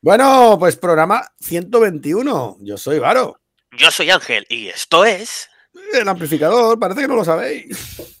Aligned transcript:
Bueno, 0.00 0.56
pues 0.60 0.76
programa 0.76 1.22
121. 1.40 2.58
Yo 2.60 2.78
soy 2.78 3.00
Varo. 3.00 3.40
Yo 3.76 3.90
soy 3.90 4.10
Ángel 4.10 4.46
y 4.48 4.68
esto 4.68 5.04
es. 5.04 5.48
El 5.92 6.08
amplificador, 6.08 6.78
parece 6.78 7.02
que 7.02 7.08
no 7.08 7.16
lo 7.16 7.24
sabéis. 7.24 8.14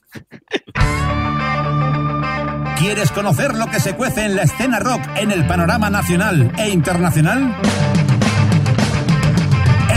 ¿Quieres 2.78 3.10
conocer 3.12 3.54
lo 3.54 3.66
que 3.66 3.80
se 3.80 3.94
cuece 3.94 4.24
en 4.24 4.34
la 4.36 4.42
escena 4.42 4.80
rock 4.80 5.00
en 5.16 5.30
el 5.30 5.46
panorama 5.46 5.88
nacional 5.90 6.52
e 6.58 6.68
internacional? 6.68 7.56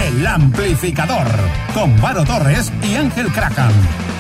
El 0.05 0.25
amplificador 0.25 1.27
con 1.73 2.00
Varo 2.00 2.23
Torres 2.23 2.71
y 2.84 2.95
Ángel 2.95 3.32
Krakan. 3.32 3.73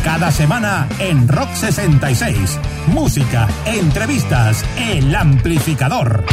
Cada 0.03 0.31
semana 0.31 0.87
en 0.99 1.27
Rock 1.27 1.53
66. 1.53 2.59
Música, 2.87 3.47
entrevistas, 3.65 4.65
el 4.77 5.13
amplificador. 5.15 6.23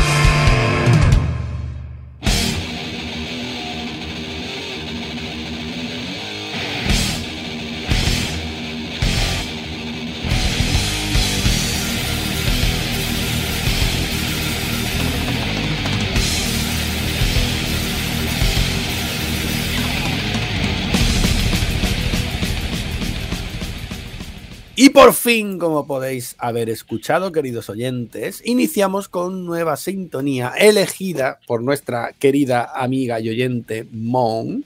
Y 24.80 24.90
por 24.90 25.12
fin, 25.12 25.58
como 25.58 25.88
podéis 25.88 26.36
haber 26.38 26.70
escuchado, 26.70 27.32
queridos 27.32 27.68
oyentes, 27.68 28.40
iniciamos 28.44 29.08
con 29.08 29.44
nueva 29.44 29.76
sintonía 29.76 30.52
elegida 30.56 31.40
por 31.48 31.64
nuestra 31.64 32.12
querida 32.12 32.70
amiga 32.76 33.18
y 33.18 33.28
oyente 33.28 33.88
Mon 33.90 34.64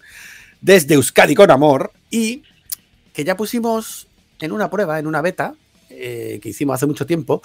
desde 0.61 0.97
Euskadi 0.97 1.35
con 1.35 1.51
Amor 1.51 1.93
y 2.11 2.43
que 3.15 3.25
ya 3.25 3.39
pusimos 3.39 4.07
en 4.39 4.53
una 4.53 4.69
prueba, 4.69 4.99
en 4.99 5.07
una 5.07 5.23
beta 5.23 5.55
eh, 5.89 6.41
que 6.43 6.51
hicimos 6.51 6.75
hace 6.75 6.85
mucho 6.85 7.07
tiempo, 7.07 7.41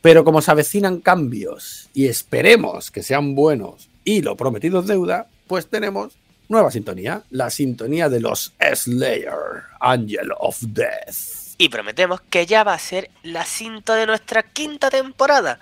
pero 0.00 0.24
como 0.24 0.40
se 0.40 0.52
avecinan 0.52 1.00
cambios 1.00 1.90
y 1.92 2.06
esperemos 2.06 2.90
que 2.90 3.02
sean 3.02 3.34
buenos 3.34 3.90
y 4.04 4.22
lo 4.22 4.38
prometido 4.38 4.80
es 4.80 4.86
deuda, 4.86 5.28
pues 5.46 5.66
tenemos 5.66 6.14
nueva 6.48 6.70
sintonía, 6.70 7.24
la 7.28 7.50
sintonía 7.50 8.08
de 8.08 8.20
los 8.20 8.54
Slayer, 8.58 9.64
Angel 9.80 10.30
of 10.38 10.56
Death. 10.62 11.45
Y 11.58 11.70
prometemos 11.70 12.20
que 12.20 12.44
ya 12.44 12.64
va 12.64 12.74
a 12.74 12.78
ser 12.78 13.10
la 13.22 13.44
cinta 13.44 13.94
de 13.94 14.06
nuestra 14.06 14.42
quinta 14.42 14.90
temporada. 14.90 15.58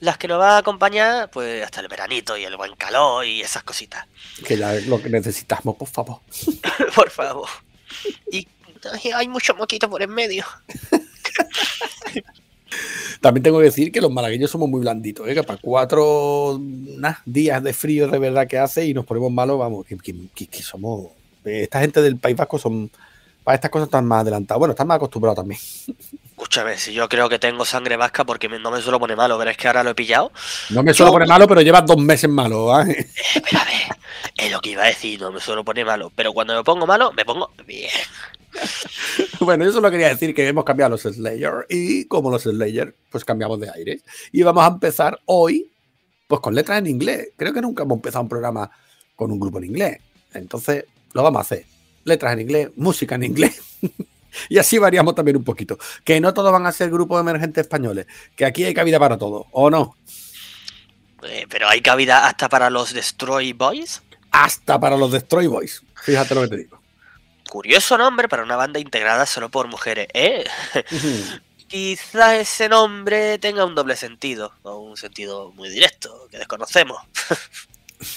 Las 0.00 0.18
que 0.18 0.28
nos 0.28 0.38
va 0.38 0.56
a 0.56 0.58
acompañar, 0.58 1.30
pues, 1.30 1.64
hasta 1.64 1.80
el 1.80 1.88
veranito 1.88 2.36
y 2.36 2.44
el 2.44 2.56
buen 2.56 2.74
calor 2.76 3.24
y 3.24 3.40
esas 3.40 3.62
cositas. 3.62 4.06
Que 4.46 4.54
es 4.54 4.86
lo 4.86 5.00
que 5.00 5.08
necesitamos, 5.08 5.76
por 5.76 5.88
favor. 5.88 6.20
por 6.94 7.10
favor. 7.10 7.48
Y 8.30 8.46
hay 9.14 9.28
mucho 9.28 9.54
moquito 9.54 9.88
por 9.88 10.02
en 10.02 10.10
medio. 10.10 10.44
También 13.20 13.42
tengo 13.42 13.58
que 13.58 13.64
decir 13.64 13.90
que 13.90 14.00
los 14.00 14.12
malagueños 14.12 14.50
somos 14.50 14.68
muy 14.68 14.80
blanditos, 14.80 15.26
¿eh? 15.26 15.34
que 15.34 15.42
para 15.42 15.58
cuatro 15.60 16.60
días 17.24 17.62
de 17.62 17.72
frío 17.72 18.06
de 18.08 18.18
verdad 18.18 18.46
que 18.46 18.58
hace 18.58 18.86
y 18.86 18.94
nos 18.94 19.06
ponemos 19.06 19.32
malos, 19.32 19.58
vamos, 19.58 19.86
que, 19.86 19.96
que 20.46 20.62
somos... 20.62 21.08
Esta 21.44 21.80
gente 21.80 22.02
del 22.02 22.18
País 22.18 22.36
Vasco 22.36 22.58
son 22.58 22.90
para 23.48 23.54
estas 23.54 23.70
cosas 23.70 23.86
están 23.86 24.04
más 24.04 24.20
adelantados. 24.20 24.58
Bueno, 24.58 24.72
están 24.72 24.86
más 24.86 24.96
acostumbrados 24.96 25.36
también. 25.36 25.58
Escúchame, 26.32 26.76
si 26.76 26.92
yo 26.92 27.08
creo 27.08 27.30
que 27.30 27.38
tengo 27.38 27.64
sangre 27.64 27.96
vasca 27.96 28.22
porque 28.26 28.46
no 28.46 28.70
me 28.70 28.82
suelo 28.82 29.00
poner 29.00 29.16
malo, 29.16 29.38
pero 29.38 29.50
es 29.50 29.56
que 29.56 29.68
ahora 29.68 29.82
lo 29.82 29.88
he 29.88 29.94
pillado. 29.94 30.30
No 30.68 30.82
me 30.82 30.92
suelo 30.92 31.12
poner 31.12 31.26
malo, 31.26 31.48
pero 31.48 31.62
llevas 31.62 31.86
dos 31.86 31.96
meses 31.96 32.28
malo. 32.28 32.78
¿eh? 32.78 32.90
eh 32.90 33.08
espérame, 33.36 33.88
es 34.36 34.52
lo 34.52 34.60
que 34.60 34.72
iba 34.72 34.82
a 34.82 34.88
decir, 34.88 35.18
no 35.22 35.32
me 35.32 35.40
suelo 35.40 35.64
poner 35.64 35.86
malo. 35.86 36.12
Pero 36.14 36.34
cuando 36.34 36.54
me 36.54 36.62
pongo 36.62 36.86
malo, 36.86 37.10
me 37.12 37.24
pongo 37.24 37.50
bien. 37.66 37.88
bueno, 39.40 39.64
yo 39.64 39.72
solo 39.72 39.90
quería 39.90 40.08
decir 40.08 40.34
que 40.34 40.46
hemos 40.46 40.64
cambiado 40.64 40.90
los 40.90 41.00
Slayer 41.04 41.64
y 41.70 42.04
como 42.04 42.30
los 42.30 42.42
Slayer, 42.42 42.94
pues 43.10 43.24
cambiamos 43.24 43.58
de 43.60 43.70
aire. 43.70 44.02
Y 44.30 44.42
vamos 44.42 44.62
a 44.62 44.68
empezar 44.68 45.20
hoy, 45.24 45.72
pues 46.26 46.42
con 46.42 46.54
letras 46.54 46.80
en 46.80 46.88
inglés. 46.88 47.30
Creo 47.34 47.54
que 47.54 47.62
nunca 47.62 47.84
hemos 47.84 47.96
empezado 47.96 48.24
un 48.24 48.28
programa 48.28 48.70
con 49.16 49.32
un 49.32 49.40
grupo 49.40 49.56
en 49.56 49.64
inglés. 49.64 50.00
Entonces, 50.34 50.84
lo 51.14 51.22
vamos 51.22 51.38
a 51.38 51.40
hacer 51.40 51.77
letras 52.08 52.32
en 52.32 52.40
inglés, 52.40 52.70
música 52.76 53.14
en 53.14 53.24
inglés. 53.24 53.60
y 54.48 54.58
así 54.58 54.78
variamos 54.78 55.14
también 55.14 55.36
un 55.36 55.44
poquito. 55.44 55.78
Que 56.04 56.20
no 56.20 56.34
todos 56.34 56.52
van 56.52 56.66
a 56.66 56.72
ser 56.72 56.90
grupos 56.90 57.20
emergentes 57.20 57.62
españoles, 57.62 58.06
que 58.36 58.44
aquí 58.44 58.64
hay 58.64 58.74
cabida 58.74 58.98
para 58.98 59.18
todo, 59.18 59.46
¿o 59.52 59.70
no? 59.70 59.96
Eh, 61.22 61.46
pero 61.48 61.68
hay 61.68 61.80
cabida 61.80 62.26
hasta 62.26 62.48
para 62.48 62.70
los 62.70 62.92
Destroy 62.92 63.52
Boys. 63.52 64.02
Hasta 64.30 64.78
para 64.78 64.96
los 64.96 65.12
Destroy 65.12 65.46
Boys. 65.46 65.82
Fíjate 66.02 66.34
lo 66.34 66.42
que 66.42 66.48
te 66.48 66.56
digo. 66.56 66.80
Curioso 67.48 67.96
nombre 67.96 68.28
para 68.28 68.42
una 68.42 68.56
banda 68.56 68.78
integrada 68.78 69.24
solo 69.24 69.48
por 69.48 69.68
mujeres, 69.68 70.08
¿eh? 70.12 70.44
Quizás 71.68 72.34
ese 72.34 72.68
nombre 72.68 73.38
tenga 73.38 73.64
un 73.64 73.74
doble 73.74 73.96
sentido, 73.96 74.52
o 74.62 74.78
un 74.78 74.96
sentido 74.96 75.52
muy 75.52 75.68
directo, 75.68 76.28
que 76.30 76.38
desconocemos. 76.38 76.98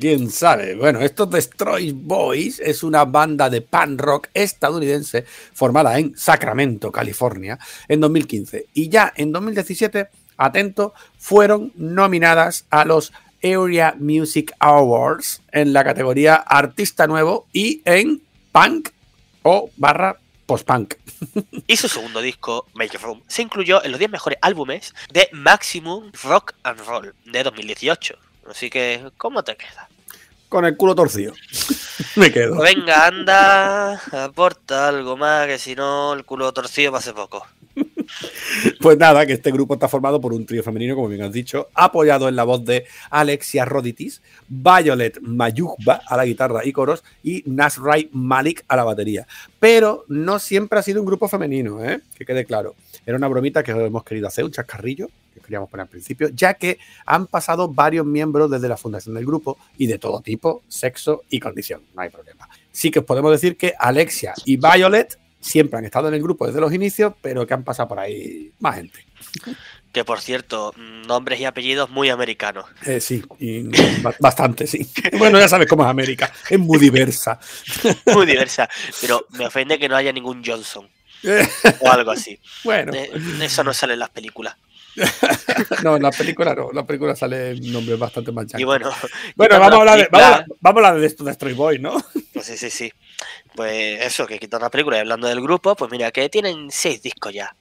¿Quién 0.00 0.30
sabe? 0.30 0.76
Bueno, 0.76 1.00
estos 1.00 1.30
Destroy 1.30 1.92
Boys 1.92 2.60
es 2.60 2.82
una 2.82 3.04
banda 3.04 3.50
de 3.50 3.60
pan 3.60 3.98
rock 3.98 4.28
estadounidense 4.32 5.24
formada 5.52 5.98
en 5.98 6.16
Sacramento, 6.16 6.92
California, 6.92 7.58
en 7.88 8.00
2015. 8.00 8.66
Y 8.74 8.88
ya 8.88 9.12
en 9.16 9.32
2017, 9.32 10.08
atento, 10.36 10.94
fueron 11.18 11.72
nominadas 11.76 12.66
a 12.70 12.84
los 12.84 13.12
Area 13.42 13.94
Music 13.98 14.52
Awards 14.58 15.42
en 15.52 15.72
la 15.72 15.84
categoría 15.84 16.36
Artista 16.36 17.06
Nuevo 17.06 17.46
y 17.52 17.82
en 17.84 18.22
Punk 18.52 18.90
o 19.42 19.70
barra 19.76 20.18
post-punk. 20.46 20.94
Y 21.66 21.76
su 21.76 21.88
segundo 21.88 22.20
disco, 22.20 22.66
Make 22.74 22.98
Room, 22.98 23.22
se 23.26 23.42
incluyó 23.42 23.84
en 23.84 23.90
los 23.90 23.98
10 23.98 24.10
mejores 24.10 24.38
álbumes 24.42 24.94
de 25.12 25.28
Maximum 25.32 26.12
Rock 26.22 26.54
and 26.62 26.80
Roll 26.80 27.14
de 27.24 27.42
2018. 27.42 28.25
Así 28.50 28.70
que, 28.70 29.10
¿cómo 29.16 29.42
te 29.42 29.56
queda? 29.56 29.88
Con 30.48 30.64
el 30.64 30.76
culo 30.76 30.94
torcido. 30.94 31.34
Me 32.16 32.32
quedo. 32.32 32.60
Venga, 32.60 33.06
anda, 33.06 34.00
aporta 34.24 34.88
algo 34.88 35.16
más, 35.16 35.46
que 35.46 35.58
si 35.58 35.74
no, 35.74 36.12
el 36.12 36.24
culo 36.24 36.52
torcido 36.52 36.92
va 36.92 36.98
a 36.98 37.02
ser 37.02 37.14
poco. 37.14 37.46
Pues 38.80 38.98
nada, 38.98 39.26
que 39.26 39.34
este 39.34 39.50
grupo 39.50 39.74
está 39.74 39.88
formado 39.88 40.20
por 40.20 40.32
un 40.32 40.46
trío 40.46 40.62
femenino, 40.62 40.94
como 40.94 41.08
bien 41.08 41.22
has 41.22 41.32
dicho, 41.32 41.68
apoyado 41.74 42.28
en 42.28 42.36
la 42.36 42.44
voz 42.44 42.64
de 42.64 42.86
Alexia 43.10 43.64
Roditis, 43.64 44.22
Violet 44.48 45.18
Mayugba 45.20 46.02
a 46.06 46.16
la 46.16 46.24
guitarra 46.24 46.64
y 46.64 46.72
coros 46.72 47.04
y 47.22 47.42
Nasrai 47.46 48.08
Malik 48.12 48.64
a 48.68 48.76
la 48.76 48.84
batería. 48.84 49.26
Pero 49.58 50.04
no 50.08 50.38
siempre 50.38 50.78
ha 50.78 50.82
sido 50.82 51.00
un 51.00 51.06
grupo 51.06 51.28
femenino, 51.28 51.84
¿eh? 51.84 52.00
que 52.16 52.24
quede 52.24 52.44
claro. 52.44 52.74
Era 53.04 53.16
una 53.16 53.28
bromita 53.28 53.62
que 53.62 53.72
hemos 53.72 54.04
querido 54.04 54.26
hacer, 54.26 54.44
un 54.44 54.50
chascarrillo, 54.50 55.08
que 55.32 55.40
queríamos 55.40 55.68
poner 55.68 55.82
al 55.82 55.88
principio, 55.88 56.28
ya 56.28 56.54
que 56.54 56.78
han 57.04 57.26
pasado 57.26 57.68
varios 57.68 58.06
miembros 58.06 58.50
desde 58.50 58.68
la 58.68 58.76
fundación 58.76 59.14
del 59.14 59.26
grupo 59.26 59.58
y 59.78 59.86
de 59.86 59.98
todo 59.98 60.20
tipo, 60.20 60.62
sexo 60.68 61.22
y 61.30 61.38
condición, 61.38 61.82
no 61.94 62.02
hay 62.02 62.10
problema. 62.10 62.48
Sí 62.72 62.90
que 62.90 63.00
os 63.00 63.04
podemos 63.04 63.30
decir 63.30 63.56
que 63.56 63.74
Alexia 63.78 64.34
y 64.44 64.56
Violet 64.56 65.18
siempre 65.46 65.78
han 65.78 65.84
estado 65.84 66.08
en 66.08 66.14
el 66.14 66.22
grupo 66.22 66.46
desde 66.46 66.60
los 66.60 66.72
inicios, 66.72 67.14
pero 67.20 67.46
que 67.46 67.54
han 67.54 67.64
pasado 67.64 67.88
por 67.88 68.00
ahí 68.00 68.52
más 68.58 68.76
gente. 68.76 68.98
Que 69.92 70.04
por 70.04 70.20
cierto, 70.20 70.74
nombres 70.76 71.40
y 71.40 71.44
apellidos 71.44 71.88
muy 71.88 72.10
americanos. 72.10 72.66
Eh, 72.84 73.00
sí, 73.00 73.22
bastante, 74.20 74.66
sí. 74.66 74.90
Bueno, 75.16 75.38
ya 75.38 75.48
sabes 75.48 75.68
cómo 75.68 75.84
es 75.84 75.88
América, 75.88 76.32
es 76.50 76.58
muy 76.58 76.78
diversa. 76.78 77.38
Muy 78.12 78.26
diversa, 78.26 78.68
pero 79.00 79.26
me 79.30 79.46
ofende 79.46 79.78
que 79.78 79.88
no 79.88 79.96
haya 79.96 80.12
ningún 80.12 80.42
Johnson. 80.44 80.88
o 81.80 81.90
algo 81.90 82.10
así. 82.10 82.38
Bueno. 82.64 82.92
eso 83.42 83.64
no 83.64 83.72
sale 83.72 83.94
en 83.94 84.00
las 84.00 84.10
películas. 84.10 84.56
no, 85.82 85.96
en 85.96 86.02
la 86.02 86.10
película 86.10 86.54
no, 86.54 86.70
en 86.70 86.76
la 86.76 86.86
película 86.86 87.14
sale 87.14 87.52
un 87.52 87.72
nombre 87.72 87.96
bastante 87.96 88.32
más 88.32 88.46
Y 88.56 88.64
bueno, 88.64 88.90
bueno 89.34 89.60
vamos, 89.60 89.74
a 89.74 89.80
hablar 89.80 89.98
de, 89.98 90.08
vamos, 90.60 90.84
a, 90.84 90.94
de 90.94 91.06
esto 91.06 91.24
de 91.24 91.52
Boy, 91.52 91.78
¿no? 91.78 92.02
Sí, 92.40 92.56
sí, 92.56 92.70
sí. 92.70 92.92
Pues 93.56 94.02
eso, 94.02 94.26
que 94.26 94.38
quitan 94.38 94.60
la 94.60 94.70
película 94.70 94.98
y 94.98 95.00
hablando 95.00 95.26
del 95.26 95.40
grupo, 95.40 95.74
pues 95.74 95.90
mira, 95.90 96.12
que 96.12 96.28
tienen 96.28 96.70
seis 96.70 97.02
discos 97.02 97.32
ya. 97.32 97.56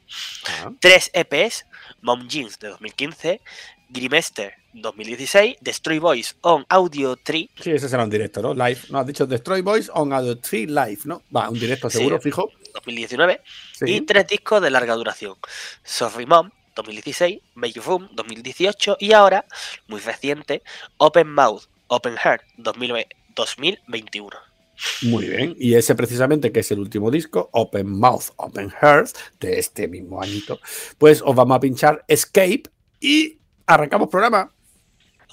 Ah. 0.47 0.71
Tres 0.79 1.09
EPs, 1.13 1.65
Mom 2.01 2.27
Jeans 2.27 2.59
de 2.59 2.67
2015, 2.67 3.41
Grimester 3.89 4.53
2016, 4.73 5.57
Destroy 5.61 5.99
Boys 5.99 6.35
on 6.41 6.65
Audio 6.67 7.15
3. 7.15 7.47
Sí, 7.61 7.71
ese 7.71 7.87
será 7.87 8.03
un 8.03 8.09
directo, 8.09 8.41
¿no? 8.41 8.53
Live. 8.53 8.81
No, 8.89 8.99
has 8.99 9.07
dicho 9.07 9.25
Destroy 9.25 9.61
Boys 9.61 9.89
on 9.93 10.11
Audio 10.11 10.37
3 10.37 10.69
Live, 10.69 10.99
¿no? 11.05 11.23
Va, 11.33 11.49
un 11.49 11.57
directo 11.57 11.89
seguro, 11.89 12.19
fijo. 12.19 12.51
2019. 12.73 13.41
Y 13.85 14.01
tres 14.01 14.27
discos 14.27 14.61
de 14.61 14.69
larga 14.69 14.95
duración. 14.95 15.35
Sorry 15.83 16.25
Mom 16.25 16.51
2016, 16.75 17.41
Make 17.55 17.79
Room 17.79 18.09
2018 18.11 18.97
y 18.99 19.13
ahora, 19.13 19.45
muy 19.87 20.01
reciente, 20.01 20.61
Open 20.97 21.31
Mouth, 21.33 21.63
Open 21.87 22.17
Heart 22.17 22.43
2021. 22.57 24.54
Muy 25.03 25.27
bien, 25.27 25.55
y 25.57 25.75
ese 25.75 25.95
precisamente 25.95 26.51
que 26.51 26.59
es 26.61 26.71
el 26.71 26.79
último 26.79 27.11
disco, 27.11 27.49
Open 27.53 27.89
Mouth, 27.89 28.25
Open 28.37 28.69
Heart, 28.69 29.09
de 29.39 29.59
este 29.59 29.87
mismo 29.87 30.21
añito, 30.21 30.59
pues 30.97 31.21
os 31.23 31.35
vamos 31.35 31.57
a 31.57 31.59
pinchar 31.59 32.03
Escape 32.07 32.63
y 32.99 33.39
arrancamos 33.65 34.09
programa. 34.09 34.51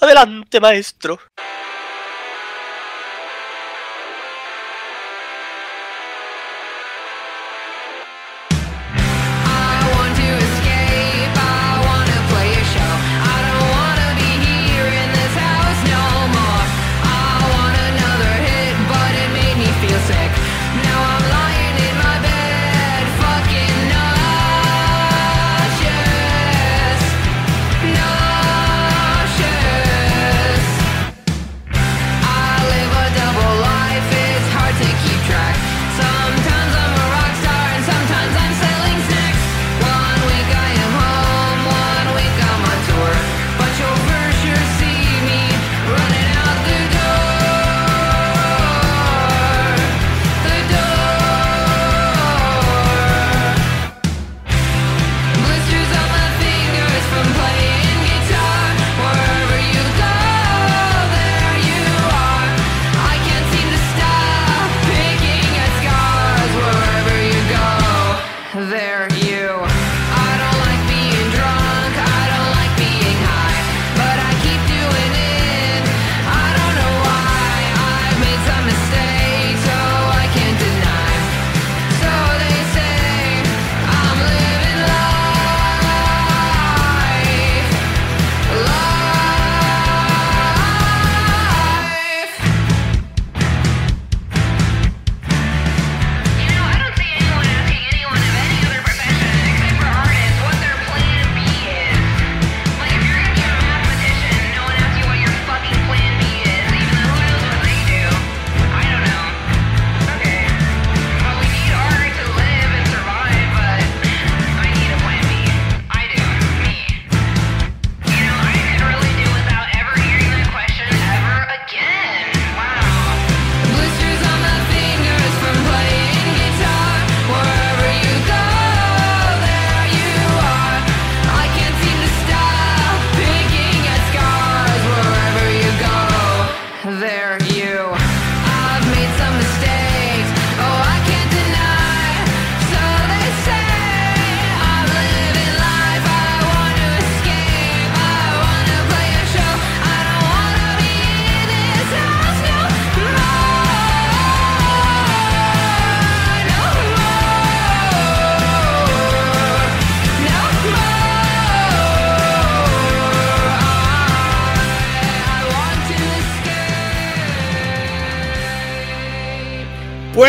Adelante, 0.01 0.61
maestro. 0.61 1.19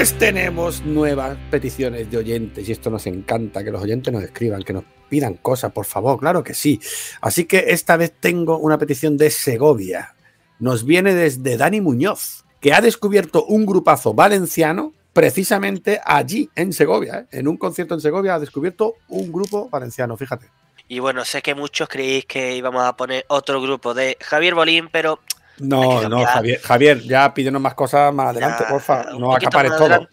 Pues 0.04 0.18
tenemos 0.18 0.82
nuevas 0.82 1.38
peticiones 1.50 2.12
de 2.12 2.18
oyentes 2.18 2.68
y 2.68 2.74
esto 2.74 2.90
nos 2.90 3.08
encanta, 3.08 3.64
que 3.64 3.72
los 3.72 3.82
oyentes 3.82 4.12
nos 4.12 4.22
escriban, 4.22 4.62
que 4.62 4.74
nos 4.74 4.84
pidan 5.08 5.36
cosas, 5.36 5.72
por 5.72 5.86
favor, 5.86 6.20
claro 6.20 6.44
que 6.44 6.54
sí. 6.54 6.82
Así 7.22 7.46
que 7.46 7.68
esta 7.70 7.96
vez 7.96 8.12
tengo 8.20 8.58
una 8.58 8.78
petición 8.78 9.16
de 9.16 9.30
Segovia. 9.30 10.14
Nos 10.60 10.84
viene 10.84 11.14
desde 11.14 11.56
Dani 11.56 11.80
Muñoz, 11.80 12.44
que 12.60 12.74
ha 12.74 12.82
descubierto 12.82 13.46
un 13.46 13.66
grupazo 13.66 14.14
valenciano 14.14 14.92
precisamente 15.14 16.02
allí, 16.04 16.50
en 16.54 16.74
Segovia, 16.74 17.20
¿eh? 17.20 17.40
en 17.40 17.48
un 17.48 17.56
concierto 17.56 17.94
en 17.94 18.02
Segovia, 18.02 18.36
ha 18.36 18.40
descubierto 18.42 18.96
un 19.08 19.32
grupo 19.32 19.70
valenciano, 19.70 20.18
fíjate. 20.18 20.48
Y 20.90 21.00
bueno, 21.00 21.24
sé 21.24 21.42
que 21.42 21.56
muchos 21.56 21.88
creéis 21.88 22.26
que 22.26 22.58
íbamos 22.58 22.84
a 22.84 22.98
poner 22.98 23.24
otro 23.30 23.62
grupo 23.62 23.94
de 23.94 24.18
Javier 24.20 24.54
Bolín, 24.54 24.90
pero 24.92 25.22
no, 25.60 26.08
no, 26.10 26.26
Javier, 26.26 26.62
Javier, 26.62 27.02
ya 27.02 27.34
pídenos 27.34 27.62
más 27.62 27.74
cosas 27.74 28.14
más 28.14 28.30
adelante, 28.30 28.64
porfa. 28.68 29.06
No 29.18 29.36
acapares 29.36 29.76
todo. 29.78 30.08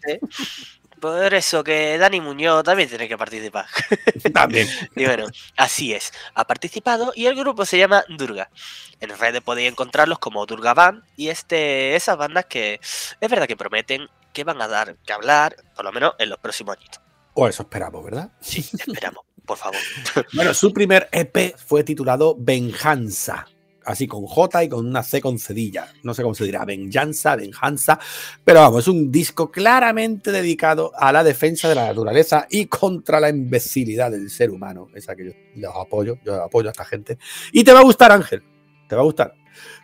Por 1.01 1.33
eso 1.33 1.63
que 1.63 1.97
Dani 1.97 2.21
Muñoz 2.21 2.63
también 2.63 2.87
tiene 2.87 3.09
que 3.09 3.17
participar. 3.17 3.65
También. 4.33 4.67
y 4.95 5.03
bueno, 5.03 5.25
así 5.57 5.93
es. 5.93 6.13
Ha 6.35 6.45
participado 6.45 7.11
y 7.15 7.25
el 7.25 7.35
grupo 7.35 7.65
se 7.65 7.79
llama 7.79 8.05
Durga. 8.07 8.51
En 8.99 9.09
redes 9.17 9.41
podéis 9.41 9.71
encontrarlos 9.71 10.19
como 10.19 10.45
Durga 10.45 10.75
Band 10.75 11.03
y 11.17 11.29
este, 11.29 11.95
esas 11.95 12.17
bandas 12.17 12.45
que 12.45 12.75
es 12.75 13.29
verdad 13.31 13.47
que 13.47 13.57
prometen 13.57 14.09
que 14.31 14.43
van 14.43 14.61
a 14.61 14.67
dar 14.67 14.95
que 14.97 15.11
hablar, 15.11 15.55
por 15.75 15.85
lo 15.85 15.91
menos 15.91 16.13
en 16.19 16.29
los 16.29 16.37
próximos 16.37 16.77
años. 16.77 17.01
O 17.33 17.47
eso 17.47 17.63
esperamos, 17.63 18.05
¿verdad? 18.05 18.29
Sí, 18.39 18.59
esperamos, 18.59 19.25
por 19.43 19.57
favor. 19.57 19.79
bueno, 20.33 20.53
su 20.53 20.71
primer 20.71 21.09
EP 21.11 21.57
fue 21.57 21.83
titulado 21.83 22.35
Venjanza 22.37 23.47
así 23.85 24.07
con 24.07 24.25
J 24.25 24.63
y 24.63 24.69
con 24.69 24.85
una 24.85 25.03
C 25.03 25.21
con 25.21 25.39
cedilla. 25.39 25.87
No 26.03 26.13
sé 26.13 26.23
cómo 26.23 26.35
se 26.35 26.45
dirá, 26.45 26.65
venganza, 26.65 27.35
venjanza. 27.35 27.99
Pero 28.43 28.61
vamos, 28.61 28.81
es 28.81 28.87
un 28.87 29.11
disco 29.11 29.51
claramente 29.51 30.31
dedicado 30.31 30.91
a 30.95 31.11
la 31.11 31.23
defensa 31.23 31.69
de 31.69 31.75
la 31.75 31.87
naturaleza 31.87 32.47
y 32.49 32.65
contra 32.67 33.19
la 33.19 33.29
imbecilidad 33.29 34.11
del 34.11 34.29
ser 34.29 34.51
humano. 34.51 34.87
Esa 34.95 35.15
que 35.15 35.25
yo 35.25 35.31
los 35.55 35.75
apoyo, 35.75 36.17
yo 36.23 36.43
apoyo 36.43 36.69
a 36.69 36.71
esta 36.71 36.85
gente. 36.85 37.17
Y 37.51 37.63
te 37.63 37.73
va 37.73 37.79
a 37.79 37.83
gustar, 37.83 38.11
Ángel, 38.11 38.43
te 38.87 38.95
va 38.95 39.01
a 39.01 39.05
gustar. 39.05 39.33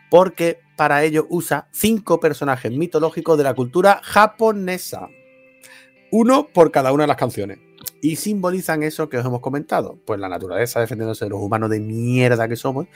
Porque 0.09 0.59
para 0.75 1.03
ello 1.03 1.25
usa 1.29 1.67
cinco 1.71 2.19
personajes 2.19 2.71
mitológicos 2.71 3.37
de 3.37 3.43
la 3.43 3.53
cultura 3.53 3.99
japonesa. 4.03 5.09
Uno 6.11 6.47
por 6.53 6.71
cada 6.71 6.93
una 6.93 7.03
de 7.03 7.07
las 7.07 7.17
canciones. 7.17 7.59
Y 8.01 8.15
simbolizan 8.15 8.83
eso 8.83 9.09
que 9.09 9.17
os 9.17 9.25
hemos 9.25 9.41
comentado. 9.41 9.97
Pues 10.05 10.19
la 10.19 10.29
naturaleza 10.29 10.79
defendiéndose 10.79 11.25
de 11.25 11.29
los 11.29 11.41
humanos 11.41 11.69
de 11.69 11.79
mierda 11.79 12.47
que 12.47 12.55
somos 12.55 12.87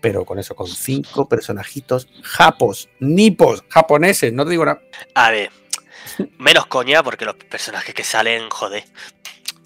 pero 0.00 0.24
con 0.24 0.38
eso, 0.38 0.54
con 0.54 0.68
cinco 0.68 1.28
personajitos 1.28 2.08
japos, 2.22 2.88
nipos, 3.00 3.64
japoneses, 3.68 4.32
no 4.32 4.44
te 4.44 4.50
digo 4.50 4.64
nada. 4.64 4.80
A 5.14 5.30
ver, 5.30 5.50
menos 6.38 6.66
coña, 6.66 7.02
porque 7.02 7.24
los 7.24 7.36
personajes 7.36 7.94
que 7.94 8.04
salen, 8.04 8.48
joder, 8.50 8.84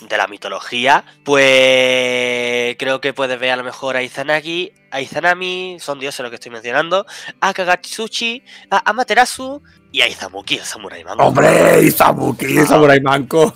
de 0.09 0.17
la 0.17 0.27
mitología, 0.27 1.05
pues 1.25 2.77
creo 2.79 3.01
que 3.01 3.13
puedes 3.13 3.39
ver 3.39 3.53
a 3.53 3.57
lo 3.57 3.65
mejor 3.65 3.97
a 3.97 4.03
Izanagi, 4.03 4.73
a 4.91 5.01
Izanami, 5.01 5.77
son 5.81 5.99
dioses 5.99 6.21
los 6.21 6.31
que 6.31 6.37
estoy 6.37 6.51
mencionando, 6.51 7.07
a 7.41 7.53
Kagatsuchi, 7.53 8.43
a 8.71 8.91
Amaterasu 8.91 9.63
y 9.93 10.01
a 10.01 10.09
Izamuki, 10.09 10.57
el 10.57 10.65
Samurai 10.65 11.05
Manco. 11.05 11.25
¡Hombre! 11.25 11.83
Izamuki, 11.83 12.59
el 12.59 12.67
Samurai 12.67 13.01
Manco. 13.01 13.55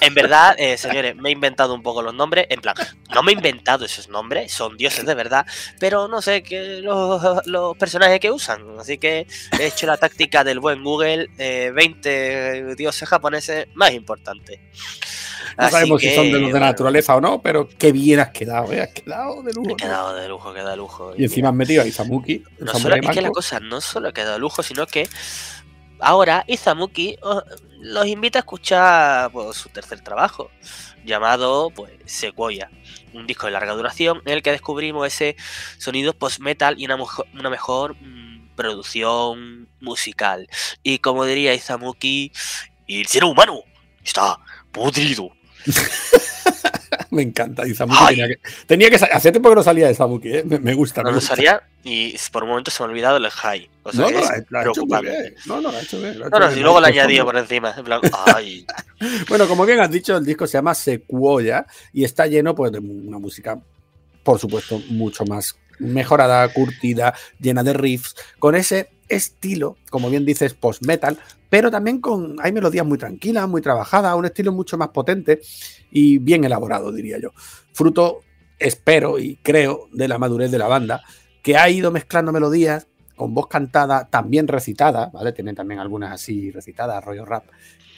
En 0.00 0.14
verdad, 0.14 0.54
eh, 0.58 0.76
señores, 0.76 1.14
me 1.16 1.28
he 1.28 1.32
inventado 1.32 1.74
un 1.74 1.82
poco 1.82 2.02
los 2.02 2.14
nombres. 2.14 2.46
En 2.50 2.60
plan, 2.60 2.74
no 3.14 3.22
me 3.22 3.32
he 3.32 3.34
inventado 3.34 3.84
esos 3.84 4.08
nombres, 4.08 4.52
son 4.52 4.76
dioses 4.76 5.06
de 5.06 5.14
verdad, 5.14 5.46
pero 5.78 6.08
no 6.08 6.20
sé 6.20 6.42
qué 6.42 6.80
los, 6.82 7.76
personajes 7.76 8.20
que 8.20 8.30
usan. 8.30 8.78
Así 8.78 8.98
que 8.98 9.26
he 9.58 9.66
hecho 9.66 9.86
la 9.86 9.96
táctica 9.96 10.44
del 10.44 10.60
buen 10.60 10.82
Google: 10.82 11.28
20 11.38 11.70
eh, 12.10 12.74
dioses 12.76 13.08
japoneses 13.08 13.68
más 13.74 13.92
importantes. 13.92 14.60
No 15.56 15.70
sabemos 15.70 16.00
si 16.00 16.14
son 16.14 16.30
de 16.30 16.38
los 16.38 16.52
de 16.52 16.60
naturaleza 16.60 17.16
o 17.16 17.20
no, 17.20 17.40
pero 17.40 17.68
qué 17.68 17.90
bien 17.90 18.20
has 18.20 18.30
quedado, 18.30 18.72
¿eh? 18.72 18.80
Has 18.80 18.90
quedado 18.90 19.42
de 19.42 19.52
lujo. 19.52 19.70
Has 19.70 19.82
quedado 19.82 20.14
de 20.14 20.28
lujo, 20.28 20.54
queda 20.54 20.70
de 20.70 20.76
lujo. 20.76 21.12
Y, 21.16 21.24
encima 21.24 21.48
has 21.48 21.54
metido 21.54 21.82
a 21.82 21.86
Izamuki. 21.86 22.44
No 22.60 22.74
solo, 22.74 22.94
es 22.94 23.08
que 23.08 23.22
la 23.22 23.30
cosa 23.30 23.58
no 23.58 23.80
solo 23.80 24.08
ha 24.08 24.12
quedado 24.12 24.34
de 24.34 24.38
lujo, 24.38 24.62
sino 24.62 24.86
que 24.86 25.08
ahora 26.00 26.44
Izamuki 26.46 27.16
los 27.80 28.06
invita 28.06 28.38
a 28.38 28.40
escuchar 28.40 29.30
pues, 29.30 29.56
su 29.56 29.68
tercer 29.68 30.00
trabajo, 30.00 30.50
llamado 31.04 31.70
pues, 31.70 31.92
Sequoia, 32.06 32.70
un 33.12 33.26
disco 33.26 33.46
de 33.46 33.52
larga 33.52 33.74
duración 33.74 34.22
en 34.24 34.34
el 34.34 34.42
que 34.42 34.52
descubrimos 34.52 35.06
ese 35.06 35.36
sonido 35.78 36.12
post-metal 36.12 36.76
y 36.78 36.84
una, 36.84 37.50
mejor 37.50 37.96
mm, 38.00 38.54
producción 38.56 39.68
musical. 39.80 40.48
Y 40.82 40.98
como 40.98 41.24
diría 41.24 41.54
Izamuki, 41.54 42.32
el 42.86 43.06
ser 43.06 43.24
humano 43.24 43.62
está 44.02 44.38
podrido. 44.72 45.30
me 47.10 47.22
encanta. 47.22 47.66
Izamuki 47.66 48.06
tenía 48.06 48.28
que, 48.28 48.40
tenía 48.66 48.90
que 48.90 48.96
Hace 48.96 49.30
tiempo 49.30 49.48
que 49.48 49.54
no 49.54 49.62
salía 49.62 49.86
de 49.86 49.92
Izamuki, 49.92 50.28
¿eh? 50.28 50.44
me, 50.44 50.74
gusta. 50.74 51.02
No, 51.02 51.12
me 51.12 51.20
salía 51.20 51.62
y 51.84 52.14
por 52.32 52.42
un 52.42 52.50
momento 52.50 52.70
se 52.70 52.82
me 52.82 52.86
ha 52.86 52.90
olvidado 52.90 53.16
el 53.16 53.30
high. 53.30 53.70
no, 53.94 54.10
no, 54.10 54.20
la, 54.50 54.62
hecho 54.62 54.84
bien. 54.86 55.34
No, 55.46 55.60
no, 55.60 55.72
la 55.72 55.78
ha 55.78 55.82
hecho 55.82 56.00
bien. 56.00 56.18
no, 56.18 56.38
no, 56.38 56.50
si 56.50 56.60
luego 56.60 56.80
la 56.80 56.88
añadido 56.88 57.24
por 57.24 57.36
encima. 57.36 57.74
ay. 58.26 58.66
bueno, 59.28 59.46
como 59.46 59.64
bien 59.64 59.80
has 59.80 59.90
dicho, 59.90 60.16
el 60.16 60.24
disco 60.24 60.46
se 60.46 60.58
llama 60.58 60.74
Sequoia 60.74 61.66
y 61.92 62.04
está 62.04 62.26
lleno 62.26 62.54
pues, 62.54 62.72
de 62.72 62.78
una 62.78 63.18
música, 63.18 63.58
por 64.22 64.38
supuesto, 64.38 64.80
mucho 64.88 65.24
más 65.24 65.56
mejorada, 65.78 66.52
curtida, 66.52 67.14
llena 67.40 67.62
de 67.62 67.72
riffs, 67.72 68.16
con 68.38 68.54
ese 68.54 68.90
estilo, 69.08 69.76
como 69.90 70.10
bien 70.10 70.24
dices, 70.24 70.54
post-metal, 70.54 71.18
pero 71.48 71.70
también 71.70 72.00
con 72.00 72.36
hay 72.42 72.52
melodías 72.52 72.84
muy 72.84 72.98
tranquilas, 72.98 73.48
muy 73.48 73.62
trabajadas, 73.62 74.14
un 74.14 74.26
estilo 74.26 74.52
mucho 74.52 74.76
más 74.76 74.88
potente 74.88 75.40
y 75.90 76.18
bien 76.18 76.44
elaborado, 76.44 76.92
diría 76.92 77.18
yo. 77.18 77.32
Fruto, 77.72 78.20
espero 78.58 79.18
y 79.18 79.36
creo, 79.36 79.88
de 79.92 80.08
la 80.08 80.18
madurez 80.18 80.50
de 80.50 80.58
la 80.58 80.68
banda, 80.68 81.02
que 81.42 81.56
ha 81.56 81.68
ido 81.70 81.90
mezclando 81.90 82.32
melodías 82.32 82.86
con 83.16 83.34
voz 83.34 83.48
cantada, 83.48 84.08
también 84.08 84.46
recitada, 84.46 85.10
¿vale? 85.12 85.32
Tienen 85.32 85.54
también 85.54 85.80
algunas 85.80 86.12
así 86.12 86.50
recitadas, 86.50 87.04
rollo 87.04 87.24
rap. 87.24 87.44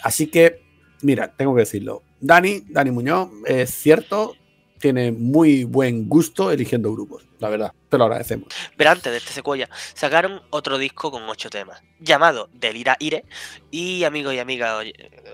Así 0.02 0.28
que, 0.28 0.62
mira, 1.02 1.34
tengo 1.36 1.54
que 1.54 1.60
decirlo. 1.60 2.02
Dani, 2.20 2.64
Dani 2.68 2.90
Muñoz, 2.90 3.28
es 3.46 3.70
cierto, 3.70 4.34
tiene 4.80 5.12
muy 5.12 5.64
buen 5.64 6.08
gusto 6.08 6.50
eligiendo 6.50 6.92
grupos, 6.92 7.24
la 7.38 7.48
verdad. 7.48 7.72
Te 7.88 7.98
lo 7.98 8.04
agradecemos. 8.04 8.48
Pero 8.76 8.90
antes 8.90 9.12
de 9.12 9.18
este 9.18 9.32
secuoya, 9.32 9.68
sacaron 9.94 10.42
otro 10.50 10.78
disco 10.78 11.10
con 11.10 11.28
ocho 11.28 11.50
temas, 11.50 11.82
llamado 12.00 12.48
Delira 12.52 12.96
Ire. 12.98 13.24
Y 13.70 14.04
amigos 14.04 14.34
y 14.34 14.38
amigas 14.38 14.84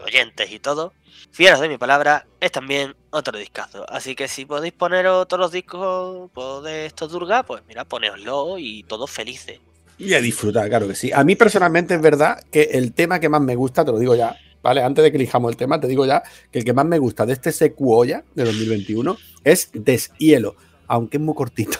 oyentes 0.04 0.50
y 0.50 0.58
todo, 0.58 0.92
fieros 1.30 1.60
de 1.60 1.68
mi 1.68 1.78
palabra, 1.78 2.26
es 2.40 2.52
también 2.52 2.94
otro 3.10 3.38
discazo. 3.38 3.86
Así 3.88 4.14
que 4.14 4.28
si 4.28 4.44
podéis 4.44 4.74
poner 4.74 5.06
otros 5.06 5.52
discos 5.52 6.30
pues, 6.34 6.62
de 6.64 6.86
estos 6.86 7.10
Durga, 7.12 7.44
pues 7.44 7.62
mira, 7.68 7.84
poneoslo 7.84 8.58
y 8.58 8.82
todos 8.82 9.10
felices. 9.10 9.60
Y 9.98 10.12
a 10.12 10.20
disfrutar, 10.20 10.68
claro 10.68 10.88
que 10.88 10.94
sí. 10.94 11.10
A 11.12 11.24
mí 11.24 11.36
personalmente 11.36 11.94
es 11.94 12.02
verdad 12.02 12.42
que 12.50 12.62
el 12.72 12.92
tema 12.92 13.18
que 13.18 13.30
más 13.30 13.40
me 13.40 13.56
gusta, 13.56 13.84
te 13.84 13.92
lo 13.92 13.98
digo 13.98 14.14
ya, 14.14 14.36
¿vale? 14.66 14.82
Antes 14.82 15.04
de 15.04 15.12
que 15.12 15.16
elijamos 15.16 15.48
el 15.52 15.56
tema, 15.56 15.78
te 15.78 15.86
digo 15.86 16.04
ya 16.06 16.24
que 16.50 16.58
el 16.58 16.64
que 16.64 16.72
más 16.72 16.84
me 16.84 16.98
gusta 16.98 17.24
de 17.24 17.34
este 17.34 17.52
Secuoya 17.52 18.24
de 18.34 18.44
2021 18.44 19.16
es 19.44 19.70
Deshielo, 19.72 20.56
aunque 20.88 21.18
es 21.18 21.22
muy 21.22 21.36
cortito. 21.36 21.78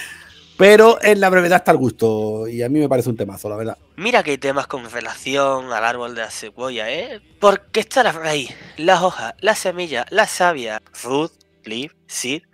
Pero 0.56 0.96
en 1.02 1.20
la 1.20 1.28
brevedad 1.28 1.58
está 1.58 1.72
el 1.72 1.76
gusto 1.76 2.48
y 2.48 2.62
a 2.62 2.70
mí 2.70 2.78
me 2.78 2.88
parece 2.88 3.10
un 3.10 3.18
temazo, 3.18 3.50
la 3.50 3.56
verdad. 3.56 3.76
Mira 3.96 4.22
que 4.22 4.30
hay 4.30 4.38
temas 4.38 4.66
con 4.66 4.90
relación 4.90 5.70
al 5.74 5.84
árbol 5.84 6.14
de 6.14 6.22
la 6.22 6.30
secuoya, 6.30 6.90
¿eh? 6.90 7.20
Porque 7.38 7.80
está 7.80 8.02
la 8.02 8.12
raíz, 8.12 8.48
las 8.78 9.02
hojas, 9.02 9.34
la 9.40 9.54
semilla, 9.54 10.06
la 10.08 10.26
savia, 10.26 10.80
root, 11.04 11.32
leaf, 11.64 11.92
seed. 12.06 12.44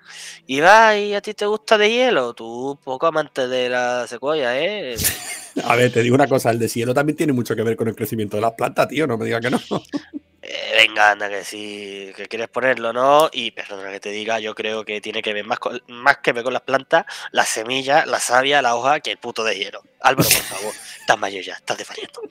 Y 0.46 0.60
va, 0.60 0.96
y 0.96 1.14
a 1.14 1.20
ti 1.20 1.34
te 1.34 1.46
gusta 1.46 1.78
de 1.78 1.90
hielo, 1.90 2.34
tú 2.34 2.78
poco 2.82 3.06
amante 3.06 3.48
de 3.48 3.68
la 3.68 4.06
secuoya, 4.06 4.58
¿eh? 4.58 4.96
A 5.64 5.76
ver, 5.76 5.92
te 5.92 6.02
digo 6.02 6.14
una 6.14 6.28
cosa, 6.28 6.50
el 6.50 6.58
deshielo 6.58 6.94
también 6.94 7.16
tiene 7.16 7.32
mucho 7.32 7.56
que 7.56 7.62
ver 7.62 7.76
con 7.76 7.88
el 7.88 7.96
crecimiento 7.96 8.36
de 8.36 8.42
las 8.42 8.52
plantas, 8.52 8.88
tío, 8.88 9.06
no 9.06 9.18
me 9.18 9.24
digas 9.24 9.40
que 9.40 9.50
no. 9.50 9.60
Eh, 10.50 10.72
venga, 10.76 11.10
anda, 11.10 11.28
que 11.28 11.44
si 11.44 12.10
que 12.16 12.26
quieres 12.26 12.48
ponerlo, 12.48 12.92
¿no? 12.92 13.28
Y 13.32 13.50
perdona 13.50 13.90
que 13.90 14.00
te 14.00 14.08
diga, 14.08 14.40
yo 14.40 14.54
creo 14.54 14.82
que 14.82 14.98
tiene 15.00 15.20
que 15.20 15.34
ver 15.34 15.44
más, 15.44 15.58
más 15.88 16.18
que 16.18 16.32
ver 16.32 16.42
con 16.42 16.54
las 16.54 16.62
plantas, 16.62 17.04
las 17.32 17.48
semillas, 17.50 18.06
la 18.06 18.18
savia, 18.18 18.62
la 18.62 18.74
hoja, 18.74 19.00
que 19.00 19.10
el 19.10 19.18
puto 19.18 19.44
de 19.44 19.56
hielo. 19.58 19.82
Álvaro, 20.00 20.26
por 20.28 20.42
favor, 20.42 20.74
estás 21.00 21.18
mayor 21.18 21.44
ya, 21.44 21.52
estás 21.52 21.76
desfallando. 21.76 22.22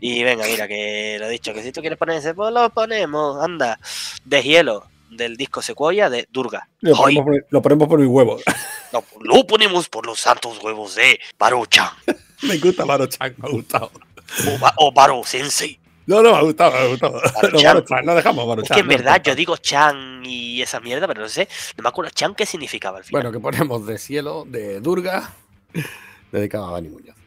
y 0.00 0.24
venga, 0.24 0.46
mira, 0.46 0.66
que 0.66 1.16
lo 1.20 1.26
he 1.26 1.30
dicho, 1.30 1.54
que 1.54 1.62
si 1.62 1.70
tú 1.70 1.80
quieres 1.80 1.98
ponerse, 1.98 2.34
pues 2.34 2.52
lo 2.52 2.70
ponemos, 2.70 3.40
anda, 3.40 3.78
de 4.24 4.42
hielo, 4.42 4.90
del 5.10 5.36
disco 5.36 5.62
Sequoia 5.62 6.10
de 6.10 6.28
Durga. 6.30 6.68
Lo 6.80 6.96
ponemos, 6.96 7.88
por, 7.88 7.98
mis 7.98 8.08
huevos. 8.08 8.42
lo 9.20 9.46
ponemos 9.46 9.88
por 9.88 10.06
los 10.06 10.20
santos 10.20 10.62
huevos 10.62 10.94
de 10.94 11.18
Baruchan. 11.38 11.88
me 12.42 12.58
gusta 12.58 12.84
Baruchan, 12.84 13.34
me 13.38 13.48
ha 13.48 13.50
gustado. 13.50 13.90
O, 14.76 14.92
Baro 14.92 15.22
Sensei. 15.24 15.78
No, 16.06 16.22
no, 16.22 16.32
me 16.32 16.38
ha 16.38 16.42
gustado, 16.42 16.72
me 16.72 16.78
ha 16.78 16.86
gustado. 16.86 17.20
No, 17.90 18.02
no 18.02 18.14
dejamos 18.14 18.46
Baruchan. 18.46 18.76
Es 18.76 18.76
que 18.76 18.80
en 18.80 18.88
verdad 18.88 19.22
yo 19.22 19.34
digo 19.34 19.56
Chan 19.56 20.22
y 20.24 20.62
esa 20.62 20.80
mierda, 20.80 21.06
pero 21.06 21.22
no 21.22 21.28
sé, 21.28 21.48
no 21.76 21.82
me 21.82 21.88
acuerdo 21.88 22.10
Chan 22.10 22.34
qué 22.34 22.46
significaba 22.46 22.98
al 22.98 23.04
final. 23.04 23.22
Bueno, 23.22 23.32
que 23.32 23.40
ponemos 23.40 23.86
de 23.86 23.98
cielo, 23.98 24.44
de 24.46 24.80
Durga, 24.80 25.34
dedicado 26.32 26.68
a 26.68 26.72
Dani 26.72 26.88
Muñoz. 26.88 27.17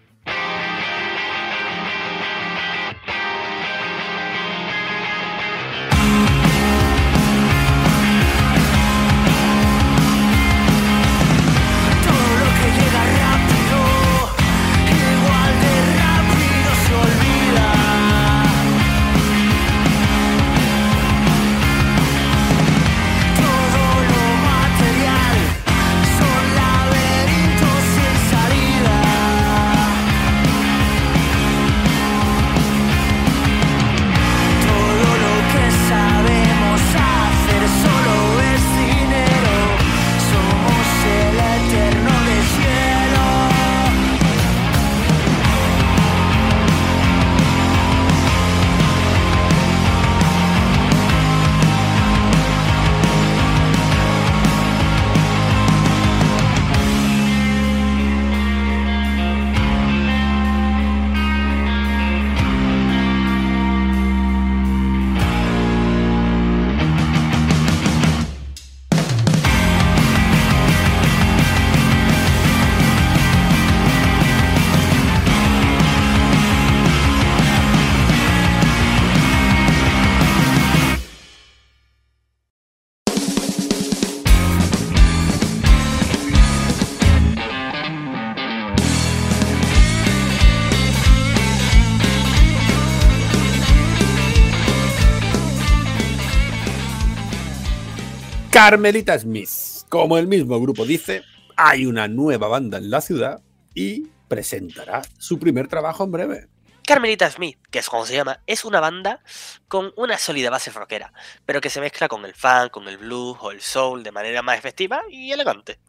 Carmelita 98.63 99.17
Smith. 99.17 99.49
Como 99.89 100.19
el 100.19 100.27
mismo 100.27 100.61
grupo 100.61 100.85
dice, 100.85 101.23
hay 101.55 101.87
una 101.87 102.07
nueva 102.07 102.47
banda 102.47 102.77
en 102.77 102.91
la 102.91 103.01
ciudad 103.01 103.41
y 103.73 104.03
presentará 104.27 105.01
su 105.17 105.39
primer 105.39 105.67
trabajo 105.67 106.03
en 106.03 106.11
breve. 106.11 106.47
Carmelita 106.85 107.31
Smith, 107.31 107.57
que 107.71 107.79
es 107.79 107.89
como 107.89 108.05
se 108.05 108.13
llama, 108.13 108.39
es 108.45 108.63
una 108.63 108.79
banda 108.79 109.23
con 109.67 109.91
una 109.97 110.19
sólida 110.19 110.51
base 110.51 110.69
rockera, 110.69 111.11
pero 111.43 111.59
que 111.59 111.71
se 111.71 111.81
mezcla 111.81 112.07
con 112.07 112.23
el 112.23 112.35
funk, 112.35 112.69
con 112.69 112.87
el 112.87 112.99
blues 112.99 113.35
o 113.41 113.49
el 113.49 113.61
soul 113.61 114.03
de 114.03 114.11
manera 114.11 114.43
más 114.43 114.59
efectiva 114.59 115.01
y 115.09 115.31
elegante. 115.31 115.79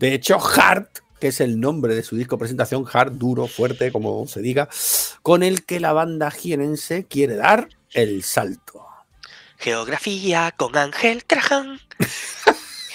De 0.00 0.12
hecho, 0.12 0.40
Hard, 0.40 0.88
que 1.20 1.28
es 1.28 1.40
el 1.40 1.60
nombre 1.60 1.94
de 1.94 2.02
su 2.02 2.16
disco 2.16 2.36
presentación, 2.36 2.84
Hard, 2.92 3.12
duro, 3.12 3.46
fuerte, 3.46 3.92
como 3.92 4.26
se 4.26 4.42
diga, 4.42 4.68
con 5.22 5.44
el 5.44 5.64
que 5.64 5.78
la 5.78 5.92
banda 5.92 6.32
jienense 6.32 7.06
quiere 7.06 7.36
dar 7.36 7.68
el 7.92 8.24
salto. 8.24 8.91
Geografía 9.62 10.52
con 10.56 10.76
Ángel 10.76 11.24
Crajan. 11.24 11.78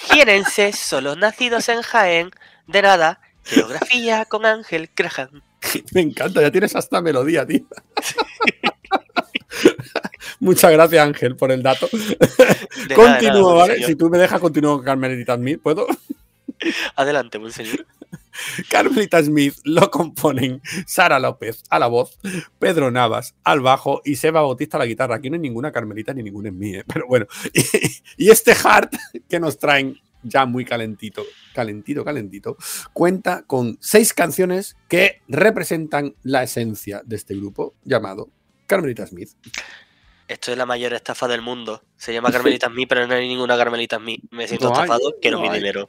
Jienenses, 0.02 0.78
solo 0.78 1.16
nacidos 1.16 1.70
en 1.70 1.80
Jaén. 1.80 2.30
De 2.66 2.82
nada, 2.82 3.22
geografía 3.42 4.26
con 4.26 4.44
Ángel 4.44 4.90
Crajan. 4.90 5.42
Me 5.92 6.02
encanta, 6.02 6.42
ya 6.42 6.50
tienes 6.50 6.76
hasta 6.76 7.00
melodía, 7.00 7.46
tío. 7.46 7.64
Muchas 10.40 10.70
gracias, 10.70 11.06
Ángel, 11.06 11.36
por 11.36 11.52
el 11.52 11.62
dato. 11.62 11.88
Continúo, 12.94 13.54
¿vale? 13.56 13.82
Si 13.84 13.94
tú 13.94 14.10
me 14.10 14.18
dejas, 14.18 14.38
continúo 14.38 14.76
con 14.76 14.84
Carmelita 14.84 15.36
Smith, 15.36 15.60
¿puedo? 15.62 15.86
Adelante, 16.96 17.38
monseñor. 17.38 17.86
Carmelita 18.70 19.22
Smith 19.22 19.56
lo 19.64 19.90
componen 19.90 20.60
Sara 20.86 21.18
López 21.18 21.62
a 21.70 21.78
la 21.78 21.86
voz, 21.86 22.18
Pedro 22.58 22.90
Navas 22.90 23.34
al 23.44 23.60
bajo 23.60 24.02
y 24.04 24.16
Seba 24.16 24.42
Bautista 24.42 24.76
a 24.76 24.80
la 24.80 24.86
guitarra. 24.86 25.16
Aquí 25.16 25.30
no 25.30 25.34
hay 25.34 25.40
ninguna 25.40 25.72
Carmelita 25.72 26.12
ni 26.14 26.22
ninguna 26.22 26.48
en 26.48 26.62
¿eh? 26.62 26.84
pero 26.86 27.06
bueno. 27.06 27.26
Y, 28.16 28.30
este 28.30 28.52
hard 28.52 28.90
que 29.28 29.40
nos 29.40 29.58
traen 29.58 29.96
ya 30.22 30.46
muy 30.46 30.64
calentito, 30.64 31.22
calentito, 31.54 32.04
calentito, 32.04 32.56
cuenta 32.92 33.42
con 33.46 33.78
seis 33.80 34.12
canciones 34.12 34.76
que 34.88 35.22
representan 35.28 36.14
la 36.22 36.42
esencia 36.42 37.02
de 37.04 37.16
este 37.16 37.34
grupo 37.34 37.74
llamado 37.84 38.28
Carmelita 38.66 39.06
Smith. 39.06 39.30
Esto 40.28 40.52
es 40.52 40.58
la 40.58 40.66
mayor 40.66 40.92
estafa 40.92 41.26
del 41.26 41.40
mundo. 41.40 41.82
Se 41.96 42.12
llama 42.12 42.30
Carmelita 42.30 42.68
Smith, 42.70 42.88
pero 42.88 43.06
no 43.06 43.14
hay 43.14 43.26
ninguna 43.26 43.56
Carmelita 43.56 43.96
Smith. 43.96 44.22
Me 44.30 44.46
siento 44.46 44.70
estafado, 44.70 45.16
quiero 45.20 45.40
mi 45.40 45.48
dinero. 45.48 45.88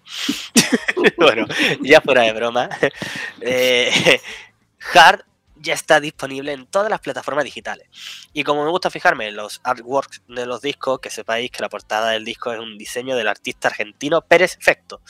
bueno, 1.18 1.46
ya 1.82 2.02
fuera 2.02 2.24
de 2.24 2.34
broma. 2.34 2.70
Eh, 3.42 4.22
Hard 4.94 5.24
ya 5.62 5.74
está 5.74 6.00
disponible 6.00 6.54
en 6.54 6.66
todas 6.68 6.90
las 6.90 7.00
plataformas 7.00 7.44
digitales. 7.44 7.88
Y 8.34 8.44
como 8.44 8.64
me 8.64 8.72
gusta 8.72 8.90
fijarme 8.90 9.28
en 9.28 9.36
los 9.36 9.60
artworks 9.64 10.22
de 10.28 10.46
los 10.46 10.62
discos, 10.62 11.00
que 11.00 11.10
sepáis 11.10 11.52
que 11.52 11.62
la 11.62 11.70
portada 11.70 12.12
del 12.12 12.26
disco 12.26 12.52
es 12.52 12.60
un 12.60 12.78
diseño 12.78 13.16
del 13.16 13.28
artista 13.28 13.68
argentino 13.68 14.22
Pérez 14.22 14.58
Fecto, 14.62 15.02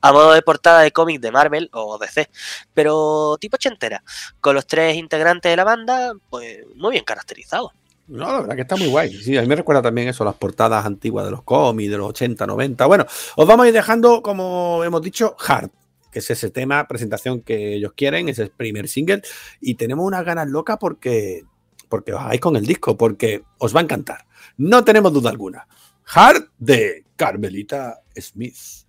a 0.00 0.12
modo 0.12 0.32
de 0.32 0.42
portada 0.42 0.80
de 0.80 0.92
cómic 0.92 1.20
de 1.20 1.30
Marvel 1.30 1.70
o 1.72 1.98
DC, 1.98 2.30
pero 2.72 3.36
tipo 3.40 3.56
ochentera, 3.56 4.02
con 4.40 4.54
los 4.54 4.66
tres 4.66 4.96
integrantes 4.96 5.50
de 5.50 5.56
la 5.56 5.64
banda, 5.64 6.12
pues 6.30 6.64
muy 6.74 6.92
bien 6.92 7.04
caracterizados. 7.04 7.72
No, 8.06 8.26
la 8.26 8.40
verdad 8.40 8.56
que 8.56 8.62
está 8.62 8.76
muy 8.76 8.88
guay. 8.88 9.12
Sí, 9.14 9.36
a 9.36 9.40
mí 9.40 9.46
me 9.48 9.56
recuerda 9.56 9.80
también 9.80 10.08
eso, 10.08 10.24
las 10.24 10.34
portadas 10.34 10.84
antiguas 10.84 11.24
de 11.24 11.30
los 11.30 11.42
cómics, 11.42 11.90
de 11.90 11.96
los 11.96 12.08
80, 12.10 12.46
90. 12.46 12.86
Bueno, 12.86 13.06
os 13.36 13.46
vamos 13.46 13.64
a 13.64 13.68
ir 13.68 13.74
dejando, 13.74 14.22
como 14.22 14.82
hemos 14.84 15.00
dicho, 15.00 15.36
Hard, 15.46 15.70
que 16.10 16.18
es 16.18 16.30
ese 16.30 16.50
tema, 16.50 16.86
presentación 16.86 17.40
que 17.40 17.74
ellos 17.74 17.92
quieren, 17.96 18.28
es 18.28 18.38
el 18.38 18.50
primer 18.50 18.88
single. 18.88 19.22
Y 19.60 19.74
tenemos 19.76 20.06
unas 20.06 20.24
ganas 20.24 20.48
locas 20.48 20.76
porque, 20.78 21.44
porque 21.88 22.12
os 22.12 22.20
hagáis 22.20 22.40
con 22.40 22.56
el 22.56 22.66
disco, 22.66 22.96
porque 22.96 23.42
os 23.58 23.74
va 23.74 23.80
a 23.80 23.84
encantar. 23.84 24.26
No 24.58 24.84
tenemos 24.84 25.12
duda 25.12 25.30
alguna. 25.30 25.66
Hard 26.04 26.50
de 26.58 27.04
Carmelita 27.16 28.02
Smith. 28.16 28.83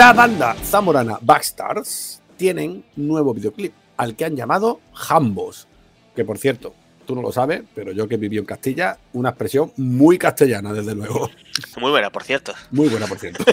La 0.00 0.14
banda 0.14 0.56
zamorana 0.64 1.18
Backstars 1.20 2.22
tienen 2.38 2.86
nuevo 2.96 3.34
videoclip 3.34 3.74
al 3.98 4.16
que 4.16 4.24
han 4.24 4.34
llamado 4.34 4.80
Jambos, 4.94 5.68
que 6.16 6.24
por 6.24 6.38
cierto, 6.38 6.74
tú 7.06 7.14
no 7.14 7.20
lo 7.20 7.30
sabes, 7.30 7.64
pero 7.74 7.92
yo 7.92 8.08
que 8.08 8.16
viví 8.16 8.38
en 8.38 8.46
Castilla, 8.46 8.96
una 9.12 9.28
expresión 9.28 9.74
muy 9.76 10.16
castellana, 10.16 10.72
desde 10.72 10.94
luego. 10.94 11.30
Muy 11.76 11.90
buena, 11.90 12.08
por 12.08 12.24
cierto. 12.24 12.54
Muy 12.70 12.88
buena, 12.88 13.06
por 13.06 13.18
cierto. 13.18 13.44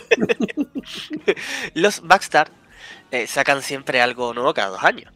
Los 1.73 1.99
Backstars 2.07 2.49
eh, 3.11 3.27
sacan 3.27 3.61
siempre 3.61 3.99
algo 3.99 4.33
nuevo 4.33 4.53
cada 4.53 4.69
dos 4.69 4.83
años. 4.85 5.11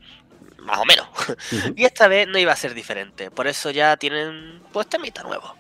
Más 0.58 0.80
o 0.80 0.84
menos. 0.84 1.08
Y 1.78 1.86
esta 1.86 2.10
vez 2.10 2.28
no 2.28 2.39
iba 2.39 2.52
a 2.52 2.58
ser 2.58 2.74
diferente. 2.74 3.32
Por 3.32 3.48
eso 3.48 3.72
ya 3.72 3.96
tienen 3.96 4.62
pues 4.74 4.88
temita 4.88 5.24
nuevo. 5.24 5.56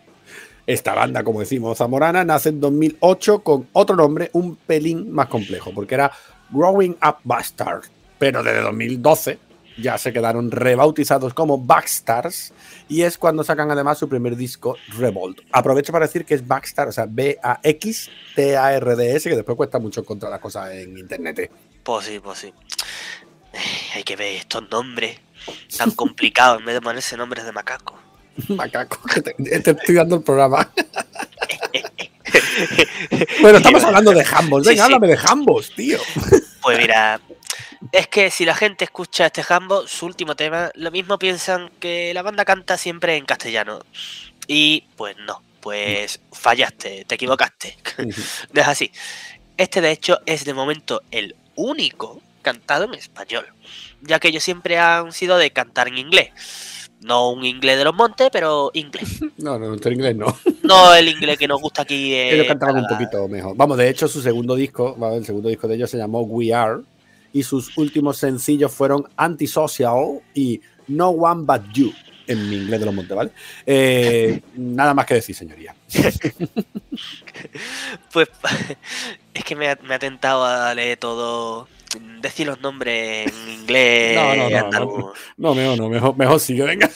Esta 0.67 0.93
banda, 0.93 1.23
como 1.23 1.39
decimos, 1.39 1.77
zamorana, 1.77 2.23
nace 2.23 2.49
en 2.49 2.59
2008 2.59 3.39
con 3.39 3.67
otro 3.73 3.95
nombre 3.95 4.29
un 4.33 4.55
pelín 4.55 5.11
más 5.11 5.27
complejo, 5.27 5.71
porque 5.73 5.95
era 5.95 6.11
Growing 6.49 6.97
Up 7.03 7.17
Bastard. 7.23 7.83
Pero 8.19 8.43
desde 8.43 8.61
2012 8.61 9.39
ya 9.77 9.97
se 9.97 10.13
quedaron 10.13 10.51
rebautizados 10.51 11.33
como 11.33 11.57
Backstars 11.57 12.53
y 12.87 13.01
es 13.03 13.17
cuando 13.17 13.43
sacan 13.43 13.71
además 13.71 13.97
su 13.97 14.07
primer 14.09 14.35
disco 14.35 14.77
Revolt. 14.97 15.39
Aprovecho 15.51 15.91
para 15.91 16.05
decir 16.05 16.23
que 16.25 16.35
es 16.35 16.47
Backstar, 16.47 16.87
o 16.87 16.91
sea, 16.91 17.07
B-A-X-T-A-R-D-S, 17.07 18.09
que 19.29 19.35
después 19.35 19.55
cuesta 19.55 19.79
mucho 19.79 20.01
encontrar 20.01 20.31
las 20.31 20.41
cosas 20.41 20.71
en 20.71 20.97
internet. 20.97 21.49
Pues 21.83 22.05
sí, 22.05 22.19
pues 22.19 22.39
sí. 22.39 22.53
Hay 23.95 24.03
que 24.03 24.15
ver 24.15 24.35
estos 24.35 24.69
nombres 24.69 25.19
tan 25.77 25.91
complicados 25.91 26.59
en 26.59 26.65
vez 26.65 26.75
de 26.75 26.81
ponerse 26.81 27.17
nombres 27.17 27.43
de 27.45 27.51
macaco. 27.51 28.00
Macaco, 28.49 28.99
te, 29.21 29.35
estoy 29.71 29.95
dando 29.95 30.17
el 30.17 30.23
programa. 30.23 30.71
bueno, 33.41 33.57
estamos 33.57 33.83
hablando 33.83 34.11
de 34.11 34.23
Jambos. 34.23 34.65
Venga, 34.65 34.85
háblame 34.85 35.07
de 35.07 35.17
Jambos, 35.17 35.71
tío. 35.75 35.99
Pues 36.61 36.77
mira, 36.77 37.19
es 37.91 38.07
que 38.07 38.31
si 38.31 38.45
la 38.45 38.55
gente 38.55 38.85
escucha 38.85 39.25
este 39.25 39.43
Jambo, 39.43 39.87
su 39.87 40.05
último 40.05 40.35
tema, 40.35 40.71
lo 40.75 40.91
mismo 40.91 41.17
piensan 41.17 41.71
que 41.79 42.13
la 42.13 42.21
banda 42.21 42.45
canta 42.45 42.77
siempre 42.77 43.17
en 43.17 43.25
castellano. 43.25 43.81
Y 44.47 44.85
pues 44.95 45.15
no, 45.25 45.41
pues 45.59 46.21
fallaste, 46.31 47.05
te 47.05 47.15
equivocaste. 47.15 47.77
es 48.53 48.67
así. 48.67 48.91
Este 49.57 49.81
de 49.81 49.91
hecho 49.91 50.19
es 50.25 50.45
de 50.45 50.53
momento 50.53 51.01
el 51.11 51.35
único 51.55 52.21
cantado 52.41 52.85
en 52.85 52.93
español, 52.93 53.45
ya 54.01 54.19
que 54.19 54.29
ellos 54.29 54.43
siempre 54.43 54.79
han 54.79 55.11
sido 55.11 55.37
de 55.37 55.51
cantar 55.51 55.87
en 55.87 55.97
inglés. 55.97 56.31
No 57.01 57.31
un 57.31 57.43
inglés 57.43 57.77
de 57.77 57.83
los 57.83 57.95
montes, 57.95 58.29
pero 58.31 58.71
inglés. 58.73 59.19
No, 59.37 59.57
no, 59.57 59.69
nuestro 59.69 59.91
inglés 59.91 60.15
no. 60.15 60.37
No 60.61 60.93
el 60.93 61.07
inglés 61.07 61.37
que 61.37 61.47
nos 61.47 61.59
gusta 61.59 61.81
aquí. 61.81 62.13
ellos 62.13 62.45
cantaban 62.45 62.77
un 62.77 62.87
poquito 62.87 63.27
mejor. 63.27 63.55
Vamos, 63.55 63.77
de 63.77 63.89
hecho, 63.89 64.07
su 64.07 64.21
segundo 64.21 64.55
disco, 64.55 64.95
el 65.13 65.25
segundo 65.25 65.49
disco 65.49 65.67
de 65.67 65.75
ellos 65.75 65.89
se 65.89 65.97
llamó 65.97 66.21
We 66.21 66.53
Are, 66.53 66.81
y 67.33 67.41
sus 67.43 67.75
últimos 67.77 68.17
sencillos 68.17 68.71
fueron 68.71 69.07
Antisocial 69.17 70.21
y 70.35 70.61
No 70.87 71.09
One 71.09 71.43
But 71.45 71.73
You, 71.73 71.91
en 72.27 72.49
mi 72.49 72.57
inglés 72.57 72.79
de 72.79 72.85
los 72.85 72.93
montes, 72.93 73.17
¿vale? 73.17 73.31
Eh, 73.65 74.41
nada 74.55 74.93
más 74.93 75.07
que 75.07 75.15
decir, 75.15 75.35
señoría. 75.35 75.75
pues 78.13 78.29
es 79.33 79.43
que 79.43 79.55
me 79.55 79.69
ha, 79.69 79.79
me 79.83 79.95
ha 79.95 79.99
tentado 79.99 80.45
a 80.45 80.73
leer 80.75 80.97
todo 80.97 81.67
decir 82.21 82.47
los 82.47 82.59
nombres 82.61 83.27
en 83.27 83.49
inglés. 83.49 84.15
No, 84.15 84.35
no, 84.35 84.49
no, 84.49 84.69
no, 84.69 85.13
no, 85.37 85.55
mejor 85.55 85.77
no, 85.77 85.89
mejor, 85.89 86.17
mejor 86.17 86.39
sigue, 86.39 86.63
venga. 86.63 86.89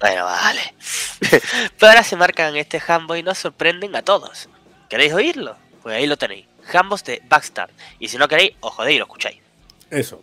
Bueno, 0.00 0.24
vale. 0.24 0.74
Pero 1.78 1.90
ahora 1.90 2.02
se 2.02 2.16
marcan 2.16 2.56
este 2.56 2.82
Hambo 2.86 3.16
y 3.16 3.22
nos 3.22 3.38
sorprenden 3.38 3.94
a 3.96 4.02
todos. 4.02 4.48
¿Queréis 4.88 5.12
oírlo? 5.12 5.56
Pues 5.82 5.96
ahí 5.96 6.06
lo 6.06 6.16
tenéis. 6.16 6.46
Hambos 6.72 7.04
de 7.04 7.22
Backstar. 7.28 7.70
Y 7.98 8.08
si 8.08 8.16
no 8.16 8.28
queréis, 8.28 8.52
os 8.60 8.72
jodéis 8.72 8.96
y 8.96 8.98
lo 8.98 9.04
escucháis. 9.04 9.38
Eso. 9.90 10.22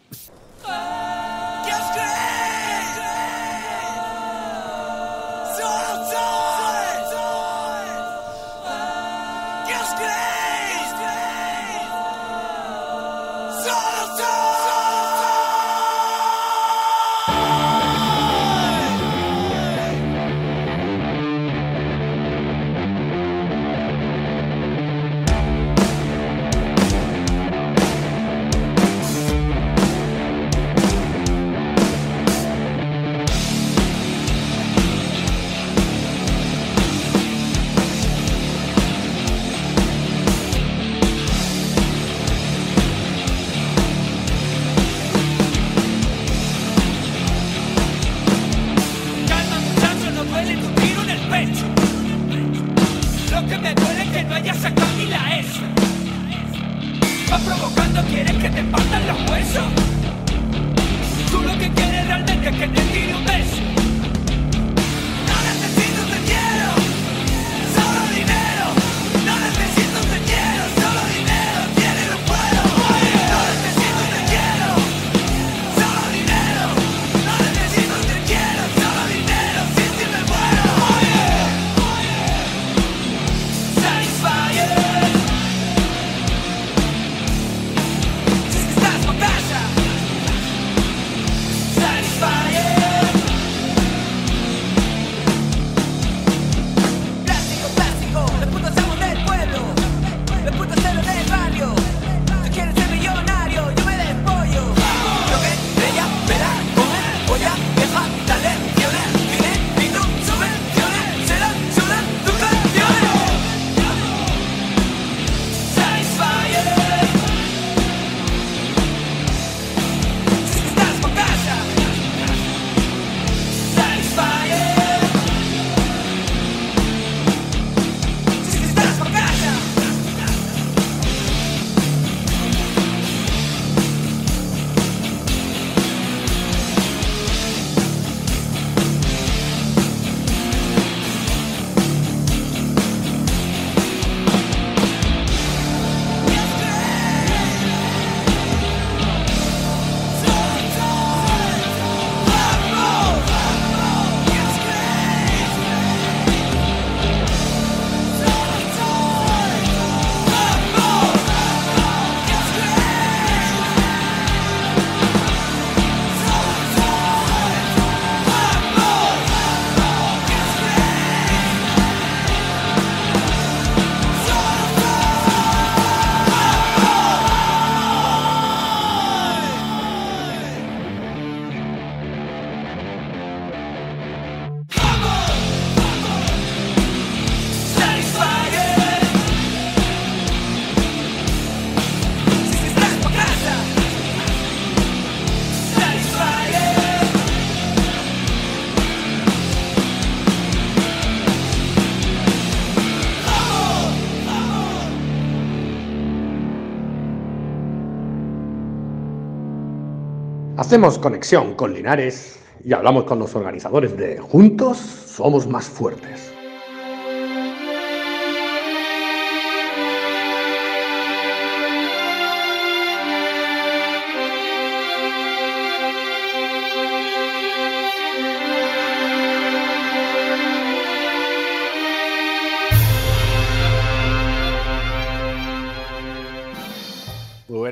Hacemos 210.68 211.00
conexión 211.00 211.56
con 211.56 211.74
Linares 211.74 212.40
y 212.62 212.74
hablamos 212.74 213.06
con 213.06 213.20
los 213.20 213.34
organizadores 213.34 213.96
de 213.96 214.20
Juntos 214.20 214.78
Somos 214.78 215.48
Más 215.48 215.64
Fuertes. 215.64 216.34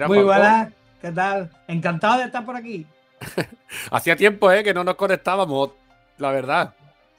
Muy 0.07 0.23
buenas, 0.23 0.74
¿qué 1.05 1.11
tal? 1.11 1.51
Encantado 1.67 2.17
de 2.17 2.25
estar 2.25 2.43
por 2.43 2.55
aquí. 2.55 2.83
Hacía 3.91 4.15
tiempo 4.15 4.51
¿eh? 4.51 4.63
que 4.63 4.73
no 4.73 4.83
nos 4.83 4.95
conectábamos, 4.95 5.71
la 6.17 6.31
verdad. 6.31 6.73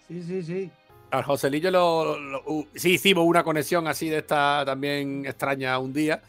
Sí, 0.09 0.23
sí, 0.25 0.43
sí. 0.43 0.71
Al 1.13 1.23
Joselillo 1.23 1.71
lo, 1.71 2.67
sí 2.75 2.95
hicimos 2.95 3.25
una 3.25 3.45
conexión 3.45 3.87
así 3.87 4.09
de 4.09 4.19
esta 4.19 4.65
también 4.67 5.25
extraña 5.25 5.79
un 5.79 5.93
día, 5.93 6.21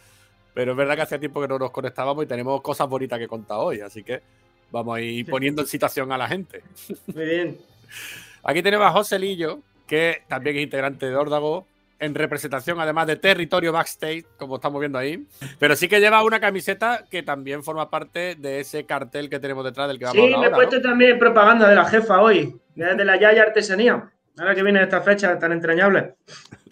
pero 0.54 0.72
es 0.72 0.78
verdad 0.78 0.96
que 0.96 1.02
hacía 1.02 1.20
tiempo 1.20 1.42
que 1.42 1.48
no 1.48 1.58
nos 1.58 1.72
conectábamos 1.72 2.24
y 2.24 2.28
tenemos 2.28 2.62
cosas 2.62 2.88
bonitas 2.88 3.18
que 3.18 3.28
contar 3.28 3.58
hoy, 3.58 3.82
así 3.82 4.04
que 4.04 4.22
vamos 4.70 4.96
a 4.96 5.02
ir 5.02 5.26
poniendo 5.26 5.64
en 5.64 5.68
situación 5.68 6.12
a 6.12 6.18
la 6.18 6.28
gente. 6.28 6.62
Muy 7.08 7.26
bien. 7.26 7.58
Aquí 8.44 8.62
tenemos 8.62 8.86
a 8.86 8.92
Joselillo, 8.92 9.62
que 9.88 10.22
también 10.28 10.58
es 10.58 10.64
integrante 10.64 11.08
de 11.08 11.16
Órdago, 11.16 11.66
en 12.00 12.16
representación 12.16 12.80
además 12.80 13.08
de 13.08 13.16
territorio 13.16 13.72
backstage, 13.72 14.26
como 14.38 14.56
estamos 14.56 14.80
viendo 14.80 14.98
ahí. 14.98 15.26
Pero 15.60 15.76
sí 15.76 15.88
que 15.88 16.00
lleva 16.00 16.24
una 16.24 16.40
camiseta 16.40 17.06
que 17.10 17.24
también 17.24 17.64
forma 17.64 17.90
parte 17.90 18.36
de 18.36 18.60
ese 18.60 18.86
cartel 18.86 19.30
que 19.30 19.40
tenemos 19.40 19.64
detrás 19.64 19.88
del 19.88 20.00
que 20.00 20.06
vamos 20.06 20.20
a 20.20 20.24
hablar. 20.24 20.40
Sí, 20.40 20.42
me 20.42 20.48
he 20.48 20.52
puesto 20.52 20.82
también 20.82 21.20
propaganda 21.20 21.68
de 21.68 21.76
la 21.76 21.86
jefa 21.86 22.22
hoy, 22.22 22.60
de 22.76 23.06
la 23.06 23.20
Yaya 23.20 23.44
Artesanía. 23.44 24.12
Ahora 24.38 24.54
que 24.54 24.64
viene 24.64 24.84
esta 24.84 25.02
fecha 25.02 25.40
tan 25.40 25.52
entrañable. 25.52 26.16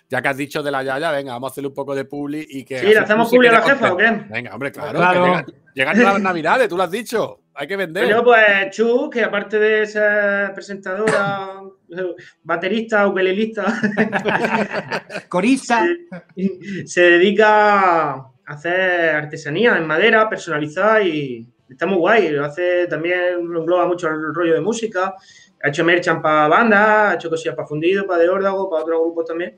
Ya 0.09 0.21
que 0.21 0.27
has 0.27 0.37
dicho 0.37 0.61
de 0.61 0.69
la 0.69 0.83
Yaya, 0.83 1.09
venga, 1.11 1.33
vamos 1.33 1.49
a 1.49 1.51
hacerle 1.51 1.69
un 1.69 1.73
poco 1.73 1.95
de 1.95 2.05
publi 2.05 2.45
y 2.47 2.63
que. 2.63 2.79
Sí, 2.79 2.87
¿le 2.87 2.99
hacemos 2.99 3.29
publi 3.29 3.47
a 3.47 3.53
la 3.53 3.61
jefa 3.63 3.91
o 3.91 3.97
qué? 3.97 4.11
Venga, 4.29 4.53
hombre, 4.53 4.71
claro. 4.71 5.43
llegan, 5.73 6.03
las 6.03 6.21
navidades, 6.21 6.69
tú 6.69 6.77
lo 6.77 6.83
has 6.83 6.91
dicho. 6.91 7.39
Hay 7.57 7.67
que 7.67 7.77
vender. 7.77 8.05
Pero 8.05 8.23
pues 8.23 8.69
Chu, 8.71 9.09
que 9.09 9.23
aparte 9.23 9.57
de 9.57 9.85
ser 9.85 10.53
presentadora, 10.53 11.61
baterista, 12.43 13.07
ukelelista, 13.07 13.65
corista, 15.29 15.87
se, 16.85 17.01
dedica 17.01 18.11
a 18.11 18.31
hacer 18.45 19.15
artesanía 19.15 19.77
en 19.77 19.87
madera 19.87 20.29
personalizada 20.29 21.01
y 21.01 21.47
está 21.69 21.85
muy 21.85 21.97
guay. 21.97 22.29
Lo 22.29 22.43
hace 22.43 22.87
también, 22.87 23.47
lo 23.47 23.61
engloba 23.61 23.87
mucho 23.87 24.09
el 24.09 24.35
rollo 24.35 24.53
de 24.53 24.61
música. 24.61 25.15
Ha 25.63 25.69
hecho 25.69 25.85
merchan 25.85 26.21
para 26.21 26.49
bandas, 26.49 27.11
ha 27.11 27.13
hecho 27.15 27.29
cosillas 27.29 27.55
para 27.55 27.67
fundido, 27.67 28.05
para 28.05 28.21
de 28.21 28.29
órdago, 28.29 28.69
para 28.69 28.83
otros 28.83 28.99
grupos 29.01 29.25
también 29.25 29.55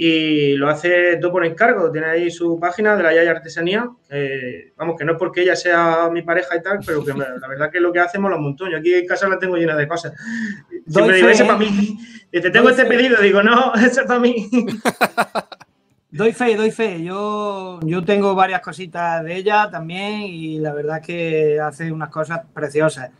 y 0.00 0.54
lo 0.54 0.68
hace 0.68 1.16
todo 1.16 1.32
por 1.32 1.44
encargo. 1.44 1.90
Tiene 1.90 2.06
ahí 2.06 2.30
su 2.30 2.56
página 2.60 2.94
de 2.96 3.02
la 3.02 3.12
Yaya 3.12 3.32
Artesanía. 3.32 3.90
vamos, 4.76 4.94
que 4.96 5.04
no 5.04 5.12
es 5.12 5.18
porque 5.18 5.42
ella 5.42 5.56
sea 5.56 6.08
mi 6.08 6.22
pareja 6.22 6.54
y 6.54 6.62
tal, 6.62 6.78
pero 6.86 7.04
que 7.04 7.12
la 7.12 7.48
verdad 7.48 7.68
que 7.68 7.80
lo 7.80 7.92
que 7.92 7.98
hacemos 7.98 8.30
lo 8.30 8.38
montón. 8.38 8.70
Yo 8.70 8.78
aquí 8.78 8.94
en 8.94 9.08
casa 9.08 9.28
la 9.28 9.40
tengo 9.40 9.56
llena 9.56 9.74
de 9.74 9.88
cosas. 9.88 10.12
Siempre 10.86 11.16
digo, 11.16 11.28
ese 11.28 11.44
para 11.44 11.58
mí. 11.58 11.98
Y 12.30 12.40
te 12.40 12.48
tengo 12.50 12.70
este 12.70 12.84
pedido, 12.84 13.20
digo, 13.20 13.42
no, 13.42 13.74
ese 13.76 14.02
es 14.02 14.06
para 14.06 14.20
mí. 14.20 14.48
Doy 16.10 16.32
fe, 16.32 16.56
doy 16.56 16.70
fe. 16.70 17.02
Yo, 17.02 17.80
yo 17.82 18.02
tengo 18.02 18.34
varias 18.34 18.62
cositas 18.62 19.22
de 19.24 19.36
ella 19.36 19.68
también 19.70 20.22
y 20.22 20.58
la 20.58 20.72
verdad 20.72 21.02
que 21.02 21.60
hace 21.60 21.92
unas 21.92 22.08
cosas 22.08 22.40
preciosas. 22.54 23.10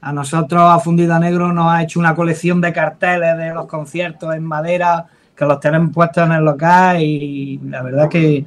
A 0.00 0.12
nosotros, 0.12 0.62
a 0.62 0.80
Fundida 0.80 1.20
Negro, 1.20 1.52
nos 1.52 1.72
ha 1.72 1.82
hecho 1.82 2.00
una 2.00 2.14
colección 2.14 2.60
de 2.60 2.72
carteles 2.72 3.38
de 3.38 3.54
los 3.54 3.66
conciertos 3.66 4.34
en 4.34 4.42
madera 4.42 5.06
que 5.36 5.44
los 5.44 5.60
tenemos 5.60 5.92
puestos 5.92 6.24
en 6.24 6.32
el 6.32 6.44
local 6.44 7.00
y 7.00 7.60
la 7.64 7.82
verdad 7.82 8.08
que, 8.08 8.44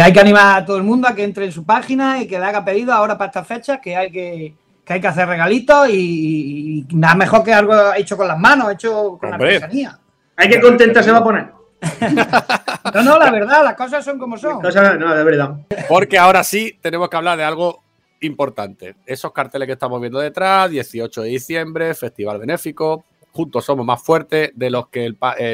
hay 0.00 0.12
que 0.12 0.20
animar 0.20 0.62
a 0.62 0.64
todo 0.64 0.76
el 0.76 0.82
mundo 0.82 1.08
a 1.08 1.14
que 1.14 1.24
entre 1.24 1.44
en 1.44 1.52
su 1.52 1.64
página 1.64 2.22
y 2.22 2.26
que 2.26 2.38
le 2.38 2.44
haga 2.44 2.64
pedido 2.64 2.92
ahora 2.92 3.18
para 3.18 3.28
estas 3.28 3.46
fechas, 3.46 3.80
que 3.82 3.96
hay 3.96 4.10
que, 4.10 4.54
hay 4.86 5.00
que 5.00 5.06
hacer 5.06 5.28
regalitos 5.28 5.88
y, 5.90 6.86
nada 6.92 7.14
mejor 7.14 7.44
que 7.44 7.52
algo 7.52 7.74
hecho 7.94 8.16
con 8.16 8.28
las 8.28 8.38
manos, 8.38 8.72
hecho 8.72 9.18
con 9.20 9.30
la 9.30 9.36
artesanía. 9.36 9.98
Hay 10.36 10.48
que 10.48 10.60
contenta 10.60 11.02
se 11.02 11.12
va 11.12 11.18
a 11.18 11.24
poner. 11.24 11.52
no, 12.94 13.02
no, 13.02 13.18
la 13.18 13.30
verdad, 13.30 13.62
las 13.62 13.74
cosas 13.74 14.04
son 14.04 14.18
como 14.18 14.38
son. 14.38 14.60
no, 14.62 15.14
de 15.14 15.24
verdad. 15.24 15.54
Porque 15.88 16.18
ahora 16.18 16.42
sí 16.42 16.78
tenemos 16.80 17.08
que 17.08 17.16
hablar 17.16 17.36
de 17.36 17.44
algo 17.44 17.82
importante. 18.20 18.96
Esos 19.06 19.32
carteles 19.32 19.66
que 19.66 19.72
estamos 19.72 20.00
viendo 20.00 20.18
detrás, 20.18 20.70
18 20.70 21.22
de 21.22 21.28
diciembre, 21.28 21.94
Festival 21.94 22.38
Benéfico, 22.38 23.04
juntos 23.34 23.64
somos 23.64 23.84
más 23.84 24.00
fuertes, 24.00 24.52
de 24.54 24.70
los 24.70 24.88
que 24.88 25.12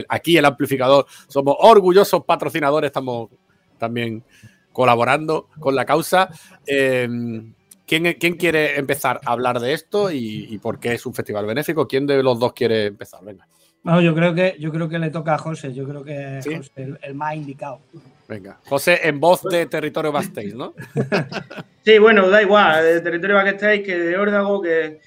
aquí 0.09 0.37
el 0.37 0.45
amplificador 0.45 1.07
somos 1.29 1.57
orgullosos 1.59 2.25
patrocinadores, 2.25 2.89
estamos 2.89 3.31
también 3.79 4.23
colaborando 4.71 5.49
con 5.59 5.75
la 5.75 5.87
causa. 5.87 6.29
Em, 6.67 7.55
¿quién, 7.87 8.37
quiere 8.37 8.79
empezar 8.79 9.19
a 9.25 9.33
hablar 9.33 9.61
de 9.61 9.73
esto 9.73 10.11
y, 10.13 10.59
por 10.63 10.79
qué 10.79 10.93
es 10.93 11.07
un 11.07 11.15
festival 11.15 11.47
benéfico? 11.47 11.89
¿Quién 11.89 12.07
de 12.07 12.23
los 12.23 12.39
dos 12.39 12.53
quiere 12.53 12.87
empezar? 12.87 13.25
Venga. 13.25 13.47
No, 13.83 13.99
yo 14.03 14.15
creo 14.15 14.35
que 14.35 14.57
yo 14.61 14.71
creo 14.71 14.91
que 14.91 14.99
le 14.99 15.09
toca 15.09 15.37
a 15.37 15.39
José, 15.39 15.73
yo 15.73 15.89
creo 15.89 16.05
que 16.05 16.39
es 16.39 16.71
el, 16.77 17.15
más 17.15 17.35
indicado. 17.35 17.81
Venga, 18.29 18.61
José, 18.69 19.01
en 19.05 19.19
voz 19.19 19.43
de 19.43 19.65
Territorio 19.65 20.13
Backstage, 20.13 20.53
¿no? 20.53 20.75
sí, 21.83 21.99
bueno, 21.99 22.29
da 22.29 22.43
igual, 22.43 22.85
de 22.85 23.01
Territorio 23.01 23.37
Backstage 23.37 23.83
que 23.83 23.99
de 23.99 24.19
Órdago, 24.19 24.61
que 24.61 25.01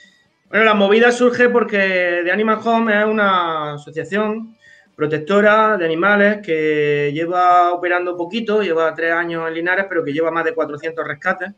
bueno, 0.54 0.66
la 0.68 0.76
movida 0.76 1.12
surge 1.12 1.50
porque 1.50 2.22
The 2.24 2.32
Animal 2.32 2.60
Home 2.64 3.00
es 3.00 3.08
una 3.08 3.74
asociación 3.74 4.56
protectora 4.96 5.78
de 5.78 5.86
animales 5.86 6.46
que 6.46 7.10
lleva 7.12 7.74
operando 7.74 8.16
poquito, 8.16 8.62
lleva 8.62 8.94
tres 8.94 9.14
años 9.14 9.48
en 9.48 9.56
Linares, 9.56 9.88
pero 9.90 10.04
que 10.04 10.14
lleva 10.14 10.30
más 10.30 10.46
de 10.46 10.54
400 10.54 11.08
rescates. 11.08 11.54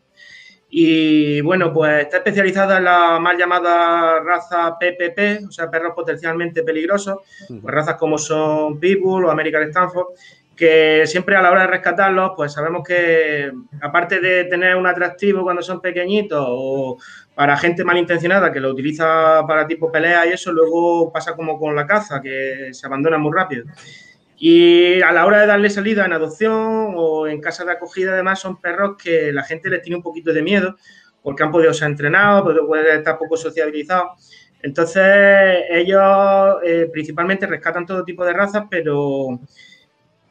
Y 0.69 1.41
bueno, 1.41 1.73
pues 1.73 2.03
está 2.03 2.17
especializada 2.19 2.77
en 2.77 2.85
la 2.85 3.19
mal 3.19 3.37
llamada 3.37 4.21
raza 4.21 4.77
PPP, 4.79 5.45
o 5.45 5.51
sea, 5.51 5.69
perros 5.69 5.91
potencialmente 5.93 6.63
peligrosos, 6.63 7.17
pues 7.49 7.75
razas 7.75 7.95
como 7.95 8.17
son 8.17 8.79
Pitbull 8.79 9.25
o 9.25 9.29
American 9.29 9.63
Stanford, 9.63 10.07
que 10.55 11.05
siempre 11.05 11.35
a 11.35 11.41
la 11.41 11.51
hora 11.51 11.61
de 11.61 11.67
rescatarlos, 11.67 12.31
pues 12.35 12.53
sabemos 12.53 12.81
que 12.87 13.51
aparte 13.81 14.21
de 14.21 14.45
tener 14.45 14.77
un 14.77 14.87
atractivo 14.87 15.43
cuando 15.43 15.61
son 15.61 15.81
pequeñitos 15.81 16.45
o 16.47 16.97
para 17.35 17.57
gente 17.57 17.83
malintencionada 17.83 18.51
que 18.51 18.61
lo 18.61 18.71
utiliza 18.71 19.43
para 19.45 19.67
tipo 19.67 19.91
pelea 19.91 20.25
y 20.25 20.29
eso, 20.31 20.53
luego 20.53 21.11
pasa 21.11 21.35
como 21.35 21.59
con 21.59 21.75
la 21.75 21.85
caza, 21.85 22.21
que 22.21 22.69
se 22.71 22.87
abandona 22.87 23.17
muy 23.17 23.33
rápido. 23.33 23.65
Y 24.37 25.01
a 25.01 25.11
la 25.11 25.25
hora 25.25 25.41
de 25.41 25.47
darle 25.47 25.69
salida 25.69 26.05
en 26.05 26.13
adopción 26.13 26.93
o 26.95 27.27
en 27.27 27.41
casa 27.41 27.65
de 27.65 27.73
acogida, 27.73 28.13
además, 28.13 28.39
son 28.39 28.59
perros 28.59 28.95
que 29.01 29.31
la 29.31 29.43
gente 29.43 29.69
les 29.69 29.81
tiene 29.81 29.97
un 29.97 30.03
poquito 30.03 30.33
de 30.33 30.41
miedo 30.41 30.75
porque 31.21 31.43
han 31.43 31.51
podido 31.51 31.73
ser 31.73 31.89
entrenados, 31.89 32.55
pueden 32.67 32.97
estar 32.97 33.17
poco 33.17 33.35
sociabilizados. 33.35 34.31
Entonces, 34.61 35.03
ellos 35.69 36.57
eh, 36.63 36.89
principalmente 36.91 37.47
rescatan 37.47 37.85
todo 37.85 38.03
tipo 38.03 38.23
de 38.25 38.33
razas, 38.33 38.65
pero 38.69 39.39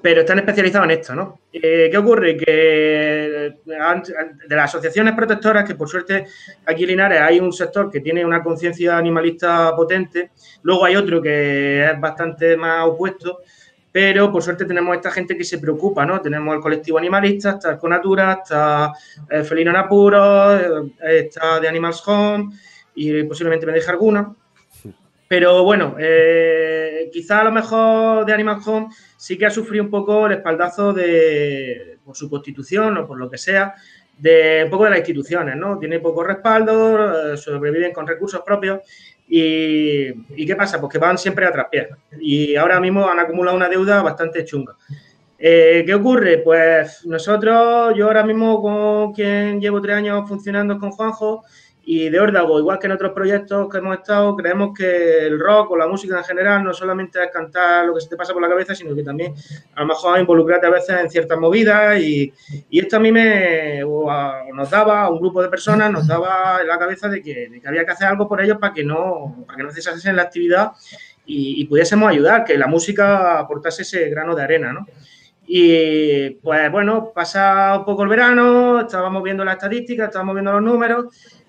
pero 0.05 0.21
están 0.21 0.39
especializados 0.39 0.85
en 0.85 0.91
esto, 0.91 1.15
¿no? 1.15 1.41
Eh, 1.51 1.89
¿Qué 1.91 1.97
ocurre? 1.97 2.37
Que 2.37 3.55
de 3.65 4.55
las 4.55 4.65
asociaciones 4.67 5.15
protectoras, 5.15 5.67
que 5.67 5.77
por 5.77 5.89
suerte 5.89 6.27
aquí 6.67 6.83
en 6.83 6.91
Linares 6.91 7.23
hay 7.23 7.41
un 7.41 7.51
sector 7.55 7.91
que 7.91 8.01
tiene 8.01 8.23
una 8.23 8.43
conciencia 8.43 8.99
animalista 8.99 9.75
potente, 9.75 10.33
luego 10.61 10.85
hay 10.85 10.97
otro 10.97 11.23
que 11.23 11.87
es 11.87 11.99
bastante 11.99 12.55
más 12.55 12.87
opuesto, 12.87 13.39
pero 13.91 14.31
por 14.31 14.43
suerte 14.43 14.67
tenemos 14.67 14.95
esta 14.95 15.11
gente 15.11 15.39
que 15.39 15.45
se 15.45 15.57
preocupa, 15.57 16.05
¿no? 16.05 16.21
Tenemos 16.21 16.55
el 16.55 16.61
colectivo 16.61 16.99
animalista, 16.99 17.53
está 17.53 17.71
el 17.71 17.79
Conatura, 17.79 18.41
está 18.43 18.93
el 19.31 19.43
Felino 19.43 19.71
en 19.71 19.77
Apuro, 19.77 20.87
está 21.01 21.61
de 21.61 21.67
Animals 21.67 22.03
Home 22.07 22.51
y 22.95 23.23
posiblemente 23.23 23.65
me 23.65 23.73
deje 23.73 23.91
alguna. 23.91 24.37
Pero 25.29 25.65
bueno, 25.65 25.97
eh, 25.99 27.09
quizá 27.13 27.41
a 27.41 27.45
lo 27.45 27.53
mejor 27.53 28.27
de 28.27 28.33
Animal 28.33 28.61
Home 28.67 28.89
sí 29.17 29.39
que 29.39 29.47
ha 29.47 29.51
sufrido 29.51 29.85
un 29.85 29.91
poco 29.91 30.27
el 30.27 30.33
espaldazo 30.33 30.93
de, 30.93 31.99
por 32.05 32.17
su 32.17 32.29
constitución 32.29 32.99
o 32.99 33.07
por 33.07 33.19
lo 33.19 33.31
que 33.31 33.39
sea, 33.39 33.75
de 34.19 34.63
un 34.65 34.71
poco 34.71 34.85
de 34.85 34.91
las 34.91 34.99
instituciones, 35.01 35.57
¿no? 35.57 35.79
Tiene 35.79 35.99
poco 35.99 36.23
respaldo, 36.23 37.33
eh, 37.33 37.37
sobreviven 37.37 37.93
con 37.93 38.07
recursos 38.07 38.43
propios 38.45 38.81
y, 39.27 40.45
¿qué 40.47 40.55
pasa? 40.57 40.81
Pues 40.81 40.93
que 40.93 40.99
van 40.99 41.19
siempre 41.19 41.47
a 41.47 41.53
traspiés 41.53 41.89
y 42.21 42.55
ahora 42.57 42.79
mismo 42.79 43.09
han 43.09 43.19
acumulado 43.19 43.57
una 43.57 43.69
deuda 43.69 44.03
bastante 44.03 44.45
chunga. 44.45 44.77
Eh, 45.39 45.83
¿Qué 45.85 45.95
ocurre? 45.95 46.39
Pues 46.39 47.05
nosotros, 47.07 47.95
yo 47.97 48.07
ahora 48.07 48.25
mismo 48.25 48.61
con 48.63 49.13
quien 49.13 49.61
llevo 49.61 49.81
tres 49.81 49.97
años 49.97 50.29
funcionando 50.29 50.79
con 50.79 50.93
Juanjo, 50.93 51.45
Y 51.87 52.09
de 52.09 52.19
órdago, 52.19 52.59
igual 52.59 52.79
que 52.79 52.87
en 52.87 52.93
otros 52.93 53.13
proyectos 53.13 53.69
que 53.69 53.77
hemos 53.77 53.99
estado, 53.99 54.35
creemos 54.37 54.71
que 54.77 55.27
el 55.27 55.39
rock 55.39 55.73
o 55.73 55.77
la 55.77 55.87
música 55.87 56.17
en 56.17 56.25
general 56.25 56.65
no 56.65 56.73
solamente 56.73 57.23
es 57.23 57.31
cantar 57.31 57.85
lo 57.85 57.95
que 57.95 58.01
se 58.01 58.09
te 58.09 58.17
pasa 58.17 58.33
por 58.33 58.41
la 58.41 58.49
cabeza, 58.49 58.75
sino 58.75 58.95
que 58.95 59.03
también 59.03 59.35
a 59.75 59.81
lo 59.83 59.89
mejor 59.89 60.19
involucrarte 60.19 60.67
a 60.67 60.71
veces 60.71 60.99
en 60.99 61.11
ciertas 61.11 61.39
movidas. 61.39 62.01
Y, 62.01 62.33
esto 62.71 62.97
a 62.97 63.01
mí 63.01 63.13
me 63.13 63.81
nos 64.55 64.71
daba, 64.71 65.03
a 65.03 65.11
un 65.11 65.19
grupo 65.19 65.43
de 65.43 65.51
personas, 65.51 65.93
nos 65.93 66.07
daba 66.07 66.59
en 66.63 66.69
la 66.69 66.79
cabeza 66.79 67.09
de 67.09 67.21
que, 67.21 67.61
había 67.67 67.85
que 67.85 67.91
hacer 67.91 68.09
algo 68.09 68.27
por 68.27 68.41
ellos 68.41 68.57
para 68.59 68.73
que 68.73 68.83
no, 68.83 69.45
para 69.47 69.59
que 69.59 69.63
no 69.65 69.71
cesasen 69.71 70.17
la 70.17 70.23
actividad 70.23 70.73
y, 71.27 71.61
y, 71.61 71.67
pudiésemos 71.67 72.11
ayudar, 72.11 72.45
que 72.45 72.57
la 72.57 72.67
música 72.67 73.39
aportase 73.39 73.83
ese 73.83 74.09
grano 74.09 74.35
de 74.35 74.43
arena, 74.43 74.73
¿no? 74.73 74.87
Y 75.47 76.31
pues 76.31 76.73
bueno, 76.73 77.13
pasa 77.15 77.77
un 77.79 77.85
poco 77.85 78.05
el 78.05 78.09
verano, 78.09 78.81
estábamos 78.81 79.23
viendo 79.23 79.45
las 79.45 79.57
estadísticas, 79.57 80.07
estábamos 80.07 80.35
viendo 80.35 80.53
los 80.53 80.63
números 80.63 81.07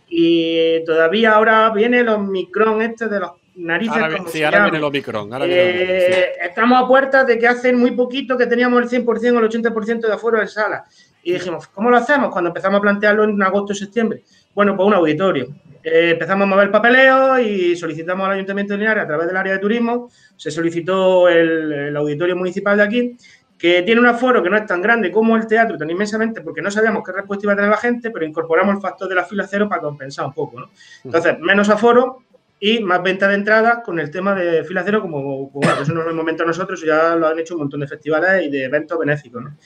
y 0.07 0.83
todavía 0.85 1.33
ahora 1.33 1.69
viene 1.71 2.03
los 2.03 2.19
micrón 2.19 2.81
este 2.81 3.07
de 3.07 3.19
los 3.19 3.31
narices. 3.55 3.97
Ahora, 3.97 4.17
sí, 4.27 4.43
ahora 4.43 4.63
viene 4.63 4.79
los 4.79 4.91
micrón. 4.91 5.29
Eh, 5.43 6.33
estamos 6.41 6.83
a 6.83 6.87
puertas 6.87 7.25
de 7.25 7.39
que 7.39 7.47
hace 7.47 7.73
muy 7.73 7.91
poquito 7.91 8.37
que 8.37 8.47
teníamos 8.47 8.81
el 8.81 9.05
100% 9.05 9.07
o 9.07 9.39
el 9.39 9.49
80% 9.49 10.07
de 10.07 10.13
aforo 10.13 10.41
en 10.41 10.47
sala. 10.47 10.85
Y 11.23 11.33
dijimos, 11.33 11.67
¿cómo 11.67 11.89
lo 11.89 11.97
hacemos? 11.97 12.31
Cuando 12.31 12.49
empezamos 12.49 12.77
a 12.77 12.81
plantearlo 12.81 13.23
en 13.23 13.41
agosto 13.41 13.73
o 13.73 13.75
septiembre. 13.75 14.23
Bueno, 14.53 14.75
pues 14.75 14.87
un 14.87 14.93
auditorio. 14.93 15.47
Eh, 15.83 16.11
empezamos 16.11 16.43
a 16.43 16.47
mover 16.47 16.71
papeleo 16.71 17.39
y 17.39 17.75
solicitamos 17.75 18.25
al 18.25 18.33
Ayuntamiento 18.33 18.73
de 18.73 18.79
Linares 18.79 19.03
a 19.03 19.07
través 19.07 19.27
del 19.27 19.37
área 19.37 19.53
de 19.53 19.59
turismo. 19.59 20.09
Se 20.35 20.51
solicitó 20.51 21.27
el, 21.27 21.71
el 21.71 21.97
auditorio 21.97 22.35
municipal 22.35 22.77
de 22.77 22.83
aquí 22.83 23.17
que 23.57 23.81
tiene 23.83 24.01
un 24.01 24.07
aforo 24.07 24.43
que 24.43 24.49
no 24.49 24.57
es 24.57 24.65
tan 24.65 24.81
grande 24.81 25.11
como 25.11 25.35
el 25.35 25.47
teatro, 25.47 25.77
tan 25.77 25.89
inmensamente, 25.89 26.41
porque 26.41 26.61
no 26.61 26.69
sabíamos 26.69 27.03
qué 27.05 27.11
respuesta 27.13 27.45
iba 27.45 27.53
a 27.53 27.55
tener 27.55 27.71
la 27.71 27.77
gente, 27.77 28.11
pero 28.11 28.25
incorporamos 28.25 28.75
el 28.75 28.81
factor 28.81 29.07
de 29.07 29.15
la 29.15 29.23
fila 29.23 29.47
cero 29.47 29.69
para 29.69 29.81
compensar 29.81 30.25
un 30.25 30.33
poco, 30.33 30.59
¿no? 30.59 30.69
Entonces, 31.03 31.39
menos 31.39 31.69
aforo 31.69 32.23
y 32.59 32.79
más 32.79 33.01
venta 33.01 33.27
de 33.27 33.35
entradas 33.35 33.79
con 33.83 33.99
el 33.99 34.11
tema 34.11 34.35
de 34.35 34.63
fila 34.63 34.83
cero, 34.83 35.01
como, 35.01 35.51
como 35.51 35.65
bueno, 35.65 35.81
eso 35.81 35.93
no 35.93 36.03
lo 36.03 36.09
hemos 36.09 36.21
inventado 36.21 36.47
nosotros, 36.47 36.81
ya 36.85 37.15
lo 37.15 37.27
han 37.27 37.39
hecho 37.39 37.55
un 37.55 37.61
montón 37.61 37.79
de 37.79 37.87
festivales 37.87 38.45
y 38.45 38.49
de 38.49 38.65
eventos 38.65 38.99
benéficos, 38.99 39.43
¿no? 39.43 39.57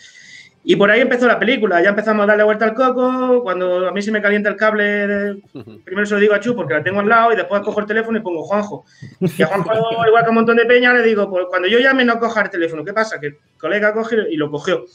Y 0.63 0.76
por 0.76 0.91
ahí 0.91 1.00
empezó 1.00 1.26
la 1.26 1.39
película, 1.39 1.82
ya 1.82 1.89
empezamos 1.89 2.24
a 2.24 2.28
darle 2.28 2.43
vuelta 2.43 2.65
al 2.65 2.74
coco, 2.74 3.41
cuando 3.43 3.88
a 3.88 3.91
mí 3.91 4.02
se 4.02 4.12
me 4.12 4.22
calienta 4.22 4.50
el 4.50 4.58
cable, 4.58 5.41
primero 5.86 6.06
se 6.06 6.15
lo 6.15 6.19
digo 6.19 6.34
a 6.34 6.39
Chu 6.39 6.54
porque 6.54 6.74
la 6.74 6.84
tengo 6.84 7.00
al 7.00 7.08
lado 7.08 7.32
y 7.32 7.38
después 7.38 7.62
cojo 7.62 7.80
el 7.80 7.86
teléfono 7.86 8.17
y 8.17 8.22
pongo 8.22 8.43
Juanjo. 8.43 8.86
Y 9.22 9.41
a 9.41 9.48
Juanjo, 9.48 9.72
igual 10.08 10.24
que 10.24 10.30
un 10.30 10.36
montón 10.36 10.58
de 10.58 10.65
peña, 10.65 10.93
le 10.93 11.02
digo, 11.02 11.30
pues 11.30 11.45
cuando 11.50 11.67
yo 11.67 11.80
llame 11.80 12.04
no 12.04 12.19
coja 12.19 12.41
el 12.41 12.50
teléfono, 12.50 12.84
¿qué 12.84 12.93
pasa? 12.93 13.19
Que 13.19 13.28
el 13.28 13.38
colega 13.58 13.93
coge 13.93 14.17
y 14.30 14.36
lo 14.36 14.52
cogió. 14.52 14.86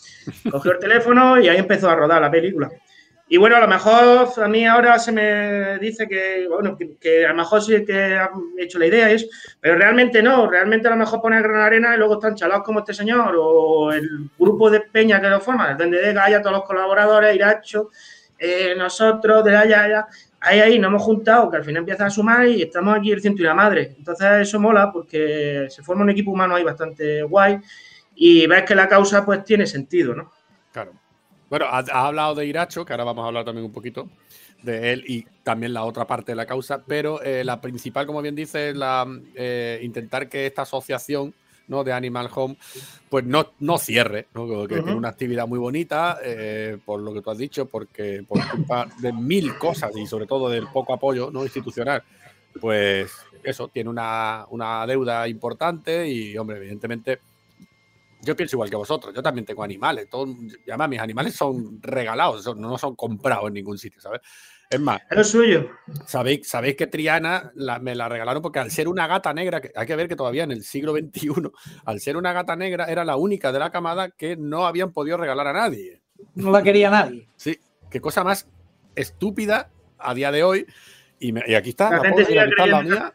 Cogió 0.50 0.72
el 0.72 0.78
teléfono 0.78 1.40
y 1.40 1.48
ahí 1.48 1.56
empezó 1.56 1.88
a 1.88 1.96
rodar 1.96 2.20
la 2.20 2.30
película. 2.30 2.70
Y 3.26 3.38
bueno, 3.38 3.56
a 3.56 3.60
lo 3.60 3.68
mejor 3.68 4.28
a 4.36 4.48
mí 4.48 4.66
ahora 4.66 4.98
se 4.98 5.10
me 5.10 5.78
dice 5.78 6.06
que, 6.06 6.46
bueno, 6.46 6.76
que, 7.00 7.24
a 7.24 7.30
lo 7.30 7.36
mejor 7.36 7.62
sí 7.62 7.84
que 7.84 8.16
han 8.16 8.30
hecho 8.58 8.78
la 8.78 8.86
idea, 8.86 9.10
es, 9.10 9.28
pero 9.60 9.76
realmente 9.76 10.22
no, 10.22 10.48
realmente 10.48 10.88
a 10.88 10.90
lo 10.90 10.98
mejor 10.98 11.22
poner 11.22 11.42
gran 11.42 11.62
arena 11.62 11.94
y 11.94 11.98
luego 11.98 12.14
están 12.14 12.34
chalados 12.34 12.64
como 12.64 12.80
este 12.80 12.92
señor 12.92 13.34
o 13.38 13.92
el 13.92 14.28
grupo 14.38 14.70
de 14.70 14.80
peña 14.80 15.20
que 15.22 15.28
lo 15.28 15.40
forma, 15.40 15.72
donde 15.74 16.02
de 16.02 16.12
Gaia, 16.12 16.42
todos 16.42 16.58
los 16.58 16.64
colaboradores, 16.64 17.34
Iracho, 17.34 17.90
eh, 18.38 18.74
nosotros, 18.76 19.42
de 19.42 19.52
la 19.52 19.64
Yaya, 19.64 20.06
ahí, 20.40 20.60
ahí 20.60 20.78
nos 20.78 20.88
hemos 20.90 21.02
juntado, 21.02 21.50
que 21.50 21.56
al 21.56 21.64
final 21.64 21.80
empieza 21.80 22.04
a 22.04 22.10
sumar 22.10 22.46
y 22.46 22.62
estamos 22.62 22.94
aquí 22.94 23.10
el 23.10 23.22
ciento 23.22 23.40
y 23.40 23.46
la 23.46 23.54
madre. 23.54 23.94
Entonces 23.96 24.28
eso 24.42 24.60
mola 24.60 24.92
porque 24.92 25.66
se 25.70 25.82
forma 25.82 26.02
un 26.02 26.10
equipo 26.10 26.30
humano 26.30 26.56
ahí 26.56 26.62
bastante 26.62 27.22
guay 27.22 27.58
y 28.14 28.46
ves 28.46 28.64
que 28.64 28.74
la 28.74 28.86
causa 28.86 29.24
pues 29.24 29.44
tiene 29.44 29.66
sentido, 29.66 30.14
¿no? 30.14 30.30
Bueno, 31.50 31.66
has, 31.70 31.88
hablado 31.88 32.34
de 32.34 32.46
Iracho, 32.46 32.84
que 32.84 32.92
ahora 32.92 33.04
vamos 33.04 33.24
a 33.24 33.28
hablar 33.28 33.44
también 33.44 33.66
un 33.66 33.72
poquito 33.72 34.08
de 34.62 34.92
él 34.92 35.04
y 35.06 35.26
también 35.42 35.74
la 35.74 35.84
otra 35.84 36.06
parte 36.06 36.32
de 36.32 36.36
la 36.36 36.46
causa, 36.46 36.82
pero 36.84 37.22
eh, 37.22 37.44
la 37.44 37.60
principal, 37.60 38.06
como 38.06 38.22
bien 38.22 38.34
dice, 38.34 38.70
es 38.70 38.76
la, 38.76 39.06
eh, 39.34 39.78
intentar 39.82 40.28
que 40.28 40.46
esta 40.46 40.62
asociación 40.62 41.34
¿no? 41.68 41.84
de 41.84 41.92
Animal 41.92 42.30
Home 42.34 42.56
pues 43.08 43.24
no, 43.24 43.52
no 43.60 43.78
cierre, 43.78 44.28
¿no? 44.34 44.66
que 44.66 44.74
tiene 44.74 44.94
una 44.94 45.10
actividad 45.10 45.46
muy 45.46 45.58
bonita, 45.58 46.18
eh, 46.22 46.78
por 46.84 47.00
lo 47.00 47.12
que 47.12 47.20
tú 47.20 47.30
has 47.30 47.38
dicho, 47.38 47.66
porque 47.66 48.24
por 48.26 48.46
culpa 48.48 48.88
de 48.98 49.12
mil 49.12 49.56
cosas 49.58 49.94
y 49.96 50.06
sobre 50.06 50.26
todo 50.26 50.48
del 50.48 50.66
poco 50.68 50.94
apoyo 50.94 51.30
¿no? 51.30 51.42
institucional, 51.42 52.02
pues 52.60 53.12
eso, 53.42 53.68
tiene 53.68 53.90
una, 53.90 54.46
una 54.50 54.86
deuda 54.86 55.28
importante 55.28 56.08
y, 56.08 56.36
hombre, 56.38 56.56
evidentemente 56.56 57.20
yo 58.24 58.36
pienso 58.36 58.56
igual 58.56 58.70
que 58.70 58.76
vosotros, 58.76 59.14
yo 59.14 59.22
también 59.22 59.44
tengo 59.44 59.62
animales, 59.62 60.08
todo, 60.08 60.26
además 60.66 60.88
mis 60.88 61.00
animales 61.00 61.34
son 61.34 61.80
regalados, 61.80 62.56
no 62.56 62.78
son 62.78 62.96
comprados 62.96 63.48
en 63.48 63.54
ningún 63.54 63.78
sitio, 63.78 64.00
¿sabes? 64.00 64.20
Es 64.70 64.80
más, 64.80 65.02
es 65.10 65.16
lo 65.16 65.24
suyo. 65.24 65.70
¿sabéis, 66.06 66.48
sabéis 66.48 66.76
que 66.76 66.86
Triana 66.86 67.52
me 67.80 67.94
la 67.94 68.08
regalaron 68.08 68.42
porque 68.42 68.58
al 68.58 68.70
ser 68.70 68.88
una 68.88 69.06
gata 69.06 69.32
negra, 69.32 69.60
hay 69.74 69.86
que 69.86 69.96
ver 69.96 70.08
que 70.08 70.16
todavía 70.16 70.44
en 70.44 70.52
el 70.52 70.64
siglo 70.64 70.92
XXI, 70.94 71.30
al 71.84 72.00
ser 72.00 72.16
una 72.16 72.32
gata 72.32 72.56
negra, 72.56 72.86
era 72.86 73.04
la 73.04 73.16
única 73.16 73.52
de 73.52 73.58
la 73.58 73.70
camada 73.70 74.10
que 74.10 74.36
no 74.36 74.66
habían 74.66 74.92
podido 74.92 75.16
regalar 75.16 75.46
a 75.48 75.52
nadie. 75.52 76.02
No 76.34 76.50
la 76.50 76.62
quería 76.62 76.90
nadie. 76.90 77.28
Sí, 77.36 77.58
qué 77.90 78.00
cosa 78.00 78.24
más 78.24 78.48
estúpida 78.96 79.70
a 79.98 80.14
día 80.14 80.32
de 80.32 80.42
hoy. 80.42 80.66
Y, 81.20 81.38
aquí 81.54 81.70
está, 81.70 81.90
la, 81.90 82.66
la, 82.66 82.82
mía. 82.82 83.14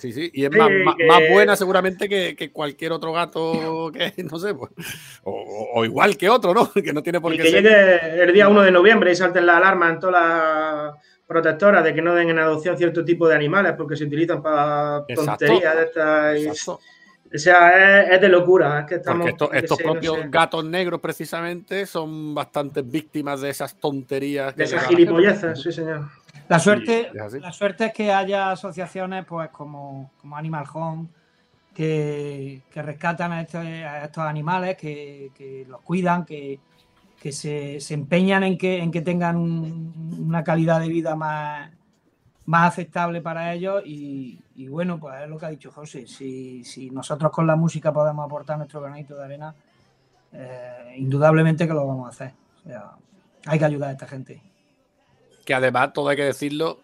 Sí, 0.00 0.14
sí, 0.14 0.30
y 0.32 0.46
es 0.46 0.50
más, 0.50 0.70
más, 1.06 1.20
buena 1.30 1.54
seguramente 1.56 2.08
que, 2.08 2.50
cualquier 2.50 2.92
otro 2.92 3.12
gato 3.12 3.92
que, 3.92 4.14
no 4.30 4.38
sé, 4.38 4.54
pues, 4.54 4.72
o, 5.24 5.84
igual 5.84 6.16
que 6.16 6.30
otro, 6.30 6.54
¿no? 6.54 6.72
Que 6.82 6.94
no 6.94 7.02
tiene 7.02 7.20
por 7.20 7.34
y 7.34 7.36
qué 7.36 7.42
que 7.42 7.50
llegue 7.50 8.22
el 8.22 8.32
día 8.32 8.48
1 8.48 8.62
de 8.62 8.70
noviembre 8.70 9.12
y 9.12 9.14
salten 9.14 9.44
la 9.44 9.58
alarma 9.58 9.90
en 9.90 9.98
todas 9.98 10.22
las 10.22 10.94
protectoras 11.26 11.84
de 11.84 11.92
que 11.92 12.00
no 12.00 12.14
den 12.14 12.30
en 12.30 12.38
adopción 12.38 12.78
cierto 12.78 13.04
tipo 13.04 13.28
de 13.28 13.34
animales 13.34 13.74
porque 13.76 13.94
se 13.94 14.04
utilizan 14.04 14.42
para 14.42 15.04
tonterías 15.14 15.76
de 15.76 15.82
estas. 15.84 16.68
O 17.32 17.38
sea, 17.38 18.12
es, 18.12 18.20
de 18.20 18.28
locura. 18.28 18.80
Es 18.80 18.86
que 18.86 18.94
estamos, 18.96 19.30
porque 19.38 19.58
estos 19.58 19.78
propios 19.78 20.18
gatos 20.28 20.64
negros, 20.64 20.98
precisamente, 21.00 21.86
son 21.86 22.34
bastante 22.34 22.82
víctimas 22.82 23.40
de 23.42 23.50
esas 23.50 23.76
tonterías. 23.76 24.56
De 24.56 24.64
esas 24.64 24.86
gilipolleces, 24.88 25.60
sí, 25.62 25.70
señor. 25.70 26.08
La 26.50 26.58
suerte, 26.58 27.12
la 27.14 27.52
suerte 27.52 27.86
es 27.86 27.92
que 27.92 28.12
haya 28.12 28.50
asociaciones 28.50 29.24
pues 29.24 29.50
como, 29.50 30.10
Animal 30.32 30.64
Home 30.74 31.06
que, 31.72 32.60
rescatan 32.74 33.30
a 33.30 33.42
estos, 33.42 34.24
animales, 34.24 34.76
que, 34.76 35.64
los 35.68 35.80
cuidan, 35.82 36.24
que, 36.24 36.58
se, 37.30 37.78
empeñan 37.90 38.42
en 38.42 38.58
que, 38.58 38.78
en 38.78 38.90
que 38.90 39.00
tengan 39.00 39.36
una 39.36 40.42
calidad 40.42 40.80
de 40.80 40.88
vida 40.88 41.14
más, 41.14 41.70
más 42.46 42.72
aceptable 42.72 43.20
para 43.20 43.54
ellos. 43.54 43.84
Y, 43.86 44.40
bueno, 44.66 44.98
pues 44.98 45.22
es 45.22 45.28
lo 45.28 45.38
que 45.38 45.46
ha 45.46 45.50
dicho 45.50 45.70
José, 45.70 46.08
si, 46.08 46.90
nosotros 46.90 47.30
con 47.30 47.46
la 47.46 47.54
música 47.54 47.92
podemos 47.92 48.26
aportar 48.26 48.58
nuestro 48.58 48.80
granito 48.80 49.14
de 49.14 49.24
arena, 49.24 49.54
eh, 50.32 50.94
indudablemente 50.96 51.68
que 51.68 51.74
lo 51.74 51.86
vamos 51.86 52.06
a 52.06 52.10
hacer. 52.10 52.34
hay 53.46 53.56
que 53.56 53.64
ayudar 53.64 53.90
a 53.90 53.92
esta 53.92 54.08
gente 54.08 54.49
que 55.50 55.54
además, 55.54 55.92
todo 55.92 56.08
hay 56.10 56.16
que 56.16 56.22
decirlo, 56.22 56.78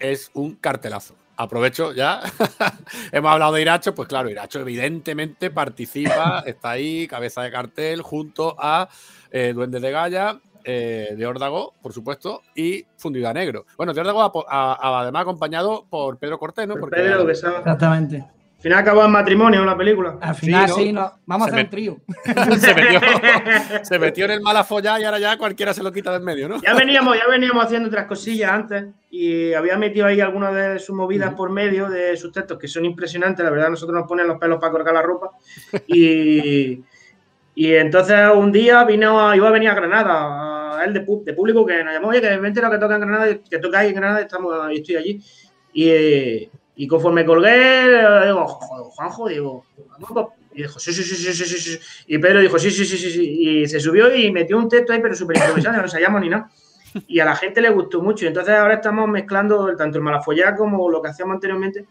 es 0.00 0.32
un 0.34 0.56
cartelazo. 0.56 1.14
Aprovecho 1.36 1.92
ya. 1.92 2.20
Hemos 3.12 3.30
hablado 3.30 3.52
de 3.52 3.62
Iracho, 3.62 3.94
pues 3.94 4.08
claro, 4.08 4.28
Iracho 4.28 4.58
evidentemente 4.58 5.52
participa, 5.52 6.40
está 6.46 6.70
ahí, 6.70 7.06
cabeza 7.06 7.42
de 7.42 7.52
cartel, 7.52 8.02
junto 8.02 8.56
a 8.58 8.88
eh, 9.30 9.52
Duende 9.54 9.78
de 9.78 9.92
Gaya, 9.92 10.40
eh, 10.64 11.14
de 11.16 11.26
Órdago, 11.28 11.74
por 11.80 11.92
supuesto, 11.92 12.42
y 12.56 12.84
Fundida 12.96 13.32
Negro. 13.32 13.66
Bueno, 13.76 13.94
de 13.94 14.00
Órdago 14.00 14.50
además 14.50 15.22
acompañado 15.22 15.86
por 15.88 16.18
Pedro 16.18 16.40
Cortés, 16.40 16.66
¿no? 16.66 16.74
Porque, 16.74 16.96
Pedro, 16.96 17.24
que 17.24 17.30
Exactamente. 17.30 18.24
Al 18.58 18.62
final 18.62 18.78
acabó 18.80 19.04
en 19.04 19.12
matrimonio 19.12 19.64
la 19.64 19.76
película. 19.76 20.18
Al 20.20 20.34
final 20.34 20.68
sí, 20.68 20.92
no. 20.92 21.12
vamos 21.26 21.46
a 21.46 21.50
hacer 21.52 21.64
un 21.64 21.70
trío. 21.70 21.96
se, 23.84 23.98
metió, 24.00 24.24
en 24.24 24.32
el 24.32 24.40
malafollá 24.40 24.98
y 24.98 25.04
ahora 25.04 25.20
ya 25.20 25.38
cualquiera 25.38 25.72
se 25.72 25.80
lo 25.80 25.92
quita 25.92 26.12
del 26.12 26.22
medio, 26.22 26.48
¿no? 26.48 26.60
Ya 26.60 26.74
veníamos, 26.76 27.16
ya 27.16 27.28
veníamos 27.30 27.64
haciendo 27.64 27.86
otras 27.86 28.06
cosillas 28.06 28.50
antes 28.50 28.86
y 29.12 29.52
había 29.52 29.78
metido 29.78 30.06
ahí 30.06 30.20
algunas 30.20 30.52
de 30.52 30.80
sus 30.80 30.96
movidas 30.96 31.34
por 31.34 31.50
medio 31.50 31.88
de 31.88 32.16
sus 32.16 32.32
textos 32.32 32.58
que 32.58 32.66
son 32.66 32.84
impresionantes. 32.84 33.44
La 33.44 33.50
verdad, 33.52 33.70
nosotros 33.70 33.96
nos 33.96 34.08
ponen 34.08 34.26
los 34.26 34.38
pelos 34.38 34.58
para 34.58 34.72
colgar 34.72 34.92
la 34.92 35.02
ropa. 35.02 35.30
Y, 35.86 36.82
y 37.54 37.74
entonces 37.74 38.16
un 38.34 38.50
día 38.50 38.82
vino, 38.82 39.32
iba 39.36 39.46
a 39.46 39.52
venir 39.52 39.68
a 39.68 39.74
Granada, 39.74 40.80
a 40.80 40.84
él 40.84 40.94
de, 40.94 41.32
público 41.32 41.64
que 41.64 41.84
nos 41.84 41.94
llamó, 41.94 42.08
oye, 42.08 42.20
que 42.20 42.36
vente 42.38 42.60
lo 42.60 42.72
que 42.72 42.78
toca 42.78 42.96
en 42.96 43.02
Granada, 43.02 43.38
que 43.48 43.58
toca 43.58 43.78
ahí 43.78 43.90
en 43.90 43.94
Granada, 43.94 44.20
estamos, 44.20 44.52
y 44.72 44.80
estoy 44.80 44.96
allí. 44.96 45.20
Y, 45.72 46.50
y 46.80 46.86
conforme 46.86 47.26
colgué, 47.26 47.88
digo, 48.24 48.46
Juanjo, 48.46 49.28
digo, 49.28 49.64
y 50.54 50.62
dijo, 50.62 50.78
sí, 50.78 50.92
sí, 50.92 51.02
sí, 51.02 51.16
sí, 51.16 51.44
sí, 51.44 51.58
sí, 51.58 51.78
Y 52.06 52.18
Pedro 52.18 52.40
dijo, 52.40 52.56
sí, 52.56 52.70
sí, 52.70 52.84
sí, 52.84 52.96
sí, 52.96 53.10
sí. 53.10 53.36
Y 53.40 53.66
se 53.66 53.80
subió 53.80 54.14
y 54.14 54.30
metió 54.30 54.56
un 54.56 54.68
texto 54.68 54.92
ahí, 54.92 55.00
pero 55.00 55.12
súper 55.16 55.38
improvisado, 55.38 55.76
no 55.76 55.82
ensayamos 55.82 56.20
ni 56.20 56.28
nada. 56.28 56.48
Y 57.08 57.18
a 57.18 57.24
la 57.24 57.34
gente 57.34 57.60
le 57.60 57.70
gustó 57.70 58.00
mucho. 58.00 58.24
Y 58.24 58.28
entonces 58.28 58.54
ahora 58.54 58.74
estamos 58.74 59.08
mezclando 59.08 59.74
tanto 59.76 59.98
el 59.98 60.04
malafollá 60.04 60.54
como 60.54 60.88
lo 60.88 61.02
que 61.02 61.08
hacíamos 61.08 61.34
anteriormente. 61.34 61.86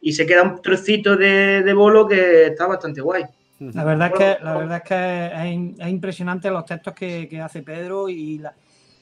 Y 0.00 0.12
se 0.12 0.26
queda 0.26 0.42
un 0.42 0.60
trocito 0.60 1.16
de, 1.16 1.62
de 1.62 1.72
bolo 1.72 2.08
que 2.08 2.46
está 2.46 2.66
bastante 2.66 3.00
guay. 3.00 3.24
La 3.60 3.84
verdad 3.84 4.10
es 4.12 4.18
que, 4.18 4.44
la 4.44 4.56
verdad 4.56 4.76
es, 4.78 4.88
que 4.88 5.82
es, 5.84 5.88
impresionante 5.88 6.50
los 6.50 6.64
textos 6.64 6.94
que, 6.94 7.28
que 7.28 7.40
hace 7.40 7.62
Pedro 7.62 8.08
y 8.08 8.38
la, 8.38 8.52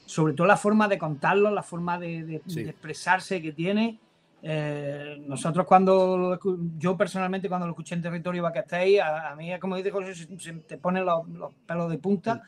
sobre 0.05 0.33
todo 0.33 0.45
la 0.45 0.57
forma 0.57 0.87
de 0.87 0.97
contarlo, 0.97 1.49
la 1.49 1.63
forma 1.63 1.97
de, 1.97 2.41
expresarse 2.45 3.41
que 3.41 3.53
tiene. 3.53 3.97
Eh, 4.43 5.21
nosotros 5.27 5.67
cuando, 5.67 6.39
yo 6.77 6.97
personalmente 6.97 7.47
cuando 7.47 7.67
lo 7.67 7.73
escuché 7.73 7.93
en 7.95 8.01
territorio 8.01 8.43
Backstage, 8.43 8.99
a, 8.99 9.31
a 9.31 9.35
mí, 9.35 9.51
como 9.59 9.75
dice 9.75 9.91
José, 9.91 10.15
se, 10.15 10.53
te 10.53 10.77
ponen 10.77 11.05
los, 11.05 11.25
pelos 11.65 11.89
de 11.89 11.97
punta. 11.97 12.43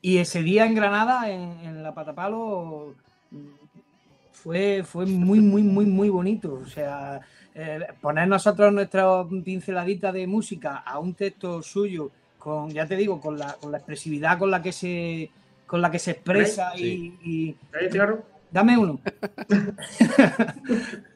Y 0.00 0.18
ese 0.18 0.42
día 0.42 0.66
en 0.66 0.74
Granada, 0.74 1.30
en, 1.30 1.82
la 1.82 1.94
Patapalo, 1.94 2.94
fue, 4.32 4.82
fue 4.84 5.06
muy, 5.06 5.40
muy, 5.40 5.62
muy, 5.62 5.86
muy 5.86 6.08
bonito. 6.08 6.54
O 6.54 6.66
sea, 6.66 7.20
eh, 7.54 7.80
poner 8.00 8.28
nosotros 8.28 8.72
nuestra 8.72 9.24
pinceladita 9.44 10.12
de 10.12 10.26
música 10.26 10.76
a 10.78 10.98
un 10.98 11.14
texto 11.14 11.62
suyo, 11.62 12.10
con, 12.38 12.70
ya 12.70 12.86
te 12.86 12.96
digo, 12.96 13.20
con 13.20 13.38
la, 13.38 13.54
con 13.54 13.72
la 13.72 13.78
expresividad 13.78 14.38
con 14.38 14.50
la 14.50 14.62
que 14.62 14.72
se, 14.72 15.30
con 15.66 15.82
la 15.82 15.90
que 15.90 15.98
se 15.98 16.12
expresa 16.12 16.76
y, 16.76 17.56
Dame 18.50 18.78
uno. 18.78 18.98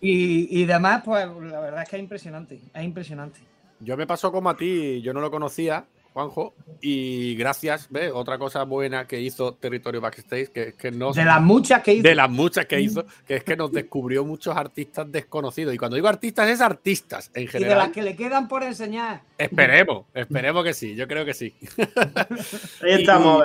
y, 0.00 0.60
y 0.60 0.64
demás, 0.64 1.02
pues 1.04 1.26
la 1.26 1.60
verdad 1.60 1.82
es 1.82 1.88
que 1.88 1.96
es 1.96 2.02
impresionante, 2.02 2.60
es 2.74 2.84
impresionante. 2.84 3.40
Yo 3.80 3.96
me 3.96 4.06
pasó 4.06 4.32
como 4.32 4.50
a 4.50 4.56
ti, 4.56 5.00
yo 5.02 5.12
no 5.12 5.20
lo 5.20 5.30
conocía 5.30 5.86
Juanjo. 6.18 6.54
Y 6.80 7.36
gracias, 7.36 7.86
¿ves? 7.90 8.10
Otra 8.12 8.38
cosa 8.38 8.64
buena 8.64 9.06
que 9.06 9.20
hizo 9.20 9.54
Territorio 9.54 10.00
Backstage, 10.00 10.48
que 10.48 10.62
es 10.68 10.74
que 10.74 10.90
nos. 10.90 11.16
De 11.16 11.24
las 11.24 11.40
muchas 11.40 11.82
que 11.82 11.94
hizo. 11.94 12.02
De 12.02 12.14
las 12.14 12.30
muchas 12.30 12.66
que 12.66 12.80
hizo, 12.80 13.06
que 13.26 13.36
es 13.36 13.44
que 13.44 13.56
nos 13.56 13.70
descubrió 13.70 14.24
muchos 14.24 14.56
artistas 14.56 15.10
desconocidos. 15.10 15.74
Y 15.74 15.78
cuando 15.78 15.94
digo 15.94 16.08
artistas, 16.08 16.48
es 16.48 16.60
artistas 16.60 17.30
en 17.34 17.46
general. 17.46 17.70
Y 17.70 17.74
de 17.74 17.86
las 17.86 17.92
que 17.92 18.02
le 18.02 18.16
quedan 18.16 18.48
por 18.48 18.62
enseñar. 18.64 19.22
Esperemos, 19.36 20.06
esperemos 20.14 20.64
que 20.64 20.74
sí, 20.74 20.94
yo 20.96 21.06
creo 21.06 21.24
que 21.24 21.34
sí. 21.34 21.54
Ahí 22.82 23.00
estamos, 23.00 23.44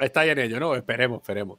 Está 0.00 0.20
ahí 0.20 0.30
en 0.30 0.38
ello, 0.38 0.60
¿no? 0.60 0.76
Esperemos, 0.76 1.20
esperemos. 1.20 1.58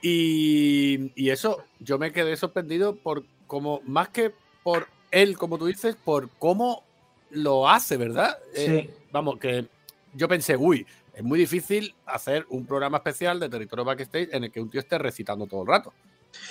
Y, 0.00 1.10
y 1.16 1.30
eso, 1.30 1.64
yo 1.80 1.98
me 1.98 2.12
quedé 2.12 2.36
sorprendido 2.36 2.94
por 2.94 3.24
como, 3.50 3.80
más 3.84 4.10
que 4.10 4.32
por 4.62 4.86
él, 5.10 5.36
como 5.36 5.58
tú 5.58 5.66
dices, 5.66 5.96
por 5.96 6.30
cómo 6.38 6.84
lo 7.30 7.68
hace, 7.68 7.96
¿verdad? 7.96 8.38
Sí. 8.54 8.64
Eh, 8.64 8.90
vamos, 9.10 9.40
que 9.40 9.66
yo 10.14 10.28
pensé, 10.28 10.56
uy, 10.56 10.86
es 11.12 11.24
muy 11.24 11.36
difícil 11.36 11.92
hacer 12.06 12.46
un 12.50 12.64
programa 12.64 12.98
especial 12.98 13.40
de 13.40 13.48
Territorio 13.48 13.84
Backstage 13.84 14.28
en 14.30 14.44
el 14.44 14.52
que 14.52 14.60
un 14.60 14.70
tío 14.70 14.80
esté 14.80 14.98
recitando 14.98 15.48
todo 15.48 15.62
el 15.62 15.66
rato. 15.66 15.92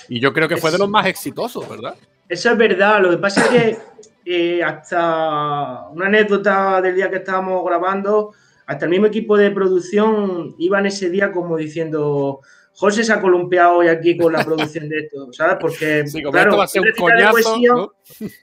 Y 0.10 0.20
yo 0.20 0.34
creo 0.34 0.50
que 0.50 0.58
fue 0.58 0.72
de 0.72 0.78
los 0.78 0.89
más 0.89 1.06
exitosos, 1.06 1.70
¿verdad? 1.70 1.95
Eso 2.28 2.52
es 2.52 2.58
verdad. 2.58 3.02
Lo 3.02 3.12
que 3.12 3.18
pasa 3.18 3.45
es 3.45 3.50
que 3.50 3.78
eh, 4.26 4.62
hasta 4.62 5.88
una 5.91 6.08
anécdota 6.08 6.82
del 6.82 6.95
día 6.95 7.10
que 7.10 7.16
estábamos 7.16 7.64
grabando, 7.64 8.34
hasta 8.66 8.84
el 8.84 8.91
mismo 8.91 9.06
equipo 9.06 9.38
de 9.38 9.52
producción 9.52 10.54
iban 10.58 10.86
ese 10.86 11.10
día 11.10 11.32
como 11.32 11.56
diciendo, 11.56 12.41
José 12.80 13.04
se 13.04 13.12
ha 13.12 13.20
columpiado 13.20 13.80
hoy 13.80 13.90
aquí 13.90 14.16
con 14.16 14.32
la 14.32 14.42
producción 14.46 14.88
de 14.88 15.00
esto, 15.00 15.34
¿sabes? 15.34 15.58
Porque, 15.60 16.06
claro, 16.32 16.56
va 16.56 16.64
a 16.64 16.68
ser 16.68 16.82
un 16.82 16.92
coñazo, 16.98 17.58
¿no? 17.60 17.94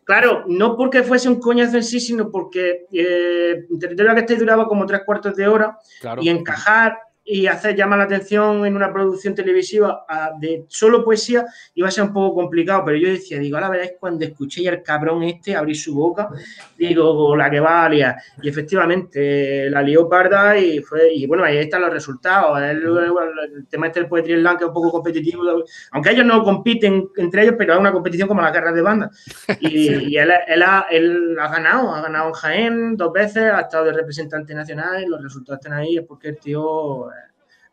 claro, 0.05 0.45
no 0.47 0.77
porque 0.77 1.03
fuese 1.03 1.31
un 1.31 1.41
coñazo 1.41 1.79
en 1.79 1.83
sí, 1.83 1.99
sino 2.01 2.31
porque 2.31 2.85
eh, 2.93 3.65
territorio 3.81 4.13
que 4.13 4.21
este 4.21 4.37
duraba 4.37 4.69
como 4.69 4.85
tres 4.85 5.01
cuartos 5.07 5.35
de 5.37 5.49
hora 5.49 5.79
y 6.21 6.29
encajar 6.29 6.99
y 7.29 7.49
hacer 7.49 7.75
llamar 7.75 7.99
la 7.99 8.05
atención 8.05 8.65
en 8.65 8.77
una 8.77 8.93
producción 8.93 9.35
televisiva 9.35 10.07
de 10.39 10.65
solo 10.69 11.05
poesía 11.05 11.45
iba 11.75 11.89
a 11.89 11.91
ser 11.91 12.05
un 12.05 12.13
poco 12.13 12.37
complicado, 12.37 12.85
pero 12.85 12.97
yo 12.97 13.09
decía, 13.09 13.41
digo, 13.41 13.57
a 13.57 13.63
la 13.63 13.69
verdad 13.69 13.87
es 13.87 13.95
cuando 13.99 14.25
escuché 14.25 14.69
al 14.69 14.81
cabrón 14.83 15.25
este 15.25 15.57
abrir 15.57 15.77
su 15.77 15.93
boca, 15.93 16.31
digo, 16.79 17.35
la 17.35 17.51
que 17.51 17.59
va 17.59 17.85
a 17.85 17.89
liar. 17.89 18.17
Y 18.41 18.49
efectivamente, 18.49 19.69
la 19.69 19.83
lió 19.83 20.09
parda 20.09 20.57
y 20.57 20.79
fue, 20.79 21.13
y 21.13 21.27
bueno, 21.27 21.43
ahí 21.43 21.59
están 21.59 21.83
los 21.83 21.93
resultados. 21.93 22.63
El, 22.63 23.67
tema 23.69 23.89
este 23.89 24.01
del 24.01 24.09
Poetry 24.09 24.39
Slam 24.39 24.57
que 24.57 24.65
es 24.65 24.69
un 24.69 24.75
poco 24.75 24.93
competitivo, 24.93 25.43
aunque 25.91 26.11
ellos 26.11 26.25
no 26.25 26.45
compiten 26.45 27.09
entre 27.17 27.43
ellos, 27.43 27.57
pero 27.59 27.75
es 27.75 27.81
una 27.81 27.93
competición 27.93 28.29
como 28.29 28.41
las 28.41 28.53
guerras 28.53 28.75
de 28.75 28.83
banda. 28.83 29.11
Y, 29.59 29.89
él, 30.17 30.33
él, 30.47 30.63
ha, 30.63 30.87
él, 30.91 31.37
ha, 31.41 31.49
ganado, 31.49 31.93
ha 31.93 32.03
ganado 32.03 32.29
en 32.29 32.35
Jaén 32.35 32.97
dos 32.97 33.13
veces, 33.13 33.53
ha 33.53 33.63
estado 33.63 33.87
de 33.87 33.93
representante 33.95 34.55
nacional 34.55 35.03
y 35.03 35.07
los 35.07 35.21
resultados 35.21 35.59
están 35.59 35.77
ahí, 35.77 35.99
es 35.99 36.05
porque 36.05 36.29
el 36.29 36.39
tío 36.39 37.11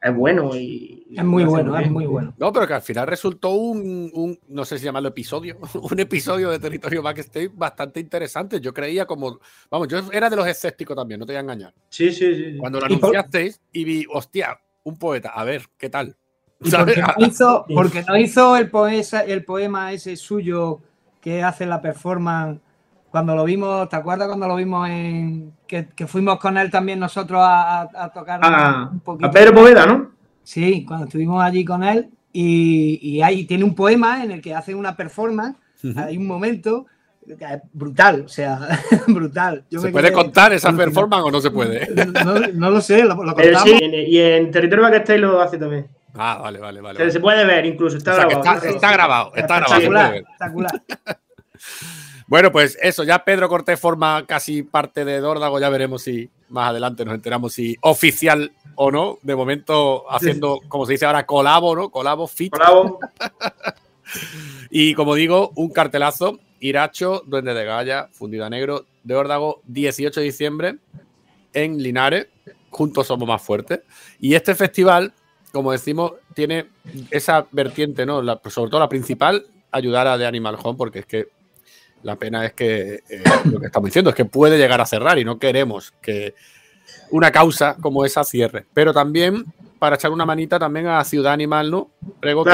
es 0.04 0.14
bueno 0.14 0.54
y... 0.54 1.08
Es 1.16 1.24
muy 1.24 1.46
bueno, 1.46 1.78
es 1.78 1.90
muy 1.90 2.06
bueno. 2.06 2.34
No, 2.38 2.52
pero 2.52 2.68
que 2.68 2.74
al 2.74 2.82
final 2.82 3.08
resultó 3.08 3.52
un, 3.52 4.38
no 4.50 4.66
sé 4.66 4.78
si 4.78 4.84
llamarlo 4.84 5.10
episodio, 5.10 5.58
un 5.82 6.00
episodio 6.00 6.50
de 6.50 6.60
Territorio 6.60 7.02
Backstage 7.02 7.52
bastante 7.54 8.02
interesante. 8.02 8.60
Yo 8.60 8.74
creía 8.74 9.06
como, 9.06 9.40
vamos, 9.72 9.88
yo 9.88 10.00
era 10.12 10.30
de 10.30 10.36
los 10.36 10.46
escépticos 10.46 10.98
también, 10.98 11.22
no 11.22 11.26
te 11.26 11.32
voy 11.32 11.38
a 11.38 11.42
engañar. 11.42 11.74
Sí, 11.88 12.12
sí, 12.12 12.36
sí. 12.36 12.58
Cuando 12.58 12.82
lo 12.82 12.88
anunciasteis 12.88 13.62
y 13.72 13.86
vi, 13.86 14.06
hostia, 14.12 14.60
un 14.84 14.98
poeta, 14.98 15.30
a 15.30 15.46
ver, 15.46 15.64
¿qué 15.78 15.90
tal? 15.90 16.18
Porque 16.60 17.02
no, 17.18 17.26
hizo, 17.26 17.66
porque 17.74 18.04
no 18.04 18.18
hizo 18.18 18.58
el, 18.58 18.70
poesa, 18.70 19.22
el 19.22 19.46
poema 19.46 19.94
ese 19.94 20.18
suyo 20.18 20.82
que 21.22 21.44
hace 21.44 21.66
la 21.66 21.82
performance 21.82 22.60
cuando 23.14 23.36
lo 23.36 23.44
vimos, 23.44 23.88
¿te 23.90 23.96
acuerdas 23.96 24.28
cuando 24.28 24.48
lo 24.48 24.56
vimos 24.56 24.90
en 24.90 25.54
que, 25.68 25.86
fuimos 26.08 26.40
con 26.40 26.58
él 26.58 26.72
también 26.72 26.98
nosotros 26.98 27.40
a, 27.44 28.12
tocar 28.12 28.40
ah, 28.42 28.90
un 28.92 29.02
poquito? 29.02 29.28
A 29.28 29.32
Pedro 29.32 29.54
Poveda, 29.54 29.86
¿no? 29.86 30.14
Sí, 30.42 30.84
cuando 30.84 31.06
estuvimos 31.06 31.44
allí 31.44 31.64
con 31.64 31.84
él 31.84 32.10
y, 32.32 33.22
ahí 33.22 33.46
tiene 33.46 33.66
un 33.66 33.76
poema 33.76 34.24
en 34.24 34.32
el 34.32 34.42
que 34.42 34.56
hace 34.56 34.74
una 34.74 34.96
performance, 34.96 35.56
hay 35.96 36.18
un 36.18 36.26
momento 36.26 36.88
brutal, 37.72 38.24
o 38.26 38.28
sea, 38.28 38.80
brutal. 39.08 39.64
¿Se 39.70 39.90
puede 39.90 40.12
contar 40.12 40.52
esa 40.52 40.74
performance 40.74 41.24
o 41.24 41.30
no 41.30 41.40
se 41.40 41.52
puede? 41.52 41.88
No, 42.56 42.72
lo 42.72 42.82
sé, 42.82 43.04
lo, 43.04 43.10
lo 43.24 43.36
contamos. 43.36 43.62
Sí, 43.62 43.80
y 43.80 44.18
en 44.18 44.50
Territorio 44.50 44.86
Backstage 44.86 45.20
lo 45.20 45.40
hace 45.40 45.60
también. 45.60 45.86
Ah, 46.16 46.40
vale, 46.42 46.58
vale, 46.58 46.82
vale. 46.82 47.12
Se, 47.12 47.20
puede 47.20 47.46
ver 47.46 47.64
incluso, 47.68 47.96
está 47.96 48.16
grabado. 48.16 48.40
Está, 48.40 48.92
grabado, 48.92 49.32
está 49.36 49.60
grabado. 49.60 49.76
Espectacular, 49.76 50.16
espectacular. 50.16 50.82
Bueno, 52.28 52.52
pues 52.52 52.78
eso, 52.82 53.04
ya 53.04 53.24
Pedro 53.24 53.50
Cortés 53.50 53.80
forma 53.80 54.26
casi 54.26 54.64
parte 54.64 55.06
de 55.06 55.20
Dórdago, 55.20 55.60
ya 55.60 55.70
veremos 55.70 56.04
si 56.04 56.30
más 56.50 56.70
adelante 56.70 57.04
nos 57.04 57.16
enteramos 57.16 57.54
si 57.54 57.78
oficial 57.82 58.54
o 58.76 58.92
no. 58.92 59.18
De 59.22 59.36
momento 59.36 60.06
haciendo, 60.10 60.60
como 60.68 60.86
se 60.86 60.94
dice 60.94 61.06
ahora, 61.06 61.26
colabo, 61.26 61.76
¿no? 61.76 61.90
Colabo 61.90 62.28
fit. 62.28 62.54
Colabo. 62.54 63.00
y 64.70 64.94
como 64.94 65.16
digo, 65.16 65.52
un 65.56 65.70
cartelazo, 65.70 66.40
Iracho, 66.60 67.24
Duende 67.26 67.54
de 67.54 67.66
Galla, 67.66 68.10
Fundida 68.12 68.50
Negro, 68.50 68.86
de 69.04 69.16
Órdago, 69.16 69.62
18 69.66 70.20
de 70.20 70.26
diciembre, 70.26 70.78
en 71.54 71.82
Linares, 71.82 72.28
juntos 72.70 73.08
somos 73.08 73.28
más 73.28 73.42
fuertes. 73.42 73.82
Y 74.20 74.36
este 74.36 74.56
festival, 74.56 75.14
como 75.52 75.72
decimos, 75.72 76.14
tiene 76.34 76.68
esa 77.12 77.46
vertiente, 77.52 78.06
¿no? 78.06 78.22
sobre 78.50 78.70
todo 78.70 78.80
la 78.80 78.90
principal, 78.90 79.46
ayudar 79.72 80.08
a 80.08 80.18
The 80.18 80.26
Animal 80.26 80.58
Home, 80.62 80.78
porque 80.78 81.00
es 81.00 81.06
que 81.06 81.28
la 82.04 82.16
pena 82.16 82.46
es 82.46 82.54
que 82.54 83.04
eh, 83.10 83.24
lo 83.52 83.60
que 83.60 83.66
estamos 83.68 83.88
diciendo 83.88 84.10
es 84.10 84.16
que 84.16 84.26
puede 84.26 84.58
llegar 84.58 84.80
a 84.82 84.86
cerrar 84.86 85.18
y 85.18 85.26
no 85.26 85.40
queremos 85.40 85.94
que 86.02 86.36
una 87.12 87.32
causa 87.32 87.76
como 87.82 88.06
esa 88.06 88.24
cierre. 88.24 88.66
Pero 88.74 88.94
también 88.94 89.46
para 89.80 89.98
echar 89.98 90.12
una 90.12 90.26
manita 90.26 90.58
también 90.58 90.88
a 90.88 91.04
Ciudad 91.04 91.34
Animal, 91.34 91.70
¿no? 91.70 91.92
Prego 92.22 92.46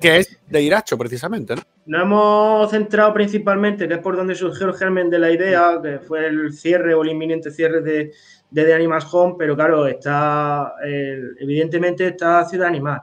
que, 0.00 0.16
es, 0.16 0.38
de 0.48 0.62
Iracho, 0.62 0.96
precisamente, 0.96 1.54
¿no? 1.54 1.60
Nos 1.84 2.02
hemos 2.02 2.70
centrado 2.70 3.12
principalmente, 3.12 3.86
que 3.86 3.94
es 3.94 4.00
por 4.00 4.16
donde 4.16 4.34
surgió 4.34 4.68
el 4.68 4.74
germen 4.74 5.10
de 5.10 5.18
la 5.18 5.30
idea, 5.30 5.78
que 5.82 5.98
fue 5.98 6.26
el 6.26 6.50
cierre 6.54 6.94
o 6.94 7.02
el 7.02 7.10
inminente 7.10 7.50
cierre 7.50 7.82
de, 7.82 8.12
de 8.50 8.64
The 8.64 8.72
Animals 8.72 9.06
Home, 9.12 9.34
pero 9.38 9.54
claro, 9.54 9.86
está, 9.86 10.72
evidentemente 10.82 12.06
está 12.06 12.46
Ciudad 12.46 12.68
Animal. 12.68 13.02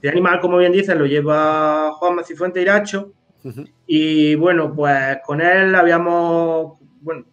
Ciudad 0.00 0.12
Animal, 0.12 0.38
como 0.40 0.58
bien 0.58 0.70
dices, 0.70 0.96
lo 0.96 1.06
lleva 1.06 1.92
Juan 1.94 2.14
Macifuente 2.14 2.62
Iracho, 2.62 3.14
y 3.86 4.34
bueno, 4.36 4.74
pues 4.74 5.18
con 5.24 5.40
él 5.40 5.74
habíamos, 5.74 6.78
bueno, 7.00 7.26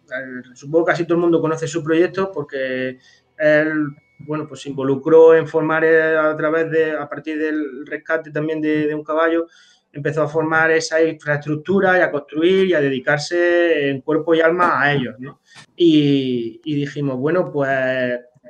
supongo 0.54 0.84
que 0.84 0.92
casi 0.92 1.04
todo 1.04 1.14
el 1.14 1.22
mundo 1.22 1.40
conoce 1.40 1.66
su 1.66 1.82
proyecto 1.82 2.30
porque 2.30 2.98
él, 3.38 3.86
bueno, 4.18 4.46
pues 4.46 4.60
se 4.60 4.68
involucró 4.68 5.34
en 5.34 5.48
formar 5.48 5.84
eh, 5.84 6.16
a 6.16 6.36
través 6.36 6.70
de, 6.70 6.92
a 6.92 7.08
partir 7.08 7.38
del 7.38 7.86
rescate 7.86 8.30
también 8.30 8.60
de, 8.60 8.94
un 8.94 9.02
caballo, 9.02 9.46
empezó 9.90 10.22
a 10.22 10.28
formar 10.28 10.70
esa 10.70 11.02
infraestructura 11.02 11.98
y 11.98 12.02
a 12.02 12.10
construir 12.10 12.66
y 12.66 12.74
a 12.74 12.80
dedicarse 12.80 13.88
en 13.88 14.02
cuerpo 14.02 14.34
y 14.34 14.40
alma 14.40 14.80
a 14.80 14.92
ellos, 14.92 15.14
¿no? 15.18 15.40
Y, 15.76 16.60
dijimos, 16.64 17.16
bueno, 17.18 17.50
pues 17.50 17.70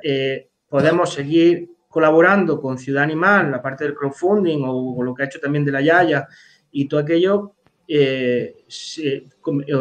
eh, 0.01 0.49
podemos 0.67 1.13
seguir 1.13 1.69
colaborando 1.87 2.59
con 2.59 2.77
Ciudad 2.77 3.03
Animal, 3.03 3.51
la 3.51 3.61
parte 3.61 3.83
del 3.85 3.93
crowdfunding 3.93 4.63
o, 4.63 4.95
o 4.97 5.03
lo 5.03 5.13
que 5.13 5.23
ha 5.23 5.25
hecho 5.27 5.39
también 5.39 5.63
de 5.63 5.71
la 5.71 5.81
Yaya 5.81 6.27
y 6.73 6.87
todo 6.87 6.99
aquello 6.99 7.53
eh, 7.87 8.55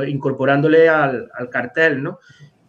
incorporándole 0.07 0.88
al, 0.88 1.28
cartel, 1.51 2.03
¿no? 2.03 2.18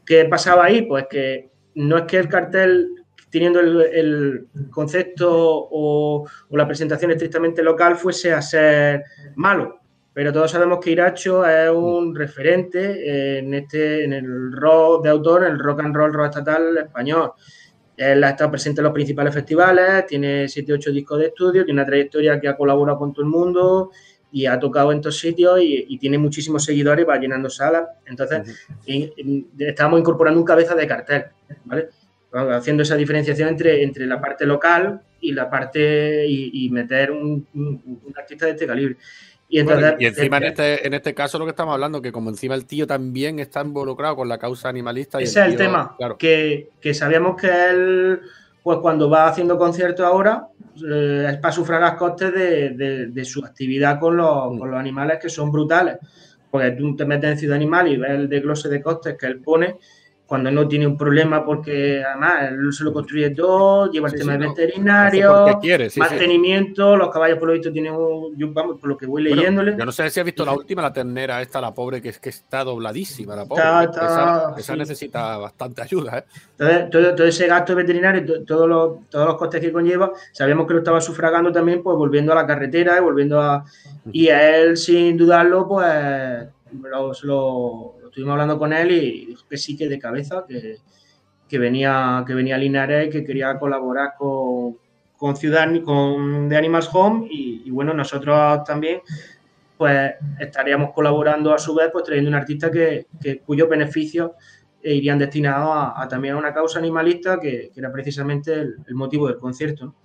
¿Qué 0.06 0.26
pasaba 0.26 0.66
ahí? 0.66 0.84
Pues 0.84 1.06
que 1.10 1.50
no 1.76 1.98
es 1.98 2.04
que 2.04 2.18
el 2.18 2.30
cartel, 2.30 2.90
teniendo 3.30 3.60
el, 3.60 4.48
concepto 4.70 5.30
o, 5.32 6.28
la 6.52 6.68
presentación 6.68 7.12
estrictamente 7.12 7.64
local, 7.64 7.96
fuese 7.96 8.32
a 8.32 8.42
ser 8.42 9.04
malo, 9.36 9.80
pero 10.14 10.32
todos 10.32 10.52
sabemos 10.52 10.80
que 10.80 10.92
Iracho 10.92 11.46
es 11.46 11.72
un 11.72 12.16
referente 12.16 13.40
en 13.40 13.54
este 13.54 14.04
en 14.04 14.14
el 14.14 14.52
rock 14.52 15.04
de 15.04 15.10
autor, 15.10 15.44
el 15.46 15.58
rock 15.58 15.82
and 15.82 15.96
roll 15.96 16.14
rock 16.14 16.28
estatal 16.28 16.78
español. 16.78 17.32
Él 17.98 18.24
ha 18.24 18.30
estado 18.30 18.52
presente 18.52 18.82
en 18.82 18.86
los 18.86 18.94
principales 18.94 19.34
festivales, 19.34 20.06
tiene 20.08 20.48
7 20.48 20.74
8 20.74 20.92
discos 20.92 21.20
de 21.20 21.28
estudio, 21.28 21.64
tiene 21.64 21.80
una 21.82 21.86
trayectoria 21.86 22.40
que 22.40 22.48
ha 22.48 22.58
colaborado 22.58 22.98
con 22.98 23.14
todo 23.14 23.24
el 23.24 23.32
mundo 23.32 23.92
y 24.34 24.48
ha 24.48 24.60
tocado 24.60 24.92
en 24.92 24.98
estos 24.98 25.20
sitios 25.20 25.60
y, 25.62 25.96
tiene 26.00 26.18
muchísimos 26.18 26.66
seguidores, 26.66 27.08
va 27.08 27.18
llenando 27.18 27.52
salas. 27.52 27.84
Entonces, 28.08 28.68
estamos 29.60 30.00
incorporando 30.00 30.40
un 30.40 30.46
cabeza 30.46 30.74
de 30.74 30.88
cartel, 30.88 31.26
¿vale? 31.66 31.90
Haciendo 32.32 32.82
esa 32.82 32.96
diferenciación 32.96 33.50
entre, 33.50 33.84
entre 33.84 34.08
la 34.08 34.20
parte 34.20 34.48
local 34.48 35.02
y 35.22 35.34
la 35.34 35.52
parte 35.52 36.26
y, 36.28 36.68
meter 36.72 37.12
un, 37.12 37.48
artista 38.18 38.48
de 38.48 38.54
este 38.54 38.66
calibre. 38.66 38.98
Y, 39.48 39.60
entonces, 39.60 39.94
y 40.00 40.06
encima 40.08 40.38
en 40.38 40.44
este, 40.46 40.88
en 40.88 40.96
este 40.96 41.14
caso 41.14 41.38
lo 41.38 41.46
que 41.46 41.52
estamos 41.52 41.76
hablando, 41.76 42.02
que 42.02 42.12
como 42.12 42.32
encima 42.32 42.56
el 42.56 42.66
tío 42.66 42.88
también 42.88 43.38
está 43.38 43.62
involucrado 43.62 44.16
con 44.16 44.28
la 44.28 44.40
causa 44.40 44.68
animalista. 44.68 45.20
ese 45.20 45.42
es 45.42 45.46
el 45.46 45.58
tema, 45.58 45.96
que, 46.18 46.72
que 46.82 46.96
sabíamos 46.96 47.40
que 47.40 47.48
él, 47.70 48.22
pues 48.64 48.80
cuando 48.80 49.10
va 49.10 49.28
haciendo 49.28 49.58
conciertos 49.58 50.06
ahora, 50.06 50.48
eh, 50.90 51.28
es 51.30 51.38
para 51.38 51.52
sufragar 51.52 51.98
costes 51.98 52.34
de, 52.34 53.26
su 53.26 53.44
actividad 53.44 54.00
con 54.00 54.16
los, 54.16 54.58
con 54.58 54.72
los, 54.72 54.80
animales 54.80 55.20
que 55.22 55.30
son 55.30 55.52
brutales. 55.52 55.98
Porque 56.50 56.72
tú 56.72 56.96
te 56.96 57.06
metes 57.06 57.32
en 57.32 57.38
Ciudad 57.38 57.58
Animal 57.58 57.88
y 57.90 57.98
ves 57.98 58.12
el 58.12 58.30
desglose 58.30 58.70
de 58.70 58.82
costes 58.82 59.18
que 59.18 59.26
él 59.26 59.42
pone 59.42 59.78
cuando 60.26 60.50
no 60.50 60.68
tiene 60.68 60.88
un 60.88 60.98
problema 60.98 61.46
porque 61.46 62.04
además 62.04 62.76
se 62.76 62.84
lo 62.84 62.94
construye 62.94 63.32
todo, 63.32 63.92
lleva 63.92 64.08
el 64.08 64.16
tema 64.16 64.38
veterinario, 64.38 65.60
mantenimiento, 65.98 66.96
los 66.96 67.10
caballos 67.10 67.38
por 67.38 67.50
lo 67.50 67.54
visto 67.54 67.72
tienen 67.72 67.94
un, 67.94 68.36
yo, 68.38 68.52
vamos, 68.54 68.80
por 68.80 68.90
lo 68.90 68.98
que 68.98 69.06
voy 69.06 69.24
leyéndole. 69.24 69.76
Yo 69.78 69.86
no 69.86 69.92
sé 69.92 70.10
si 70.10 70.20
has 70.20 70.26
visto 70.26 70.46
la 70.46 70.54
última, 70.54 70.82
la 70.82 70.94
ternera 70.94 71.42
esta, 71.42 71.60
la 71.60 71.74
pobre, 71.74 72.02
que 72.02 72.10
es 72.10 72.20
que 72.20 72.30
está 72.30 72.64
dobladísima, 72.64 73.36
la 73.36 73.46
pobre. 73.46 73.64
esa, 74.58 74.76
necesita 74.76 75.38
bastante 75.38 75.82
ayuda. 75.82 76.20
¿eh? 76.20 76.24
Entonces, 76.58 77.16
todo, 77.16 77.28
ese 77.28 77.48
gasto 77.48 77.76
veterinario, 77.76 78.44
todos 78.46 78.68
los, 78.68 79.10
todos 79.10 79.28
los 79.28 79.36
costes 79.36 79.60
que 79.60 79.72
conlleva, 79.72 80.14
sabíamos 80.32 80.68
que 80.68 80.74
lo 80.74 80.80
estaba 80.80 81.02
sufragando 81.02 81.52
también, 81.52 81.84
pues 81.84 81.98
volviendo 81.98 82.32
a 82.32 82.36
la 82.36 82.48
carretera 82.48 82.98
y 82.98 83.02
volviendo 83.02 83.42
a... 83.42 83.66
Y 84.12 84.30
a 84.30 84.58
él, 84.58 84.78
sin 84.78 85.18
dudarlo, 85.18 85.68
pues 85.68 86.48
lo 87.24 88.03
estuvimos 88.14 88.34
hablando 88.34 88.60
con 88.60 88.72
él 88.74 88.92
y 88.92 89.26
dijo 89.26 89.44
que 89.50 89.58
sí, 89.58 89.76
que 89.76 89.90
de 89.90 89.98
cabeza, 89.98 90.46
que, 90.48 90.78
que 91.50 91.58
venía, 91.58 92.24
que 92.28 92.36
venía 92.36 92.54
a 92.56 92.60
Linares, 92.60 93.10
que 93.10 93.24
quería 93.24 93.58
colaborar 93.58 94.14
con, 94.16 94.78
con 95.18 95.36
Ciudad, 95.36 95.68
con 95.84 96.48
The 96.48 96.56
Animals 96.56 96.92
Home 96.94 97.28
y, 97.28 97.72
bueno, 97.72 97.92
nosotros 97.92 98.64
también 98.66 99.02
pues 99.80 100.14
estaríamos 100.40 100.92
colaborando 100.94 101.52
a 101.56 101.58
su 101.58 101.74
vez, 101.74 101.90
pues 101.92 102.04
trayendo 102.04 102.30
un 102.30 102.36
artista 102.36 102.70
que, 102.70 103.08
que 103.20 103.40
cuyos 103.40 103.68
beneficios 103.68 104.32
irían 104.84 105.18
destinados 105.18 105.72
a, 105.96 106.08
también 106.08 106.36
a 106.36 106.38
una 106.38 106.54
causa 106.54 106.78
animalista 106.78 107.40
que, 107.40 107.72
era 107.76 107.92
precisamente 107.92 108.54
el, 108.54 108.94
motivo 108.94 109.28
del 109.28 109.40
concierto. 109.40 109.96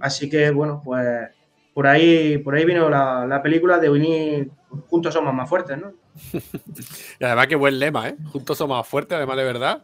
Así 0.00 0.28
que 0.28 0.50
bueno, 0.50 0.82
pues 0.84 1.30
por 1.72 1.86
ahí, 1.86 2.38
por 2.38 2.56
ahí 2.56 2.64
vino 2.64 2.90
la, 2.90 3.24
la 3.28 3.40
película 3.40 3.78
de 3.78 3.90
unir 3.90 4.50
Juntos 4.88 5.14
somos 5.14 5.32
más 5.32 5.48
fuertes, 5.48 5.78
¿no? 5.78 5.94
y 7.20 7.24
además, 7.24 7.46
qué 7.46 7.56
buen 7.56 7.78
lema, 7.78 8.08
¿eh? 8.08 8.16
Juntos 8.32 8.58
somos 8.58 8.78
más 8.78 8.86
fuertes, 8.86 9.16
además 9.16 9.36
de 9.36 9.44
verdad. 9.44 9.82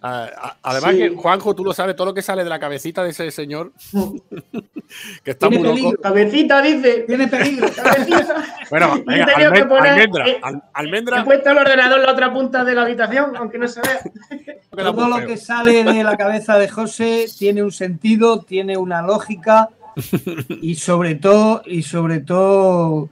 Además 0.00 0.94
que 0.94 1.08
Juanjo, 1.10 1.54
tú 1.54 1.64
lo 1.64 1.72
sabes, 1.72 1.96
todo 1.96 2.06
lo 2.06 2.14
que 2.14 2.22
sale 2.22 2.44
de 2.44 2.50
la 2.50 2.60
cabecita 2.60 3.02
de 3.02 3.10
ese 3.10 3.30
señor, 3.32 3.72
que 5.24 5.32
está 5.32 5.50
muy 5.50 5.58
loco. 5.58 6.00
Cabecita 6.00 6.62
dice, 6.62 7.04
tiene 7.06 7.26
peligro, 7.26 7.68
cabecita. 7.74 8.44
bueno, 8.70 9.02
venga, 9.04 9.24
almendra, 9.34 9.92
almendra, 9.92 10.28
eh, 10.28 10.40
almendra. 10.72 11.20
He 11.20 11.24
puesto 11.24 11.50
el 11.50 11.58
ordenador 11.58 11.98
en 11.98 12.06
la 12.06 12.12
otra 12.12 12.32
punta 12.32 12.64
de 12.64 12.74
la 12.76 12.82
habitación, 12.82 13.36
aunque 13.36 13.58
no 13.58 13.66
se 13.66 13.80
vea. 13.80 14.00
todo 14.70 15.08
lo 15.08 15.26
que 15.26 15.36
sale 15.36 15.82
de 15.82 16.04
la 16.04 16.16
cabeza 16.16 16.58
de 16.58 16.68
José 16.68 17.26
tiene 17.36 17.64
un 17.64 17.72
sentido, 17.72 18.42
tiene 18.42 18.76
una 18.76 19.02
lógica 19.02 19.70
y 20.62 20.76
sobre 20.76 21.16
todo, 21.16 21.62
y 21.66 21.82
sobre 21.82 22.20
todo 22.20 23.10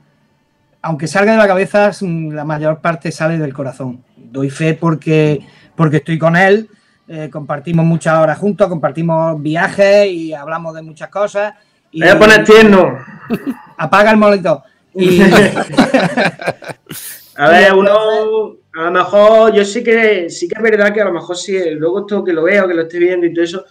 aunque 0.83 1.09
salga 1.09 1.33
de 1.33 1.39
la 1.39 1.47
cabeza, 1.47 1.91
la 2.01 2.45
mayor 2.45 2.81
parte 2.81 3.11
sale 3.11 3.39
del 3.39 3.53
corazón. 3.53 4.05
Doy 4.16 4.51
fe 4.51 4.74
porque, 4.74 5.41
porque 5.74 5.99
estoy 5.99 6.18
con 6.18 6.37
él, 6.37 6.68
eh, 7.09 7.29
compartimos 7.31 7.85
muchas 7.85 8.18
horas 8.18 8.39
juntos, 8.39 8.68
compartimos 8.68 9.41
viajes 9.41 10.09
y 10.09 10.33
hablamos 10.33 10.74
de 10.74 10.83
muchas 10.83 11.09
cosas. 11.09 11.55
Y, 11.93 12.01
Voy 12.01 12.11
a 12.11 12.18
poner 12.18 12.45
tierno. 12.45 12.99
Apaga 13.77 14.11
el 14.11 14.16
monitor. 14.16 14.62
a 17.37 17.49
ver, 17.51 17.74
uno, 17.74 18.57
a 18.77 18.83
lo 18.83 18.91
mejor, 18.91 19.55
yo 19.55 19.64
sí 19.64 19.85
que 19.85 20.29
sí 20.31 20.49
que 20.49 20.55
es 20.57 20.62
verdad 20.62 20.93
que 20.93 21.01
a 21.01 21.05
lo 21.05 21.12
mejor 21.12 21.37
si 21.37 21.70
luego 21.70 22.01
esto 22.01 22.24
que 22.24 22.33
lo 22.33 22.43
veo, 22.45 22.66
que 22.66 22.74
lo 22.74 22.83
esté 22.83 22.99
viendo 22.99 23.27
y 23.27 23.33
todo 23.33 23.45
eso, 23.45 23.64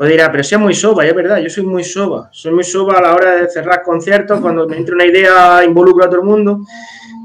pues 0.00 0.12
dirá, 0.12 0.32
pero 0.32 0.42
si 0.42 0.54
es 0.54 0.60
muy 0.62 0.72
soba, 0.72 1.04
y 1.04 1.08
es 1.08 1.14
verdad, 1.14 1.36
yo 1.40 1.50
soy 1.50 1.62
muy 1.62 1.84
soba, 1.84 2.30
soy 2.32 2.52
muy 2.52 2.64
soba 2.64 2.96
a 2.96 3.02
la 3.02 3.12
hora 3.12 3.36
de 3.36 3.50
cerrar 3.50 3.82
conciertos, 3.82 4.40
cuando 4.40 4.66
me 4.66 4.78
entra 4.78 4.94
una 4.94 5.04
idea 5.04 5.62
involucro 5.62 6.06
a 6.06 6.08
todo 6.08 6.20
el 6.20 6.26
mundo. 6.26 6.60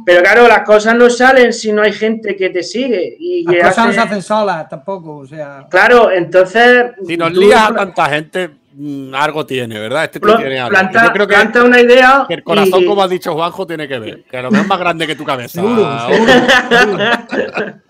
Pero 0.05 0.21
claro, 0.21 0.45
las 0.45 0.63
cosas 0.63 0.93
no 0.93 1.09
salen 1.09 1.53
si 1.53 1.71
no 1.71 1.83
hay 1.83 1.93
gente 1.93 2.35
que 2.35 2.49
te 2.49 2.63
sigue. 2.63 3.15
Y 3.17 3.45
las 3.45 3.69
cosas 3.69 3.85
no 3.85 3.93
se 3.93 3.99
hacen 4.01 4.21
solas 4.21 4.67
tampoco, 4.67 5.19
o 5.19 5.25
sea. 5.25 5.65
Claro, 5.69 6.11
entonces. 6.11 6.87
Si 7.07 7.15
nos 7.15 7.31
lías 7.31 7.69
a 7.69 7.73
tanta 7.73 8.07
gente, 8.07 8.49
mm, 8.73 9.15
algo 9.15 9.45
tiene, 9.45 9.79
¿verdad? 9.79 10.03
Este 10.03 10.19
tiene 10.19 10.59
algo. 10.59 10.71
Planta, 10.71 11.05
yo 11.05 11.13
creo 11.13 11.27
que 11.27 11.33
planta 11.33 11.63
una 11.63 11.79
idea. 11.79 12.25
Que 12.27 12.33
el 12.33 12.43
corazón, 12.43 12.85
como 12.85 13.01
ha 13.01 13.07
dicho 13.07 13.31
Juanjo, 13.31 13.65
tiene 13.65 13.87
que 13.87 13.99
ver. 13.99 14.23
Que 14.25 14.41
lo 14.41 14.49
es 14.49 14.67
más 14.67 14.79
grande 14.79 15.07
que 15.07 15.15
tu 15.15 15.23
cabeza. 15.23 15.61
Seguro, 15.61 15.87
seguro. 16.09 16.33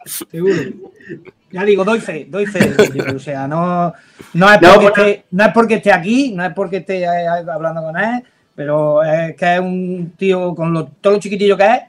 seguro. 0.06 0.62
Ya 1.56 1.64
digo, 1.64 1.86
doy 1.86 2.02
fe, 2.02 2.28
doy 2.30 2.46
fe. 2.46 2.76
o 3.16 3.18
sea, 3.18 3.48
no, 3.48 3.94
no, 4.34 4.52
es 4.52 4.60
porque 4.60 4.88
esté, 4.88 5.26
no 5.32 5.46
es 5.46 5.54
porque 5.54 5.76
esté 5.76 5.94
aquí, 5.94 6.34
no 6.34 6.44
es 6.44 6.54
porque 6.54 6.78
esté 6.78 7.08
hablando 7.08 7.82
con 7.82 7.98
él, 7.98 8.24
pero 8.54 9.02
es 9.02 9.38
que 9.38 9.54
es 9.54 9.62
un 9.62 10.14
tío 10.18 10.54
con 10.54 10.74
lo, 10.74 10.88
todo 10.88 11.14
lo 11.14 11.20
chiquitillo 11.20 11.56
que 11.56 11.64
es, 11.64 11.82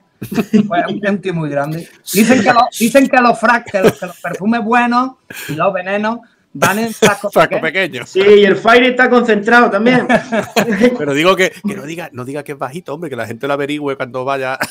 pues 0.69 0.85
es 1.03 1.11
un 1.11 1.21
tío 1.21 1.35
muy 1.35 1.51
grande. 1.51 1.89
Dicen 2.15 2.45
que, 2.45 2.53
dicen 2.79 3.09
que 3.09 3.21
los 3.21 3.41
frac, 3.41 3.69
que 3.69 3.81
los, 3.81 3.99
que 3.99 4.07
los 4.07 4.21
perfumes 4.21 4.63
buenos 4.63 5.15
y 5.49 5.57
los 5.57 5.73
venenos 5.73 6.21
Van 6.59 6.79
en 6.79 6.93
sacos 6.93 7.33
pequeños. 7.61 8.09
Sí, 8.09 8.21
y 8.21 8.45
el 8.45 8.57
Fire 8.57 8.85
está 8.85 9.11
concentrado 9.11 9.71
también. 9.71 10.09
Pero 10.99 11.13
digo 11.13 11.37
que, 11.37 11.51
que, 11.51 11.75
no, 11.75 11.83
diga, 11.83 12.09
no 12.13 12.25
diga 12.25 12.43
que 12.43 12.53
es 12.53 12.59
bajito, 12.59 12.95
hombre, 12.95 13.11
que 13.11 13.17
la 13.17 13.27
gente 13.27 13.47
lo 13.47 13.53
averigüe 13.53 13.97
cuando 13.97 14.25
vaya. 14.25 14.59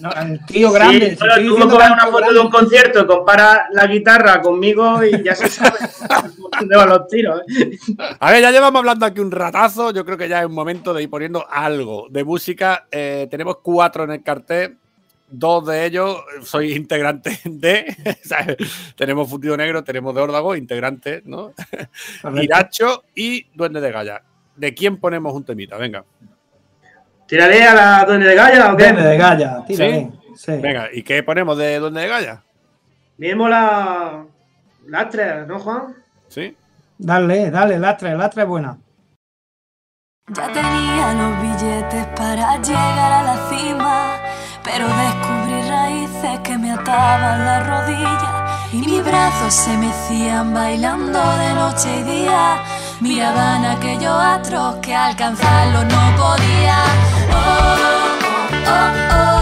No, 0.00 0.10
tío 0.48 0.72
grande. 0.72 1.10
Sí, 1.12 1.46
tú 1.46 1.56
me 1.56 1.64
una 1.64 2.08
foto 2.10 2.32
de 2.32 2.40
un 2.40 2.50
concierto, 2.50 3.06
compara 3.06 3.68
la 3.70 3.86
guitarra 3.86 4.42
conmigo 4.42 5.02
y 5.04 5.22
ya 5.22 5.32
se 5.32 5.48
sabe 5.48 5.78
dónde 6.58 6.76
van 6.76 6.88
los 6.88 7.06
tiros. 7.06 7.40
¿eh? 7.48 7.78
A 8.18 8.32
ver, 8.32 8.42
ya 8.42 8.50
llevamos 8.50 8.80
hablando 8.80 9.06
aquí 9.06 9.20
un 9.20 9.30
ratazo. 9.30 9.92
Yo 9.92 10.04
creo 10.04 10.18
que 10.18 10.28
ya 10.28 10.40
es 10.40 10.46
un 10.46 10.54
momento 10.54 10.92
de 10.92 11.04
ir 11.04 11.08
poniendo 11.08 11.46
algo 11.48 12.08
de 12.10 12.24
música. 12.24 12.88
Eh, 12.90 13.28
tenemos 13.30 13.58
cuatro 13.62 14.02
en 14.02 14.10
el 14.10 14.24
cartel 14.24 14.76
dos 15.28 15.66
de 15.66 15.84
ellos 15.84 16.22
soy 16.42 16.72
integrante 16.72 17.38
de, 17.44 17.96
tenemos 18.96 19.28
Fundido 19.28 19.56
Negro, 19.56 19.84
tenemos 19.84 20.14
de 20.14 20.20
Órdago, 20.20 20.56
integrante, 20.56 21.22
¿no? 21.24 21.52
Iracho 22.42 23.04
y 23.14 23.46
Duende 23.54 23.80
de 23.80 23.92
Gaya. 23.92 24.22
¿De 24.54 24.72
quién 24.74 24.96
ponemos 24.96 25.34
un 25.34 25.44
temita? 25.44 25.76
Venga. 25.76 26.04
¿Tiraré 27.26 27.64
a 27.64 27.74
la 27.74 28.04
Duende 28.06 28.28
de 28.28 28.34
Gaya 28.34 28.72
o 28.72 28.76
qué? 28.76 28.84
Duende 28.84 29.02
de 29.02 29.18
Gaya, 29.18 29.64
¿Sí? 29.68 30.10
¿Sí? 30.36 30.52
Venga, 30.60 30.88
¿y 30.92 31.02
qué 31.02 31.22
ponemos 31.22 31.58
de 31.58 31.78
Duende 31.78 32.00
de 32.00 32.08
Gaya? 32.08 32.42
Mismo 33.18 33.48
la 33.48 34.24
Lastre, 34.86 35.46
¿no, 35.46 35.58
Juan? 35.58 35.96
Sí. 36.28 36.56
Dale, 36.98 37.50
dale, 37.50 37.78
Lastre, 37.78 38.16
Lastre 38.16 38.42
es 38.42 38.48
buena. 38.48 38.78
Ya 40.28 40.52
tenía 40.52 41.14
los 41.14 41.42
billetes 41.42 42.06
para 42.16 42.60
llegar 42.60 43.12
a 43.12 43.22
la 43.22 43.48
cima 43.48 44.25
pero 44.66 44.88
descubrí 44.88 45.62
raíces 45.70 46.40
que 46.40 46.58
me 46.58 46.72
ataban 46.72 47.44
la 47.46 47.60
rodilla 47.60 48.46
y 48.72 48.78
mis 48.78 49.04
brazos 49.04 49.54
se 49.54 49.76
mecían 49.76 50.52
bailando 50.52 51.20
de 51.38 51.54
noche 51.54 52.00
y 52.00 52.02
día. 52.02 52.58
Miraban 53.00 53.64
aquellos 53.64 54.18
astros 54.20 54.76
que 54.82 54.94
alcanzarlo 54.94 55.84
no 55.84 56.16
podía. 56.16 56.78
oh, 57.32 57.76
oh, 58.66 59.14
oh. 59.14 59.35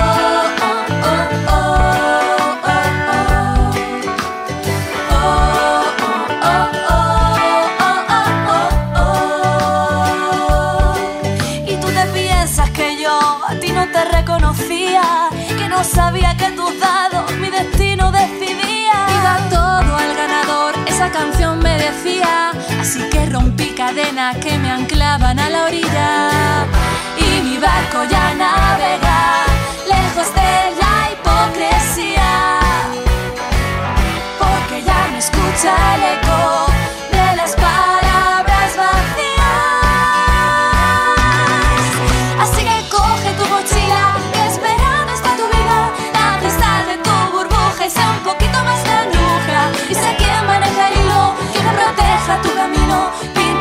Que 24.41 24.59
me 24.59 24.71
anclaban 24.71 25.39
a 25.39 25.49
la 25.51 25.65
orilla. 25.67 26.67
Y 27.17 27.43
mi 27.43 27.59
barco 27.59 28.03
ya 28.11 28.35
navega, 28.35 29.45
lejos 29.87 30.35
de 30.35 30.75
la 30.81 31.13
hipocresía. 31.13 32.59
Porque 34.39 34.83
ya 34.83 35.09
me 35.13 35.19
escucha 35.19 35.77
el 35.95 36.19
eco 36.19 36.74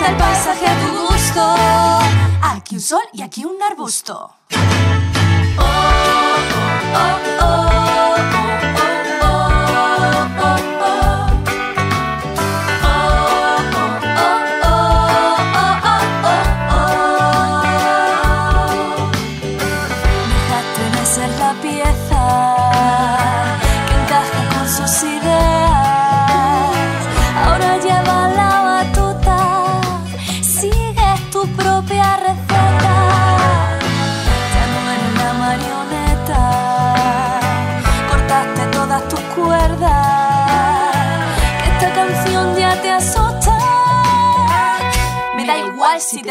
el 0.08 0.16
paisaje 0.18 0.66
a 0.68 0.76
tu 0.80 0.92
gusto. 1.08 1.56
Aquí 2.42 2.76
un 2.76 2.82
sol 2.82 3.04
y 3.14 3.22
aquí 3.22 3.46
un 3.46 3.62
arbusto. 3.62 4.36
Oh, 5.58 5.64
oh, 6.96 7.18
oh, 7.42 8.16
si 8.60 8.63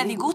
te 0.02 0.08
disgusta. 0.08 0.31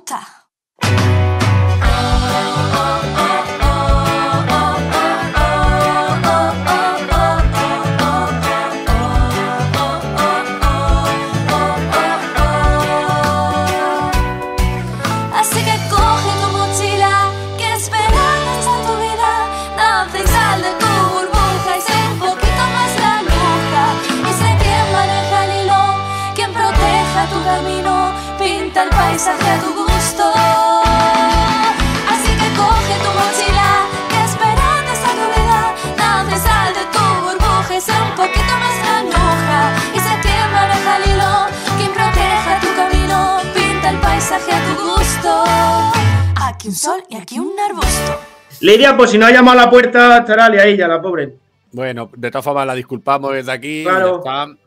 Lidia, 48.62 48.96
pues 48.98 49.12
si 49.12 49.18
no 49.18 49.26
ha 49.26 49.32
llamado 49.32 49.60
a 49.60 49.66
la 49.66 49.70
puerta, 49.70 50.18
estará 50.20 50.46
ahí 50.46 50.78
ya, 50.78 50.88
la 50.88 51.02
pobre. 51.02 51.36
Bueno, 51.72 52.10
de 52.16 52.32
todas 52.32 52.46
formas 52.46 52.66
la 52.66 52.74
disculpamos 52.74 53.34
desde 53.34 53.52
aquí. 53.52 53.84
Claro. 53.84 54.24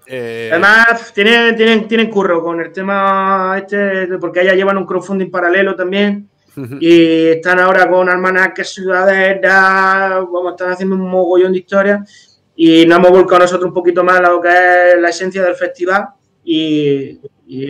Eh, 0.07 0.49
Además, 0.53 1.12
tienen, 1.14 1.57
tienen, 1.57 1.88
tienen 1.88 2.11
curro 2.11 2.43
con 2.43 2.61
el 2.61 2.72
tema 2.72 3.57
este, 3.59 4.07
porque 4.18 4.43
ellas 4.43 4.55
llevan 4.55 4.76
un 4.76 4.86
crowdfunding 4.86 5.30
paralelo 5.30 5.74
también. 5.74 6.28
y 6.80 7.28
están 7.28 7.61
ahora 7.61 7.88
con 7.88 8.09
que 8.55 8.64
Ciudadera, 8.64 10.20
vamos, 10.20 10.53
están 10.53 10.72
haciendo 10.72 10.97
un 10.97 11.09
mogollón 11.09 11.53
de 11.53 11.59
historias. 11.59 12.41
Y 12.55 12.84
nos 12.86 12.99
hemos 12.99 13.11
volcado 13.11 13.41
nosotros 13.41 13.68
un 13.68 13.74
poquito 13.74 14.05
más 14.05 14.18
a 14.18 14.30
lo 14.30 14.41
que 14.41 14.49
es 14.49 15.01
la 15.01 15.09
esencia 15.09 15.43
del 15.43 15.55
festival. 15.55 16.09
Y, 16.45 17.18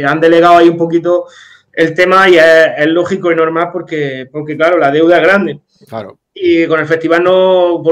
han 0.05 0.21
delegado 0.21 0.59
ahí 0.59 0.69
un 0.69 0.77
poquito 0.77 1.25
el 1.73 1.95
tema 1.95 2.29
y 2.29 2.37
es, 2.37 2.87
lógico 2.89 3.33
y 3.33 3.35
normal 3.35 3.71
porque, 3.73 4.29
porque, 4.31 4.55
claro, 4.55 4.77
la 4.77 4.91
deuda 4.91 5.17
es 5.17 5.23
grande. 5.23 5.61
Claro. 5.89 6.19
Y 6.35 6.67
con 6.67 6.81
el 6.81 6.87
festival 6.87 7.25
no, 7.25 7.83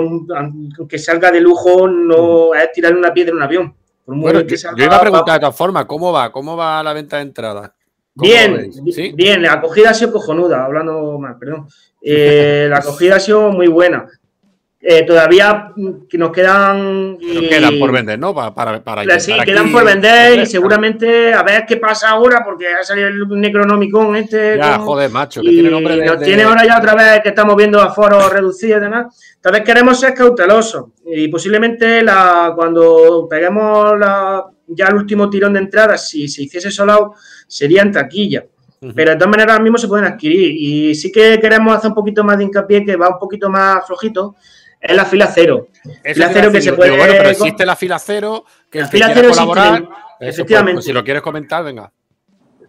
aunque 0.78 0.98
salga 0.98 1.30
de 1.30 1.40
lujo, 1.40 1.88
no 1.88 2.54
es 2.54 2.72
tirar 2.72 2.94
una 2.94 3.12
piedra 3.12 3.30
en 3.30 3.36
un 3.36 3.42
avión 3.42 3.74
bueno, 4.16 4.40
yo, 4.40 4.56
iba 4.76 4.96
a 4.96 5.00
preguntar 5.00 5.34
de 5.34 5.40
todas 5.40 5.56
formas, 5.56 5.84
¿cómo 5.84 6.12
va? 6.12 6.32
¿Cómo 6.32 6.56
va 6.56 6.82
la 6.82 6.94
venta 6.94 7.16
de 7.16 7.22
entradas? 7.22 7.72
Bien, 8.14 8.70
bien, 9.14 9.42
la 9.42 9.52
acogida 9.52 9.90
ha 9.90 9.94
sido 9.94 10.12
cojonuda, 10.12 10.64
hablando 10.64 11.18
mal, 11.18 11.38
perdón. 11.38 11.68
Eh, 12.00 12.68
la 12.70 12.76
acogida 12.76 13.16
ha 13.16 13.20
sido 13.20 13.50
muy 13.50 13.66
buena. 13.66 14.06
Eh, 14.80 15.02
todavía 15.04 15.72
nos 15.74 16.30
quedan. 16.30 17.18
quedan 17.18 17.78
por 17.80 17.90
vender, 17.90 18.16
¿no? 18.16 18.32
Para, 18.32 18.80
para, 18.82 19.18
sí, 19.18 19.32
quedan 19.44 19.72
por 19.72 19.84
vender 19.84 20.38
y 20.38 20.46
seguramente 20.46 21.34
a 21.34 21.42
ver 21.42 21.64
qué 21.66 21.78
pasa 21.78 22.10
ahora, 22.10 22.44
porque 22.44 22.68
ha 22.68 22.84
salido 22.84 23.08
el 23.08 23.28
Necronomicon 23.28 24.14
este. 24.14 24.56
Ya, 24.56 24.78
joder, 24.78 25.10
macho, 25.10 25.42
que 25.42 25.48
tiene 25.48 25.70
nombre 25.70 25.96
de, 25.96 26.06
Nos 26.06 26.22
tiene 26.22 26.44
ahora 26.44 26.64
ya 26.64 26.78
otra 26.78 26.94
vez 26.94 27.22
que 27.22 27.30
estamos 27.30 27.56
viendo 27.56 27.80
aforos 27.80 28.32
reducidos 28.32 28.78
y 28.78 28.80
demás. 28.80 29.36
Tal 29.40 29.52
vez 29.52 29.62
queremos 29.62 29.98
ser 29.98 30.14
cautelosos 30.14 30.86
y 31.04 31.26
posiblemente 31.26 32.00
la, 32.02 32.52
cuando 32.54 33.26
peguemos 33.28 33.98
la, 33.98 34.44
ya 34.68 34.86
el 34.86 34.94
último 34.94 35.28
tirón 35.28 35.54
de 35.54 35.58
entradas, 35.58 36.08
si 36.08 36.28
se 36.28 36.44
hiciese 36.44 36.70
solado, 36.70 37.14
sería 37.48 37.82
en 37.82 37.90
taquilla. 37.90 38.46
Pero 38.94 39.10
de 39.10 39.16
todas 39.16 39.30
maneras 39.30 39.54
ahora 39.54 39.64
mismo 39.64 39.76
se 39.76 39.88
pueden 39.88 40.04
adquirir. 40.04 40.52
Y 40.56 40.94
sí 40.94 41.10
que 41.10 41.40
queremos 41.40 41.76
hacer 41.76 41.88
un 41.88 41.96
poquito 41.96 42.22
más 42.22 42.38
de 42.38 42.44
hincapié, 42.44 42.84
que 42.84 42.94
va 42.94 43.08
un 43.08 43.18
poquito 43.18 43.50
más 43.50 43.84
flojito, 43.84 44.36
es 44.80 44.96
la 44.96 45.04
fila 45.04 45.30
cero. 45.34 45.68
la 46.16 46.28
cero 46.28 46.52
que 46.52 46.62
se 46.62 46.72
puede. 46.72 46.96
bueno, 46.96 47.14
pero 47.16 47.30
existe 47.30 47.66
la 47.66 47.76
fila 47.76 47.98
cero. 47.98 48.44
Que 48.70 48.80
la 48.80 48.88
fila 48.88 49.10
cero 49.12 49.30
colaborar, 49.30 49.74
existe, 49.74 49.94
pues, 50.18 50.34
efectivamente. 50.34 50.74
Pues, 50.74 50.84
si 50.84 50.92
lo 50.92 51.04
quieres 51.04 51.22
comentar, 51.22 51.64
venga. 51.64 51.92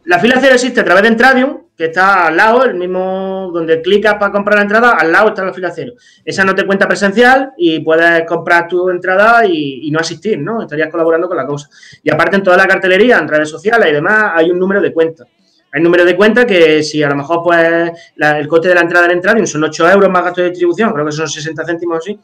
La 0.06 0.18
fila 0.18 0.38
cero 0.40 0.56
existe 0.56 0.80
a 0.80 0.86
través 0.86 1.04
de 1.04 1.10
Entradium, 1.10 1.68
que 1.78 1.86
está 1.86 2.28
al 2.28 2.38
lado, 2.38 2.64
el 2.64 2.74
mismo 2.74 3.52
donde 3.54 3.82
clicas 3.82 4.16
para 4.16 4.32
comprar 4.32 4.56
la 4.58 4.64
entrada, 4.64 4.92
al 4.92 5.12
lado 5.12 5.30
está 5.30 5.44
la 5.44 5.54
fila 5.54 5.72
cero. 5.72 5.94
Esa 6.26 6.44
no 6.44 6.56
te 6.56 6.66
cuenta 6.66 6.88
presencial 6.88 7.52
y 7.58 7.80
puedes 7.82 8.26
comprar 8.26 8.68
tu 8.68 8.90
entrada 8.90 9.46
y, 9.46 9.88
y 9.88 9.92
no 9.92 10.00
asistir, 10.00 10.40
¿no? 10.40 10.64
Estarías 10.64 10.90
colaborando 10.90 11.28
con 11.28 11.38
la 11.38 11.46
cosa. 11.46 11.70
Y 12.02 12.10
aparte 12.12 12.38
en 12.38 12.44
toda 12.44 12.58
la 12.58 12.68
cartelería, 12.68 13.20
en 13.20 13.28
redes 13.28 13.50
sociales 13.50 13.88
y 13.90 13.94
demás, 13.94 14.32
hay 14.36 14.50
un 14.50 14.58
número 14.58 14.82
de 14.82 14.92
cuenta. 14.92 15.26
Hay 15.72 15.82
número 15.82 16.04
de 16.04 16.16
cuenta 16.16 16.46
que 16.48 16.82
si 16.82 17.04
a 17.04 17.10
lo 17.10 17.16
mejor 17.16 17.42
pues 17.44 17.92
el 18.18 18.48
coste 18.48 18.70
de 18.70 18.76
la 18.76 18.82
entrada 18.82 19.06
en 19.06 19.12
entrada 19.12 19.46
son 19.46 19.64
8 19.64 19.92
euros 19.92 20.10
más 20.10 20.24
gasto 20.24 20.42
de 20.42 20.50
distribución, 20.50 20.92
creo 20.92 21.06
que 21.06 21.12
son 21.12 21.30
60 21.30 21.64
céntimos 21.66 22.00
así. 22.00 22.20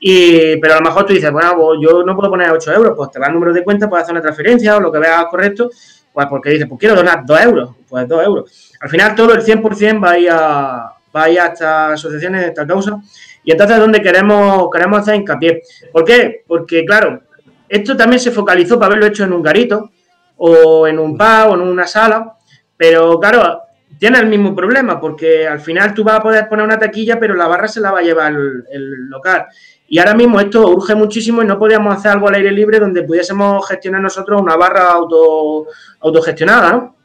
Y, 0.00 0.56
pero 0.56 0.74
a 0.74 0.76
lo 0.78 0.82
mejor 0.82 1.06
tú 1.06 1.12
dices, 1.12 1.30
bueno, 1.30 1.56
pues 1.56 1.78
yo 1.80 2.02
no 2.02 2.16
puedo 2.16 2.30
poner 2.30 2.50
8 2.50 2.72
euros, 2.72 2.94
pues 2.96 3.10
te 3.10 3.20
va 3.20 3.28
el 3.28 3.34
número 3.34 3.52
de 3.52 3.62
cuenta, 3.62 3.88
puedes 3.88 4.04
hacer 4.04 4.14
una 4.14 4.22
transferencia 4.22 4.76
o 4.76 4.80
lo 4.80 4.90
que 4.90 4.98
veas 4.98 5.26
correcto, 5.26 5.70
pues 6.12 6.26
porque 6.28 6.50
dices, 6.50 6.66
pues 6.68 6.78
quiero 6.80 6.96
donar 6.96 7.24
2 7.24 7.40
euros, 7.42 7.70
pues 7.88 8.08
2 8.08 8.24
euros. 8.24 8.74
Al 8.80 8.88
final 8.88 9.14
todo 9.14 9.32
el 9.34 9.42
100% 9.42 10.04
va 10.04 10.10
a 10.10 10.18
ir 10.18 10.30
a, 10.30 10.92
va 11.14 11.22
a, 11.22 11.30
ir 11.30 11.40
a 11.40 11.46
estas 11.46 11.92
asociaciones, 11.92 12.44
a 12.44 12.46
esta 12.48 12.66
causa. 12.66 13.00
Y 13.44 13.52
entonces 13.52 13.76
es 13.76 13.80
donde 13.80 14.02
queremos, 14.02 14.68
queremos 14.72 15.00
hacer 15.00 15.14
hincapié. 15.14 15.62
¿Por 15.92 16.04
qué? 16.04 16.42
Porque, 16.46 16.84
claro, 16.84 17.22
esto 17.68 17.96
también 17.96 18.20
se 18.20 18.30
focalizó 18.30 18.78
para 18.78 18.86
haberlo 18.86 19.06
hecho 19.06 19.24
en 19.24 19.32
un 19.32 19.42
garito 19.42 19.90
o 20.36 20.86
en 20.86 20.98
un 20.98 21.16
pub 21.16 21.50
o 21.50 21.54
en 21.54 21.60
una 21.60 21.86
sala 21.86 22.37
pero 22.78 23.20
claro, 23.20 23.62
tiene 23.98 24.18
el 24.20 24.26
mismo 24.26 24.54
problema, 24.54 25.00
porque 25.00 25.46
al 25.46 25.60
final 25.60 25.92
tú 25.92 26.04
vas 26.04 26.16
a 26.16 26.22
poder 26.22 26.48
poner 26.48 26.64
una 26.64 26.78
taquilla, 26.78 27.18
pero 27.18 27.34
la 27.34 27.48
barra 27.48 27.66
se 27.66 27.80
la 27.80 27.90
va 27.90 27.98
a 27.98 28.02
llevar 28.02 28.32
el, 28.32 29.08
local. 29.08 29.46
Y 29.88 29.98
ahora 29.98 30.14
mismo 30.14 30.38
esto 30.38 30.68
urge 30.68 30.94
muchísimo 30.94 31.42
y 31.42 31.46
no 31.46 31.58
podíamos 31.58 31.96
hacer 31.96 32.12
algo 32.12 32.28
al 32.28 32.34
aire 32.36 32.52
libre 32.52 32.78
donde 32.78 33.02
pudiésemos 33.02 33.66
gestionar 33.66 34.00
nosotros 34.00 34.40
una 34.40 34.56
barra 34.56 34.92
auto, 34.92 35.66
autogestionada, 36.00 36.72
¿no? 36.72 36.96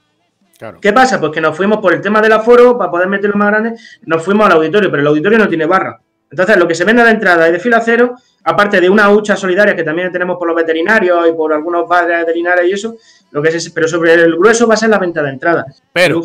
Claro. 0.58 0.80
¿Qué 0.80 0.94
pasa? 0.94 1.20
Pues 1.20 1.32
que 1.32 1.42
nos 1.42 1.58
fuimos 1.58 1.80
por 1.80 1.94
el 1.94 2.02
tema 2.02 2.22
del 2.22 2.34
aforo, 2.34 2.78
para 2.78 2.92
poder 2.92 3.08
meterlo 3.08 3.36
más 3.36 3.50
grande, 3.50 3.74
nos 4.06 4.24
fuimos 4.24 4.46
al 4.46 4.54
auditorio, 4.54 4.92
pero 4.92 5.02
el 5.02 5.08
auditorio 5.08 5.40
no 5.40 5.48
tiene 5.48 5.66
barra. 5.66 6.00
Entonces, 6.30 6.58
lo 6.58 6.68
que 6.68 6.76
se 6.76 6.84
vende 6.84 7.02
a 7.02 7.06
la 7.06 7.12
entrada 7.12 7.46
es 7.46 7.54
de 7.54 7.60
fila 7.60 7.80
cero, 7.80 8.16
aparte 8.44 8.82
de 8.82 8.90
una 8.90 9.10
hucha 9.12 9.36
solidaria 9.36 9.76
que 9.76 9.84
también 9.84 10.12
tenemos 10.12 10.38
por 10.38 10.48
los 10.48 10.56
veterinarios 10.56 11.30
y 11.30 11.34
por 11.34 11.54
algunos 11.54 11.88
padres 11.88 12.26
veterinarios 12.26 12.68
y 12.68 12.74
eso, 12.74 12.96
lo 13.34 13.42
que 13.42 13.50
es, 13.50 13.70
pero 13.72 13.88
sobre 13.88 14.14
el 14.14 14.36
grueso 14.38 14.68
va 14.68 14.76
a 14.76 14.78
ser 14.78 14.90
la 14.90 15.00
venta 15.00 15.24
de 15.24 15.32
entrada. 15.32 15.66
Pero 15.92 16.22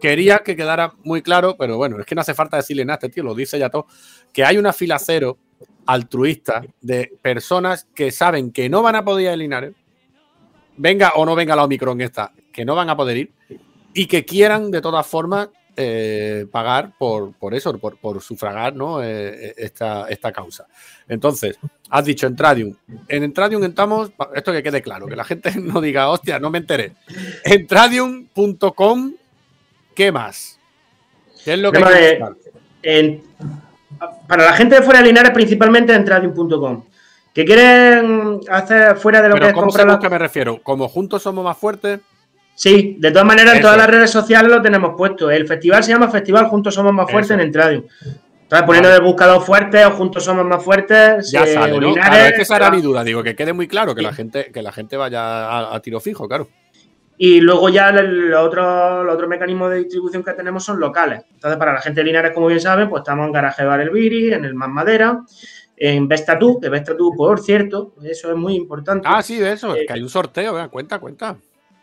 quería 0.00 0.38
que 0.38 0.54
quedara 0.54 0.92
muy 1.02 1.20
claro, 1.20 1.56
pero 1.58 1.76
bueno, 1.76 1.98
es 1.98 2.06
que 2.06 2.14
no 2.14 2.20
hace 2.20 2.34
falta 2.34 2.56
decirle 2.56 2.84
nada, 2.84 2.98
este 3.02 3.08
tío 3.08 3.24
lo 3.24 3.34
dice 3.34 3.58
ya 3.58 3.68
todo, 3.68 3.86
que 4.32 4.44
hay 4.44 4.58
una 4.58 4.72
fila 4.72 5.00
cero 5.00 5.38
altruista 5.86 6.62
de 6.80 7.12
personas 7.20 7.88
que 7.92 8.12
saben 8.12 8.52
que 8.52 8.68
no 8.68 8.80
van 8.80 8.94
a 8.94 9.04
poder 9.04 9.24
ir 9.24 9.28
a 9.30 9.36
Linares, 9.36 9.74
venga 10.76 11.14
o 11.16 11.26
no 11.26 11.34
venga 11.34 11.56
la 11.56 11.64
Omicron 11.64 12.00
esta, 12.00 12.32
que 12.52 12.64
no 12.64 12.76
van 12.76 12.90
a 12.90 12.96
poder 12.96 13.16
ir 13.16 13.32
y 13.92 14.06
que 14.06 14.24
quieran 14.24 14.70
de 14.70 14.80
todas 14.80 15.04
formas 15.04 15.48
eh, 15.76 16.46
pagar 16.52 16.92
por, 16.96 17.32
por 17.32 17.54
eso, 17.54 17.76
por, 17.78 17.98
por 17.98 18.22
sufragar 18.22 18.76
¿no? 18.76 19.02
Eh, 19.02 19.48
eh, 19.48 19.54
esta, 19.56 20.06
esta 20.08 20.30
causa. 20.30 20.68
Entonces, 21.08 21.58
has 21.92 22.06
dicho 22.06 22.26
Entradium. 22.26 22.74
En 23.06 23.22
Entradium 23.22 23.62
estamos, 23.64 24.10
esto 24.34 24.50
que 24.50 24.62
quede 24.62 24.80
claro, 24.80 25.06
que 25.06 25.14
la 25.14 25.24
gente 25.24 25.52
no 25.60 25.80
diga, 25.80 26.08
hostia, 26.08 26.38
no 26.38 26.50
me 26.50 26.58
enteré. 26.58 26.94
Entradium.com, 27.44 29.12
¿qué 29.94 30.10
más? 30.10 30.58
¿Qué 31.44 31.52
es 31.52 31.58
lo 31.58 31.70
que 31.70 32.18
en, 32.82 33.22
Para 34.26 34.46
la 34.46 34.52
gente 34.54 34.76
de 34.76 34.82
fuera 34.82 35.00
de 35.00 35.06
Linares, 35.06 35.32
principalmente 35.32 35.94
Entradium.com. 35.94 36.84
Que 37.34 37.44
quieren 37.44 38.40
hacer 38.48 38.96
fuera 38.96 39.20
de 39.20 39.28
lo 39.28 39.34
que 39.36 39.48
es 39.48 39.52
comprar. 39.52 39.98
¿Cómo 39.98 40.10
me 40.10 40.18
refiero? 40.18 40.62
¿Como 40.62 40.88
juntos 40.88 41.22
somos 41.22 41.44
más 41.44 41.58
fuertes? 41.58 42.00
Sí, 42.54 42.96
de 42.98 43.10
todas 43.10 43.26
maneras, 43.26 43.56
en 43.56 43.62
todas 43.62 43.76
las 43.76 43.88
redes 43.88 44.10
sociales 44.10 44.50
lo 44.50 44.62
tenemos 44.62 44.94
puesto. 44.96 45.30
El 45.30 45.46
festival 45.46 45.84
se 45.84 45.92
llama 45.92 46.08
Festival 46.08 46.46
Juntos 46.46 46.74
Somos 46.74 46.92
Más 46.92 47.10
Fuertes 47.10 47.30
en 47.30 47.40
Entradio. 47.40 47.84
Estás 48.52 48.66
poniendo 48.66 48.94
el 48.94 49.00
buscador 49.00 49.40
fuerte 49.40 49.82
o 49.86 49.92
Juntos 49.92 50.24
Somos 50.24 50.44
Más 50.44 50.62
Fuertes. 50.62 51.30
Ya 51.30 51.46
sale, 51.46 51.80
¿no? 51.80 51.94
Claro, 51.94 52.16
es 52.16 52.32
que 52.34 52.42
esa 52.42 52.56
era 52.56 52.70
mi 52.70 52.82
duda. 52.82 53.02
Digo, 53.02 53.22
que 53.22 53.34
quede 53.34 53.54
muy 53.54 53.66
claro, 53.66 53.94
que 53.94 54.02
la 54.02 54.12
gente, 54.12 54.52
que 54.52 54.60
la 54.60 54.70
gente 54.70 54.98
vaya 54.98 55.74
a, 55.74 55.80
tiro 55.80 56.00
fijo, 56.00 56.28
claro. 56.28 56.48
Y 57.16 57.40
luego 57.40 57.70
ya 57.70 57.88
el 57.88 58.34
otro, 58.34 59.10
otro 59.10 59.26
mecanismo 59.26 59.70
de 59.70 59.78
distribución 59.78 60.22
que 60.22 60.34
tenemos 60.34 60.62
son 60.62 60.78
locales. 60.78 61.22
Entonces, 61.32 61.58
para 61.58 61.72
la 61.72 61.80
gente 61.80 62.02
de 62.02 62.04
Linares, 62.04 62.32
como 62.32 62.48
bien 62.48 62.60
saben, 62.60 62.90
pues 62.90 63.00
estamos 63.00 63.24
en 63.24 63.32
Garaje 63.32 63.64
Bar 63.64 63.80
El 63.80 63.88
Viri, 63.88 64.34
en 64.34 64.44
el 64.44 64.54
Más 64.54 64.68
Madera, 64.68 65.22
en 65.74 66.06
Vestatú, 66.06 66.60
que 66.60 66.68
Vestatú, 66.68 67.14
por 67.16 67.40
cierto, 67.40 67.94
eso 68.04 68.32
es 68.32 68.36
muy 68.36 68.54
importante. 68.54 69.08
Ah, 69.10 69.22
sí, 69.22 69.38
de 69.38 69.52
eso, 69.52 69.74
eh, 69.74 69.86
que 69.86 69.94
hay 69.94 70.02
un 70.02 70.10
sorteo, 70.10 70.52
vean, 70.52 70.68
cuenta, 70.68 70.98
cuenta. 70.98 71.38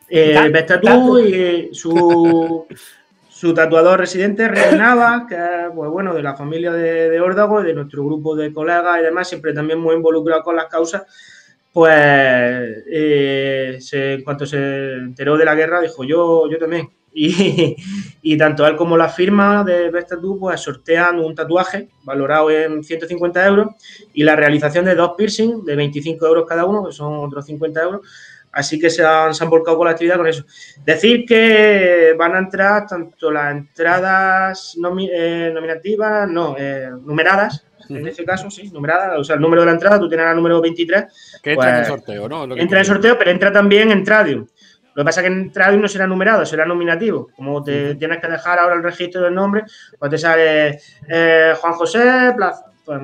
Eh, 0.07 0.49
Vestatú 0.53 1.17
y 1.17 1.69
su, 1.73 2.67
su 3.39 3.53
tatuador 3.53 3.99
residente, 3.99 4.49
Nava, 4.75 5.25
que 5.25 5.35
es 5.35 5.71
pues, 5.73 5.89
bueno, 5.89 6.13
de 6.13 6.21
la 6.21 6.35
familia 6.35 6.73
de, 6.73 7.09
de 7.09 7.21
Órdago, 7.21 7.63
de 7.63 7.73
nuestro 7.73 8.03
grupo 8.03 8.35
de 8.35 8.51
colegas 8.51 8.99
y 8.99 9.03
demás, 9.03 9.29
siempre 9.29 9.53
también 9.53 9.79
muy 9.79 9.95
involucrado 9.95 10.43
con 10.43 10.57
las 10.57 10.65
causas 10.65 11.03
pues 11.71 11.93
eh, 12.91 13.79
en 13.91 14.23
cuanto 14.23 14.45
se 14.45 14.95
enteró 14.95 15.37
de 15.37 15.45
la 15.45 15.55
guerra 15.55 15.81
dijo 15.81 16.03
yo, 16.03 16.49
yo 16.49 16.57
también. 16.57 16.89
Y, 18.21 18.37
tanto 18.37 18.67
él 18.67 18.75
como 18.75 18.97
la 18.97 19.09
firma 19.09 19.63
de 19.63 19.89
Best 19.89 20.11
pues 20.39 20.61
sortean 20.61 21.19
un 21.19 21.33
tatuaje 21.33 21.89
valorado 22.03 22.51
en 22.51 22.83
150 22.83 23.47
euros 23.47 23.67
y 24.13 24.23
la 24.23 24.35
realización 24.35 24.85
de 24.85 24.93
dos 24.93 25.13
piercing 25.17 25.63
de 25.63 25.75
25 25.75 26.27
euros 26.27 26.45
cada 26.47 26.65
uno, 26.65 26.85
que 26.85 26.91
son 26.91 27.15
otros 27.15 27.45
50 27.45 27.81
euros. 27.81 28.01
Así 28.51 28.79
que 28.79 28.89
se 28.89 29.05
han, 29.05 29.33
se 29.33 29.43
han 29.43 29.49
volcado 29.49 29.77
con 29.77 29.85
la 29.85 29.91
actividad 29.91 30.17
con 30.17 30.27
eso. 30.27 30.43
Decir 30.83 31.25
que 31.25 32.15
van 32.17 32.35
a 32.35 32.39
entrar 32.39 32.87
tanto 32.87 33.31
las 33.31 33.51
entradas 33.51 34.75
eh, 35.11 35.51
nominativas, 35.53 36.27
no, 36.27 36.55
eh, 36.57 36.89
numeradas, 37.03 37.65
en 37.89 38.07
este 38.07 38.23
caso, 38.23 38.51
sí, 38.51 38.69
numerada, 38.71 39.17
o 39.17 39.23
sea, 39.23 39.35
el 39.35 39.41
número 39.41 39.61
de 39.61 39.67
la 39.67 39.71
entrada, 39.73 39.99
tú 39.99 40.07
tienes 40.07 40.27
el 40.27 40.35
número 40.35 40.61
23. 40.61 41.39
Que 41.41 41.53
entra 41.53 41.69
en 41.69 41.75
el 41.75 41.81
pues, 41.81 41.87
sorteo, 41.87 42.29
¿no? 42.29 42.43
entra 42.43 42.77
en 42.77 42.77
el 42.77 42.85
sorteo, 42.85 43.17
pero 43.17 43.31
entra 43.31 43.51
también 43.51 43.91
en 43.91 44.03
Tradium. 44.03 44.45
Lo 44.93 45.03
que 45.03 45.05
pasa 45.05 45.21
es 45.21 45.27
que 45.27 45.33
en 45.33 45.51
Tradium 45.51 45.81
no 45.81 45.87
será 45.87 46.05
numerado, 46.05 46.45
será 46.45 46.65
nominativo. 46.65 47.29
Como 47.35 47.63
te 47.63 47.95
tienes 47.95 48.19
que 48.19 48.27
dejar 48.27 48.59
ahora 48.59 48.75
el 48.75 48.83
registro 48.83 49.21
del 49.21 49.33
nombre, 49.33 49.63
pues 49.97 50.11
te 50.11 50.17
sale 50.17 50.79
eh, 51.07 51.53
Juan 51.59 51.73
José 51.73 52.33
Plaza. 52.35 52.65
Pues, 52.85 53.01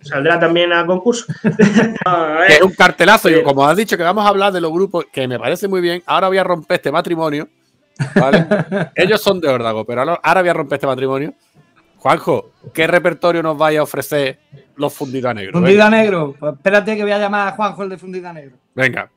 saldrá 0.00 0.38
también 0.40 0.72
a 0.72 0.86
concurso. 0.86 1.26
es 2.48 2.62
un 2.62 2.72
cartelazo. 2.72 3.28
Y 3.30 3.42
como 3.42 3.66
has 3.66 3.76
dicho 3.76 3.96
que 3.96 4.02
vamos 4.02 4.24
a 4.24 4.28
hablar 4.28 4.52
de 4.52 4.60
los 4.60 4.72
grupos, 4.72 5.06
que 5.12 5.28
me 5.28 5.38
parece 5.38 5.68
muy 5.68 5.80
bien, 5.80 6.02
ahora 6.06 6.28
voy 6.28 6.38
a 6.38 6.44
romper 6.44 6.76
este 6.76 6.92
matrimonio. 6.92 7.48
¿vale? 8.14 8.46
Ellos 8.94 9.20
son 9.20 9.40
de 9.40 9.48
Órdago, 9.48 9.84
pero 9.84 10.02
ahora 10.22 10.40
voy 10.40 10.50
a 10.50 10.54
romper 10.54 10.76
este 10.76 10.86
matrimonio 10.86 11.34
Juanjo, 11.98 12.52
¿qué 12.72 12.86
repertorio 12.86 13.42
nos 13.42 13.58
vaya 13.58 13.80
a 13.80 13.82
ofrecer 13.82 14.38
los 14.76 14.94
Fundida 14.94 15.34
Negro? 15.34 15.54
Fundida 15.54 15.90
Negro. 15.90 16.34
Pues 16.38 16.54
espérate 16.54 16.96
que 16.96 17.02
voy 17.02 17.12
a 17.12 17.18
llamar 17.18 17.48
a 17.48 17.52
Juanjo 17.52 17.82
el 17.82 17.88
de 17.88 17.98
Fundida 17.98 18.32
Negro. 18.32 18.56
Venga. 18.74 19.10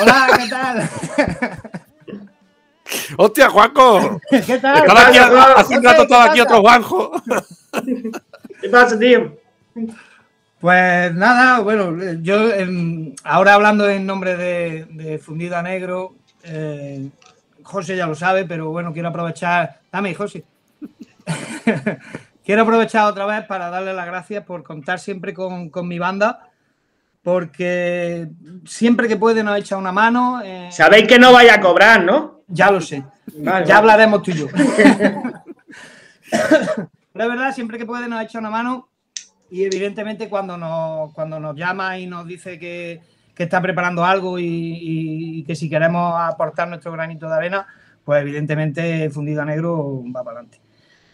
Hola, 0.00 0.28
¿qué 0.38 0.48
tal? 0.48 0.90
¡Hostia, 3.16 3.48
Juanjo! 3.48 4.20
¿Qué 4.28 4.58
tal? 4.58 4.78
Estaba 4.78 5.06
aquí, 5.06 5.18
hace 5.18 5.78
un 5.78 5.84
rato 5.84 6.02
estaba 6.02 6.24
aquí 6.24 6.40
otro 6.40 6.60
Juanjo. 6.60 7.12
¿Qué 8.62 8.68
pasa, 8.68 8.96
tío? 8.96 9.36
Pues 10.60 11.12
nada, 11.14 11.58
bueno, 11.58 11.96
yo 12.22 12.36
ahora 13.24 13.54
hablando 13.54 13.88
en 13.88 14.06
nombre 14.06 14.36
de, 14.36 15.18
Fundida 15.18 15.64
Negro, 15.64 16.14
eh, 16.44 17.08
José 17.64 17.96
ya 17.96 18.06
lo 18.06 18.14
sabe, 18.14 18.44
pero 18.44 18.70
bueno, 18.70 18.92
quiero 18.92 19.08
aprovechar. 19.08 19.80
Dame, 19.90 20.14
José. 20.14 20.44
Quiero 22.44 22.62
aprovechar 22.62 23.06
otra 23.06 23.24
vez 23.24 23.46
para 23.46 23.70
darle 23.70 23.94
las 23.94 24.06
gracias 24.06 24.44
por 24.44 24.64
contar 24.64 24.98
siempre 24.98 25.32
con, 25.32 25.70
mi 25.86 26.00
banda, 26.00 26.48
porque 27.22 28.26
siempre 28.64 29.06
que 29.06 29.16
puede 29.16 29.44
nos 29.44 29.56
echa 29.58 29.76
una 29.76 29.92
mano. 29.92 30.42
Eh, 30.44 30.70
Sabéis 30.72 31.06
que 31.06 31.20
no 31.20 31.32
vaya 31.32 31.54
a 31.54 31.60
cobrar, 31.60 32.02
¿no? 32.02 32.40
Ya 32.48 32.72
lo 32.72 32.80
sé. 32.80 33.04
ya 33.64 33.76
hablaremos 33.76 34.22
tú 34.22 34.32
y 34.32 34.34
yo. 34.34 34.46
Pero 37.12 37.24
es 37.24 37.30
verdad, 37.30 37.54
siempre 37.54 37.78
que 37.78 37.86
puede 37.86 38.08
nos 38.08 38.22
echa 38.22 38.38
una 38.38 38.50
mano 38.50 38.88
y 39.50 39.64
evidentemente 39.64 40.30
cuando 40.30 40.56
nos, 40.56 41.12
cuando 41.12 41.38
nos 41.38 41.54
llama 41.54 41.98
y 41.98 42.06
nos 42.06 42.26
dice 42.26 42.58
que, 42.58 43.00
está 43.36 43.60
preparando 43.60 44.04
algo 44.04 44.38
y, 44.38 45.42
que 45.44 45.56
si 45.56 45.68
queremos 45.68 46.14
aportar 46.16 46.68
nuestro 46.68 46.92
granito 46.92 47.28
de 47.28 47.34
arena, 47.34 47.66
pues 48.04 48.22
evidentemente 48.22 49.10
Fundido 49.10 49.42
a 49.42 49.44
Negro 49.44 50.00
va 50.14 50.22
para 50.22 50.38
adelante. 50.38 50.60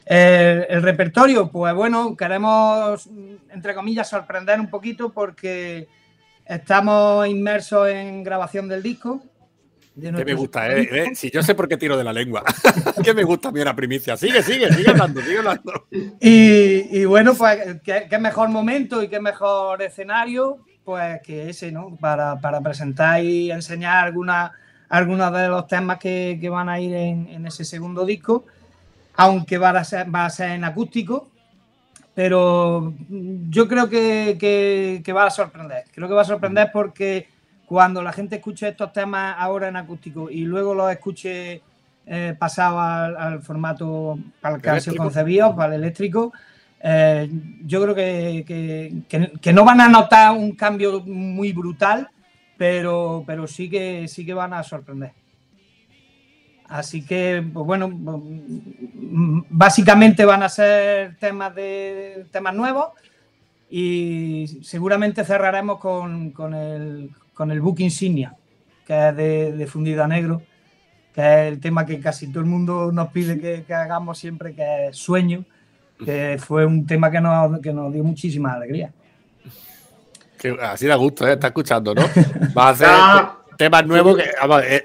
El, 0.04 0.82
repertorio, 0.82 1.50
pues 1.50 1.74
bueno, 1.74 2.14
queremos, 2.16 3.08
entre 3.50 3.74
comillas, 3.74 4.10
sorprender 4.10 4.60
un 4.60 4.68
poquito 4.68 5.10
porque 5.10 5.88
estamos 6.44 7.26
inmersos 7.26 7.88
en 7.88 8.22
grabación 8.22 8.68
del 8.68 8.82
disco. 8.82 9.22
Que 10.00 10.24
me 10.24 10.34
gusta, 10.34 10.70
¿eh? 10.70 10.88
¿eh? 10.90 11.14
Si 11.14 11.30
yo 11.30 11.42
sé 11.42 11.54
por 11.54 11.68
qué 11.68 11.76
tiro 11.76 11.96
de 11.96 12.04
la 12.04 12.12
lengua. 12.12 12.44
que 13.04 13.14
me 13.14 13.24
gusta 13.24 13.48
a 13.48 13.52
mí 13.52 13.62
la 13.62 13.74
primicia. 13.74 14.16
Sigue, 14.16 14.42
sigue, 14.42 14.72
sigue 14.72 14.90
hablando, 14.90 15.20
sigue 15.20 15.38
hablando. 15.38 15.86
Y, 16.20 17.04
bueno, 17.04 17.34
pues 17.34 17.80
qué, 17.82 18.18
mejor 18.18 18.48
momento 18.48 19.02
y 19.02 19.08
qué 19.08 19.20
mejor 19.20 19.82
escenario, 19.82 20.58
pues 20.84 21.20
que 21.22 21.50
ese, 21.50 21.72
¿no? 21.72 21.96
Para, 22.00 22.38
presentar 22.62 23.22
y 23.22 23.50
enseñar 23.50 24.12
algunos 24.88 25.32
de 25.32 25.48
los 25.48 25.66
temas 25.66 25.98
que, 25.98 26.48
van 26.50 26.68
a 26.68 26.80
ir 26.80 26.94
en 26.94 27.46
ese 27.46 27.64
segundo 27.64 28.04
disco 28.04 28.44
aunque 29.18 29.58
va 29.58 29.70
a 29.70 29.84
ser, 29.84 30.14
va 30.14 30.26
a 30.26 30.30
ser 30.30 30.50
en 30.50 30.62
acústico, 30.62 31.28
pero 32.14 32.94
yo 33.08 33.66
creo 33.66 33.90
que, 33.90 35.12
va 35.14 35.26
a 35.26 35.30
sorprender. 35.30 35.84
Creo 35.92 36.06
que 36.06 36.14
va 36.14 36.22
a 36.22 36.24
sorprender 36.24 36.70
porque 36.72 37.28
cuando 37.68 38.02
la 38.02 38.12
gente 38.12 38.36
escuche 38.36 38.68
estos 38.68 38.92
temas 38.94 39.36
ahora 39.38 39.68
en 39.68 39.76
acústico 39.76 40.30
y 40.30 40.40
luego 40.40 40.74
los 40.74 40.90
escuche 40.90 41.60
eh, 42.06 42.34
pasado 42.38 42.80
al, 42.80 43.42
formato 43.42 44.18
para 44.40 44.56
el 44.56 44.62
que 44.62 44.96
concebido, 44.96 45.54
para 45.54 45.74
el 45.74 45.82
eléctrico, 45.82 46.32
eh, 46.80 47.28
yo 47.66 47.82
creo 47.82 47.94
que, 47.94 49.04
que, 49.38 49.52
no 49.52 49.66
van 49.66 49.82
a 49.82 49.88
notar 49.88 50.32
un 50.32 50.52
cambio 50.52 51.02
muy 51.02 51.52
brutal, 51.52 52.08
pero, 52.56 53.22
pero 53.26 53.46
sí, 53.46 53.68
que, 53.68 54.08
sí 54.08 54.24
que 54.24 54.32
van 54.32 54.54
a 54.54 54.62
sorprender. 54.62 55.12
Así 56.68 57.04
que, 57.04 57.44
pues 57.52 57.66
bueno, 57.66 57.90
básicamente 59.50 60.24
van 60.24 60.42
a 60.42 60.48
ser 60.48 61.16
temas 61.18 61.54
de 61.54 62.26
temas 62.30 62.54
nuevos 62.54 62.92
y 63.68 64.60
seguramente 64.62 65.24
cerraremos 65.24 65.78
con, 65.78 66.32
el, 66.54 67.10
con 67.38 67.52
el 67.52 67.60
book 67.60 67.78
insignia, 67.78 68.34
que 68.84 69.10
es 69.10 69.16
de, 69.16 69.66
Fundida 69.68 70.08
Negro, 70.08 70.42
que 71.14 71.20
es 71.20 71.52
el 71.52 71.60
tema 71.60 71.86
que 71.86 72.00
casi 72.00 72.32
todo 72.32 72.40
el 72.40 72.46
mundo 72.46 72.90
nos 72.90 73.10
pide 73.12 73.64
que, 73.64 73.72
hagamos 73.72 74.18
siempre, 74.18 74.56
que 74.56 74.88
es 74.88 74.96
Sueño, 74.96 75.44
que 76.04 76.36
fue 76.44 76.66
un 76.66 76.84
tema 76.84 77.12
que 77.12 77.20
nos, 77.20 77.60
que 77.60 77.72
nos 77.72 77.92
dio 77.92 78.02
muchísima 78.02 78.54
alegría. 78.54 78.92
así 80.62 80.88
da 80.88 80.96
gusto, 80.96 81.28
¿eh? 81.28 81.34
está 81.34 81.46
escuchando, 81.46 81.94
¿no? 81.94 82.02
Va 82.58 82.66
a 82.66 82.70
hacer, 82.70 82.88
temas 83.58 83.86
nuevos 83.86 84.16
que. 84.16 84.30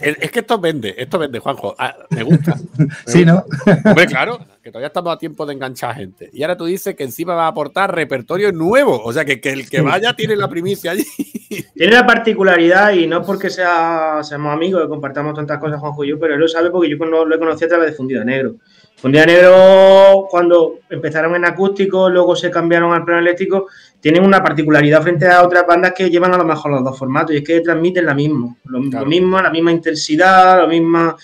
es, 0.03 0.31
que 0.31 0.39
esto 0.39 0.59
vende, 0.59 0.93
esto 0.97 1.19
vende, 1.19 1.39
Juanjo. 1.39 1.75
Ah, 1.77 1.95
me 2.09 2.23
gusta. 2.23 2.55
sí, 3.05 3.23
¿no? 3.23 3.45
Hombre, 3.85 4.07
claro, 4.07 4.39
que 4.61 4.71
todavía 4.71 4.87
estamos 4.87 5.13
a 5.13 5.17
tiempo 5.17 5.45
de 5.45 5.53
enganchar 5.53 5.95
gente. 5.95 6.29
Y 6.33 6.41
ahora 6.41 6.57
tú 6.57 6.65
dices 6.65 6.95
que 6.95 7.03
encima 7.03 7.35
va 7.35 7.45
a 7.45 7.49
aportar 7.49 7.95
repertorio 7.95 8.51
nuevo. 8.51 9.01
O 9.01 9.13
sea, 9.13 9.23
que, 9.23 9.39
el 9.43 9.69
que 9.69 9.79
vaya 9.81 10.13
tiene 10.13 10.35
la 10.35 10.49
primicia 10.49 10.91
allí. 10.91 11.05
Tiene 11.75 11.93
la 11.93 12.05
particularidad, 12.05 12.93
y 12.93 13.05
no 13.05 13.21
porque 13.21 13.51
sea, 13.51 14.23
seamos 14.23 14.51
amigos 14.51 14.83
y 14.83 14.89
compartamos 14.89 15.35
tantas 15.35 15.59
cosas, 15.59 15.79
Juanjo 15.79 16.03
y 16.03 16.09
yo, 16.09 16.19
pero 16.19 16.33
él 16.33 16.39
lo 16.39 16.47
sabe 16.47 16.71
porque 16.71 16.89
yo 16.89 16.97
lo 16.97 17.35
he 17.35 17.37
conocido 17.37 17.67
a 17.67 17.69
través 17.69 17.91
de 17.91 17.95
Fundida 17.95 18.23
Negro. 18.23 18.55
Fundida 18.95 19.25
Negro, 19.27 20.27
cuando 20.31 20.79
empezaron 20.89 21.35
en 21.35 21.45
acústico, 21.45 22.09
luego 22.09 22.35
se 22.35 22.49
cambiaron 22.49 22.91
al 22.91 23.05
plano 23.05 23.19
eléctrico, 23.19 23.67
tienen 24.03 24.25
una 24.25 24.43
particularidad 24.43 25.01
frente 25.01 25.29
a 25.29 25.41
otras 25.43 25.65
bandas 25.65 25.93
que 25.93 26.09
llevan 26.09 26.33
a 26.33 26.37
lo 26.37 26.43
mejor 26.43 26.71
los 26.71 26.83
dos 26.83 26.99
formatos 26.99 27.33
y 27.33 27.37
es 27.37 27.43
que 27.43 27.61
transmiten 27.61 28.05
la 28.05 28.13
misma, 28.13 28.53
lo, 28.65 29.05
mismo, 29.05 29.41
la 29.41 29.49
misma 29.49 29.71
intensidad, 29.71 30.57
la 30.57 30.67
misma, 30.67 31.15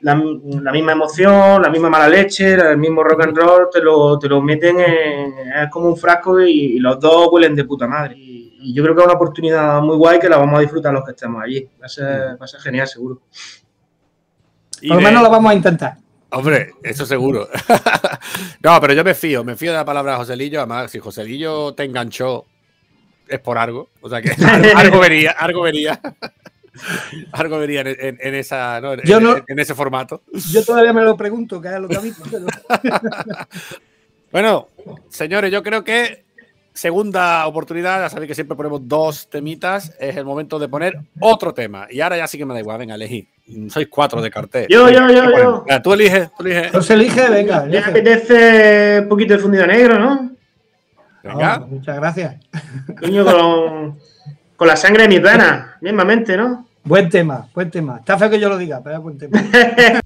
la, 0.00 0.16
misma 0.16 0.92
emoción, 0.92 1.62
la 1.62 1.70
misma 1.70 1.90
mala 1.90 2.08
leche, 2.08 2.54
el 2.54 2.76
mismo 2.76 3.04
rock 3.04 3.22
and 3.22 3.36
roll, 3.36 3.68
te 3.72 3.80
lo, 3.80 4.18
te 4.18 4.28
lo 4.28 4.42
meten 4.42 4.80
en, 4.80 5.32
es 5.62 5.70
como 5.70 5.86
un 5.86 5.96
frasco 5.96 6.40
y, 6.40 6.80
los 6.80 6.98
dos 6.98 7.28
huelen 7.30 7.54
de 7.54 7.62
puta 7.62 7.86
madre. 7.86 8.16
Y, 8.18 8.74
yo 8.74 8.82
creo 8.82 8.96
que 8.96 9.02
es 9.02 9.06
una 9.06 9.14
oportunidad 9.14 9.80
muy 9.80 9.96
guay 9.96 10.18
que 10.18 10.28
la 10.28 10.38
vamos 10.38 10.58
a 10.58 10.62
disfrutar 10.62 10.92
los 10.92 11.04
que 11.04 11.12
estemos 11.12 11.40
allí. 11.40 11.68
Va 11.80 11.86
a 11.86 11.88
ser, 11.88 12.36
va 12.40 12.44
a 12.46 12.48
ser 12.48 12.58
genial, 12.58 12.88
seguro. 12.88 13.20
Por 14.88 14.96
lo 14.96 15.00
menos 15.00 15.22
lo 15.22 15.30
vamos 15.30 15.52
a 15.52 15.54
intentar. 15.54 15.98
Hombre, 16.34 16.74
eso 16.82 17.06
seguro. 17.06 17.48
no, 18.62 18.80
pero 18.80 18.92
yo 18.92 19.04
me 19.04 19.14
fío, 19.14 19.44
me 19.44 19.56
fío 19.56 19.70
de 19.70 19.78
la 19.78 19.84
palabra 19.84 20.12
de 20.12 20.18
Joselillo. 20.18 20.58
Además, 20.58 20.90
si 20.90 20.98
Joselillo 20.98 21.74
te 21.74 21.84
enganchó, 21.84 22.44
es 23.28 23.38
por 23.38 23.56
algo. 23.56 23.90
O 24.00 24.08
sea 24.08 24.20
que 24.20 24.30
algo 24.74 24.98
vería, 24.98 25.32
algo 25.32 25.62
vería. 25.62 26.00
Algo 27.30 27.58
vería 27.58 27.82
en, 27.82 28.34
esa, 28.34 28.80
¿no? 28.80 28.94
en, 28.94 29.58
ese 29.60 29.76
formato. 29.76 30.22
Yo 30.50 30.64
todavía 30.64 30.92
me 30.92 31.04
lo 31.04 31.16
pregunto, 31.16 31.60
que 31.60 31.68
es 31.68 31.78
lo 31.78 31.86
que 31.86 31.96
ha 31.96 32.00
visto. 32.00 32.24
bueno, 34.32 34.70
señores, 35.08 35.52
yo 35.52 35.62
creo 35.62 35.84
que 35.84 36.24
segunda 36.72 37.46
oportunidad, 37.46 38.00
ya 38.00 38.10
sabéis 38.10 38.26
que 38.26 38.34
siempre 38.34 38.56
ponemos 38.56 38.88
dos 38.88 39.30
temitas, 39.30 39.94
es 40.00 40.16
el 40.16 40.24
momento 40.24 40.58
de 40.58 40.66
poner 40.66 40.98
otro 41.20 41.54
tema. 41.54 41.86
Y 41.88 42.00
ahora 42.00 42.16
ya 42.16 42.26
sí 42.26 42.38
que 42.38 42.44
me 42.44 42.54
da 42.54 42.58
igual, 42.58 42.78
venga, 42.78 42.96
elegí. 42.96 43.28
Sois 43.68 43.88
cuatro 43.88 44.22
de 44.22 44.30
cartel. 44.30 44.66
Yo, 44.68 44.88
yo, 44.88 45.08
yo, 45.10 45.64
yo. 45.66 45.82
tú 45.82 45.92
eliges, 45.92 46.30
tú 46.36 46.44
eliges. 46.44 46.72
Pues 46.72 46.90
elige, 46.90 47.28
venga. 47.28 47.64
Me 47.64 47.78
apetece 47.78 49.00
un 49.02 49.08
poquito 49.08 49.34
de 49.34 49.38
fundido 49.38 49.66
negro, 49.66 49.98
¿no? 49.98 50.30
Venga. 51.22 51.60
Oh, 51.62 51.66
muchas 51.66 51.96
gracias. 51.96 52.36
Coño, 52.98 53.24
con, 53.24 53.98
con 54.56 54.68
la 54.68 54.76
sangre 54.76 55.02
de 55.02 55.08
mis 55.08 55.22
venas, 55.22 55.76
mismamente, 55.80 56.36
¿no? 56.36 56.66
Buen 56.84 57.08
tema, 57.08 57.48
buen 57.54 57.70
tema. 57.70 57.98
Está 57.98 58.18
feo 58.18 58.30
que 58.30 58.38
yo 58.38 58.48
lo 58.48 58.58
diga, 58.58 58.80
pero 58.82 58.96
es 58.96 59.02
buen 59.02 59.18
tema. 59.18 59.42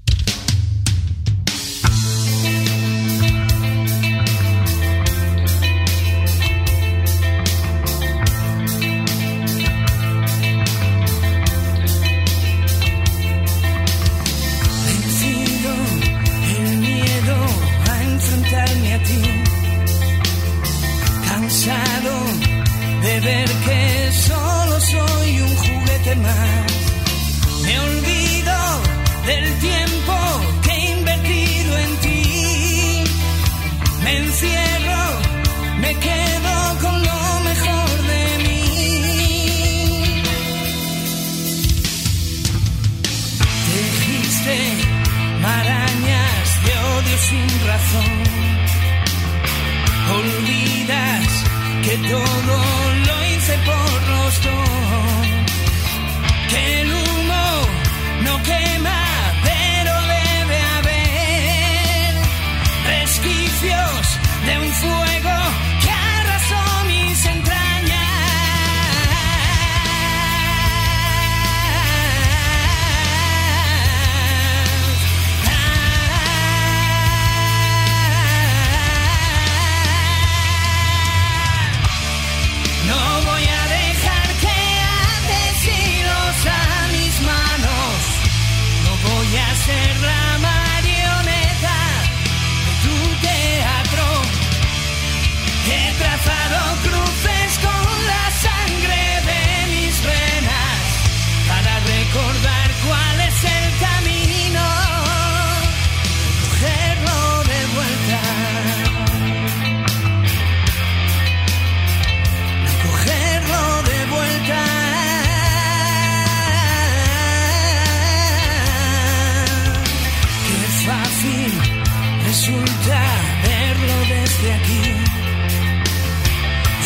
Resulta 122.29 123.01
verlo 123.43 123.97
desde 124.15 124.53
aquí. 124.53 124.83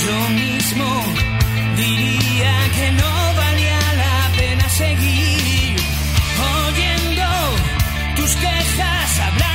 Yo 0.04 0.18
mismo 0.40 0.88
diría 1.76 2.54
que 2.76 2.92
no 2.92 3.34
valía 3.42 3.80
la 4.02 4.36
pena 4.38 4.68
seguir 4.68 5.76
oyendo 6.64 7.26
tus 8.14 8.36
quejas 8.36 9.18
hablar. 9.18 9.51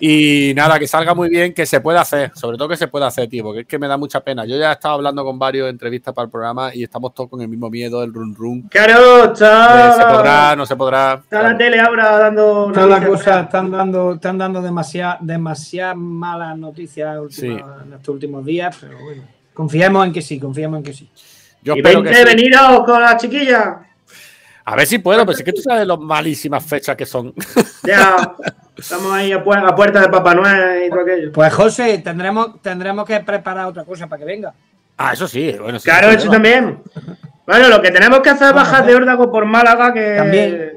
Y 0.00 0.54
nada, 0.56 0.78
que 0.78 0.88
salga 0.88 1.14
muy 1.14 1.28
bien, 1.28 1.52
que 1.52 1.66
se 1.66 1.80
pueda 1.80 2.00
hacer, 2.00 2.32
sobre 2.34 2.56
todo 2.56 2.68
que 2.68 2.76
se 2.76 2.88
pueda 2.88 3.06
hacer, 3.06 3.28
tío, 3.28 3.44
porque 3.44 3.60
es 3.60 3.66
que 3.66 3.78
me 3.78 3.86
da 3.86 3.98
mucha 3.98 4.20
pena. 4.20 4.46
Yo 4.46 4.56
ya 4.56 4.70
he 4.70 4.72
estado 4.72 4.94
hablando 4.94 5.22
con 5.24 5.38
varios 5.38 5.68
entrevistas 5.68 6.14
para 6.14 6.24
el 6.24 6.30
programa 6.30 6.74
y 6.74 6.84
estamos 6.84 7.12
todos 7.12 7.28
con 7.28 7.42
el 7.42 7.48
mismo 7.48 7.68
miedo 7.68 8.00
del 8.00 8.12
run 8.14 8.34
run. 8.34 8.62
Claro, 8.62 9.32
está. 9.32 9.92
se 9.92 10.04
podrá, 10.04 10.56
no 10.56 10.64
se 10.64 10.74
podrá. 10.74 11.20
Está 11.22 11.42
la 11.42 11.58
tele 11.58 11.78
ahora 11.78 12.18
dando. 12.18 12.72
Todas 12.72 12.88
las 12.88 13.06
cosas 13.06 13.44
están 13.44 13.70
dando, 13.70 14.14
están 14.14 14.38
dando 14.38 14.62
demasiadas 14.62 15.18
demasiadas 15.20 15.96
malas 15.96 16.56
noticias 16.56 17.18
en 17.42 17.92
estos 17.92 18.08
últimos 18.08 18.44
días, 18.44 18.76
pero 18.80 18.98
bueno. 18.98 19.22
Confiemos 19.52 20.06
en 20.06 20.12
que 20.12 20.22
sí, 20.22 20.40
confiemos 20.40 20.78
en 20.78 20.84
que 20.84 20.92
sí. 20.94 21.10
Yo 21.62 21.74
y 21.74 21.80
espero 21.80 22.02
que 22.02 22.14
sí. 22.14 22.24
venidos 22.24 22.84
con 22.86 23.02
la 23.02 23.16
chiquilla. 23.18 23.89
A 24.70 24.76
ver 24.76 24.86
si 24.86 24.98
puedo, 24.98 25.26
pero 25.26 25.36
es 25.36 25.42
que 25.42 25.52
tú 25.52 25.60
sabes 25.62 25.84
las 25.84 25.98
malísimas 25.98 26.64
fechas 26.64 26.96
que 26.96 27.06
son. 27.06 27.34
Ya, 27.82 28.36
estamos 28.76 29.10
ahí 29.12 29.32
a, 29.32 29.42
puerta 29.42 30.00
de 30.00 30.08
Papá 30.08 30.34
Noel 30.34 30.86
y 30.86 30.90
todo 30.90 31.00
aquello. 31.00 31.32
Pues 31.32 31.52
José, 31.52 31.98
tendremos, 31.98 32.60
tendremos 32.62 33.06
que 33.06 33.18
preparar 33.20 33.66
otra 33.66 33.84
cosa 33.84 34.06
para 34.06 34.20
que 34.20 34.26
venga. 34.26 34.52
Ah, 34.98 35.14
eso 35.14 35.26
sí, 35.26 35.56
bueno, 35.58 35.78
sí. 35.78 35.88
Claro, 35.88 36.10
eso 36.10 36.30
también. 36.30 36.82
Bueno, 37.46 37.68
lo 37.68 37.80
que 37.80 37.90
tenemos 37.90 38.20
que 38.20 38.30
hacer 38.30 38.48
es 38.48 38.54
bajar 38.54 38.84
de 38.86 38.94
órdago 38.94 39.32
por 39.32 39.46
Málaga, 39.46 39.92
que. 39.92 40.14
También. 40.16 40.72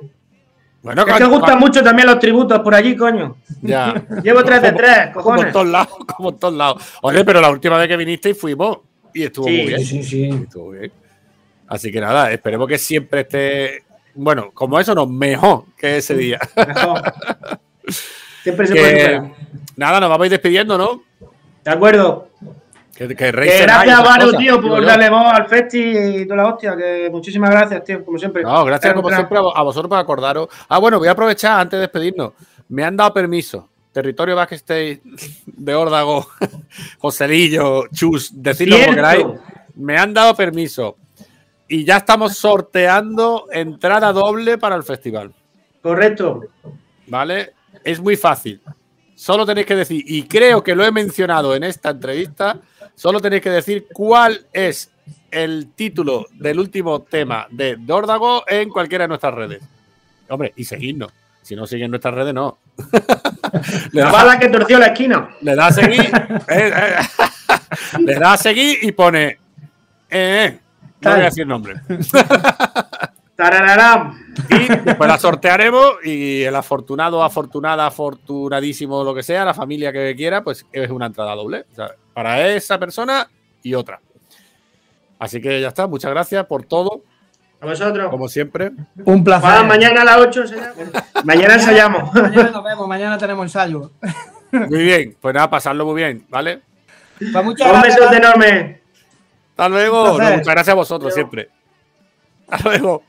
Bueno, 0.82 1.06
es 1.06 1.14
que 1.14 1.26
gustan 1.26 1.60
mucho 1.60 1.84
también 1.84 2.08
los 2.08 2.20
tributos 2.20 2.60
por 2.60 2.74
allí, 2.74 2.96
coño. 2.96 3.36
Ya. 3.62 3.94
Llevo 4.24 4.44
3 4.44 4.62
de 4.62 4.72
3, 4.72 4.98
cojones. 5.14 5.24
Como 5.24 5.42
en 5.44 5.52
todos 5.52 5.68
lados, 5.68 5.98
como 6.08 6.30
en 6.30 6.40
todos 6.40 6.54
lados. 6.54 6.84
Oye, 7.02 7.24
pero 7.26 7.42
la 7.42 7.52
última 7.52 7.78
vez 7.78 7.88
que 7.90 7.98
viniste 7.98 8.30
y 8.30 8.34
fuimos 8.34 8.80
y 9.14 9.24
estuvo 9.24 9.46
sí, 9.46 9.58
muy 9.58 9.68
bien. 9.68 9.86
Sí, 9.86 10.04
sí, 10.04 10.30
Estuvo 10.30 10.72
bien. 10.72 10.92
Así 11.74 11.92
que 11.92 12.00
nada, 12.00 12.32
esperemos 12.32 12.68
que 12.68 12.78
siempre 12.78 13.22
esté, 13.22 13.84
bueno, 14.14 14.52
como 14.54 14.80
eso 14.80 14.94
no, 14.94 15.08
mejor 15.08 15.64
que 15.76 15.98
ese 15.98 16.14
día. 16.14 16.40
Mejor. 16.56 17.02
siempre 18.44 18.68
se 18.68 18.76
puede 18.76 19.34
Nada, 19.76 20.00
nos 20.00 20.08
vamos 20.08 20.24
a 20.24 20.28
ir 20.28 20.32
despidiendo, 20.34 20.78
¿no? 20.78 21.02
De 21.64 21.72
acuerdo. 21.72 22.30
Que, 22.96 23.08
que, 23.08 23.32
gracias, 23.32 24.04
Varo, 24.04 24.34
tío, 24.34 24.62
por 24.62 24.86
darle 24.86 25.10
voz 25.10 25.34
al 25.34 25.48
festi 25.48 25.80
y 25.80 26.26
toda 26.28 26.44
la 26.44 26.54
hostia. 26.54 26.78
Que 26.78 27.10
muchísimas 27.12 27.50
gracias, 27.50 27.84
tío, 27.86 28.06
como 28.06 28.20
siempre. 28.20 28.44
No, 28.44 28.64
gracias 28.66 28.94
como 28.94 29.10
siempre 29.10 29.40
a 29.40 29.64
vosotros 29.64 29.90
por 29.90 29.98
acordaros. 29.98 30.50
Ah, 30.70 30.78
bueno, 30.78 31.00
voy 31.00 31.08
a 31.08 31.12
aprovechar 31.14 31.60
antes 31.60 31.78
de 31.78 31.82
despedirnos. 31.82 32.34
Me 32.70 32.84
han 32.84 32.96
dado 32.96 33.12
permiso. 33.12 33.68
Territorio 33.92 34.36
backstage 34.36 35.02
de 35.46 35.74
Órdago, 35.74 36.28
Joselillo, 37.00 37.88
Chus, 37.88 38.30
decirlo 38.32 38.78
como 38.78 38.94
queráis. 38.94 39.26
Me 39.76 39.98
han 39.98 40.14
dado 40.14 40.36
permiso 40.36 40.98
y 41.74 41.86
ya 41.86 41.98
estamos 41.98 42.38
sorteando 42.38 43.48
entrada 43.52 44.14
doble 44.14 44.60
para 44.60 44.76
el 44.76 44.84
festival. 44.84 45.34
Correcto. 45.82 46.42
¿Vale? 47.08 47.54
Es 47.84 48.00
muy 48.00 48.16
fácil. 48.16 48.62
Solo 49.16 49.44
tenéis 49.44 49.66
que 49.66 49.76
decir, 49.76 50.04
y 50.06 50.22
creo 50.28 50.64
que 50.64 50.76
lo 50.76 50.86
he 50.86 50.92
mencionado 50.92 51.56
en 51.56 51.64
esta 51.64 51.90
entrevista, 51.90 52.60
solo 52.94 53.20
tenéis 53.20 53.42
que 53.42 53.50
decir 53.50 53.88
cuál 53.92 54.46
es 54.54 54.92
el 55.32 55.72
título 55.74 56.28
del 56.34 56.60
último 56.60 57.02
tema 57.02 57.48
de 57.50 57.76
Dórdago 57.80 58.44
en 58.48 58.70
cualquiera 58.70 59.06
de 59.06 59.08
nuestras 59.08 59.34
redes. 59.34 59.64
Hombre, 60.30 60.54
y 60.56 60.66
seguidnos. 60.66 61.12
Si 61.42 61.56
no 61.56 61.66
siguen 61.66 61.90
nuestras 61.90 62.14
redes, 62.14 62.36
no. 62.36 62.60
le 63.94 64.02
da, 64.04 64.24
la 64.26 64.38
que 64.38 64.50
torció 64.50 64.78
la 64.78 64.88
esquina. 64.88 65.28
Le 65.42 65.56
da 65.56 65.68
a 65.68 65.72
seguir. 65.72 66.06
Eh, 66.50 66.72
eh, 66.76 66.96
le 68.00 68.14
da 68.14 68.34
a 68.34 68.38
seguir 68.38 68.78
y 68.84 68.92
pone. 68.92 69.40
Eh, 70.08 70.60
no 71.04 71.12
voy 71.12 71.22
a 71.22 71.26
decir 71.26 71.48
nombre. 71.48 71.76
y 74.50 74.68
después 74.86 75.08
la 75.10 75.18
sortearemos 75.18 75.96
y 76.04 76.44
el 76.44 76.56
afortunado, 76.56 77.24
afortunada, 77.24 77.88
afortunadísimo, 77.88 79.04
lo 79.04 79.14
que 79.14 79.24
sea, 79.24 79.44
la 79.46 79.54
familia 79.54 79.92
que 79.92 80.16
quiera, 80.16 80.44
pues 80.44 80.66
es 80.72 80.90
una 80.90 81.08
entrada 81.08 81.36
doble. 81.36 81.66
para 82.14 82.48
esa 82.50 82.78
persona 82.80 83.28
y 83.62 83.74
otra. 83.74 84.00
Así 85.20 85.42
que 85.42 85.62
ya 85.62 85.70
está, 85.70 85.88
muchas 85.88 86.12
gracias 86.12 86.46
por 86.46 86.64
todo. 86.64 87.04
A 87.62 87.66
vosotros. 87.66 88.10
Como 88.10 88.28
siempre. 88.28 88.72
Un 89.06 89.24
placer. 89.24 89.66
mañana 89.66 90.02
a 90.02 90.06
las 90.06 90.18
8 90.18 90.44
Mañana 91.24 91.56
ensayamos. 91.56 92.14
mañana 92.14 92.50
nos 92.50 92.64
vemos, 92.64 92.88
mañana 92.88 93.18
tenemos 93.18 93.46
ensayo. 93.46 93.92
Muy 94.52 94.84
bien, 94.84 95.18
pues 95.20 95.34
nada, 95.34 95.50
pasarlo 95.50 95.86
muy 95.86 95.96
bien, 95.96 96.26
¿vale? 96.30 96.62
Pues 97.18 97.34
Un 97.34 97.82
beso 97.82 98.14
enorme. 98.14 98.83
Hasta 99.54 99.70
luego. 99.70 100.14
muchas 100.14 100.46
gracias 100.46 100.70
a 100.70 100.74
vosotros 100.74 101.14
siempre. 101.14 101.50
Hasta 102.48 102.70
luego. 102.70 103.04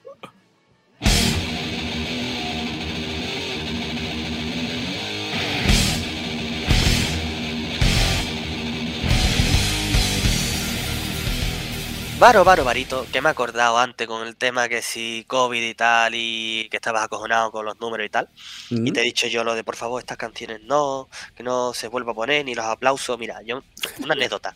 Varo, 12.19 12.45
varo, 12.45 12.65
varito, 12.65 13.07
que 13.13 13.21
me 13.21 13.29
he 13.29 13.33
acordado 13.33 13.77
antes 13.77 14.07
con 14.07 14.27
el 14.27 14.37
tema 14.37 14.69
que 14.69 14.83
si 14.83 15.25
COVID 15.27 15.63
y 15.63 15.75
tal, 15.75 16.15
y 16.15 16.69
que 16.71 16.77
estabas 16.77 17.05
acojonado 17.05 17.51
con 17.51 17.67
los 17.67 17.79
números 17.81 18.07
y 18.07 18.09
tal. 18.09 18.29
Y 18.71 18.93
te 18.93 19.01
he 19.01 19.03
dicho 19.03 19.27
yo 19.27 19.45
lo 19.45 19.55
de 19.55 19.65
por 19.65 19.77
favor, 19.77 20.01
estas 20.01 20.17
canciones 20.17 20.63
no, 20.63 21.09
que 21.35 21.43
no 21.43 21.75
se 21.75 21.89
vuelva 21.89 22.13
a 22.13 22.15
poner, 22.15 22.45
ni 22.45 22.55
los 22.55 22.65
aplausos. 22.65 23.19
Mira, 23.19 23.43
yo, 23.43 23.63
una 24.03 24.15
anécdota. 24.15 24.55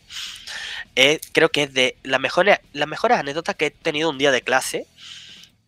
Creo 1.31 1.49
que 1.49 1.63
es 1.63 1.73
de 1.73 1.97
las 2.03 2.19
mejores, 2.19 2.59
las 2.73 2.87
mejores 2.87 3.17
anécdotas 3.17 3.55
que 3.55 3.67
he 3.67 3.71
tenido 3.71 4.09
un 4.09 4.17
día 4.17 4.31
de 4.31 4.41
clase 4.41 4.85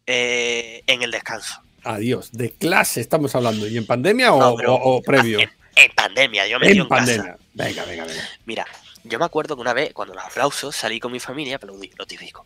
eh, 0.07 0.83
en 0.87 1.01
el 1.01 1.11
descanso. 1.11 1.61
Adiós, 1.83 2.31
de 2.31 2.51
clase 2.51 3.01
estamos 3.01 3.33
hablando, 3.35 3.67
¿y 3.67 3.77
en 3.77 3.85
pandemia 3.85 4.33
o, 4.33 5.01
previo? 5.01 5.39
En, 5.39 5.91
pandemia, 5.95 6.47
yo 6.47 6.59
me 6.59 6.69
en, 6.69 6.81
en 6.81 6.87
pandemia. 6.87 7.37
Venga, 7.53 7.85
venga, 7.85 8.05
venga. 8.05 8.29
Mira, 8.45 8.65
yo 9.03 9.17
me 9.19 9.25
acuerdo 9.25 9.55
que 9.55 9.61
una 9.61 9.73
vez, 9.73 9.93
cuando 9.93 10.13
los 10.13 10.23
aplausos, 10.23 10.75
salí 10.75 10.99
con 10.99 11.11
mi 11.11 11.19
familia, 11.19 11.55
aplaudí, 11.55 11.91
lo 11.97 12.05
típico. 12.05 12.45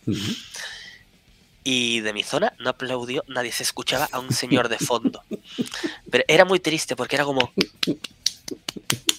Y 1.63 1.99
de 2.01 2.13
mi 2.13 2.23
zona 2.23 2.53
no 2.59 2.69
aplaudió, 2.69 3.23
nadie 3.27 3.51
se 3.51 3.63
escuchaba 3.63 4.07
a 4.11 4.19
un 4.19 4.31
señor 4.31 4.69
de 4.69 4.77
fondo. 4.79 5.23
Pero 6.09 6.23
era 6.27 6.45
muy 6.45 6.59
triste 6.59 6.95
porque 6.95 7.15
era 7.15 7.25
como. 7.25 7.51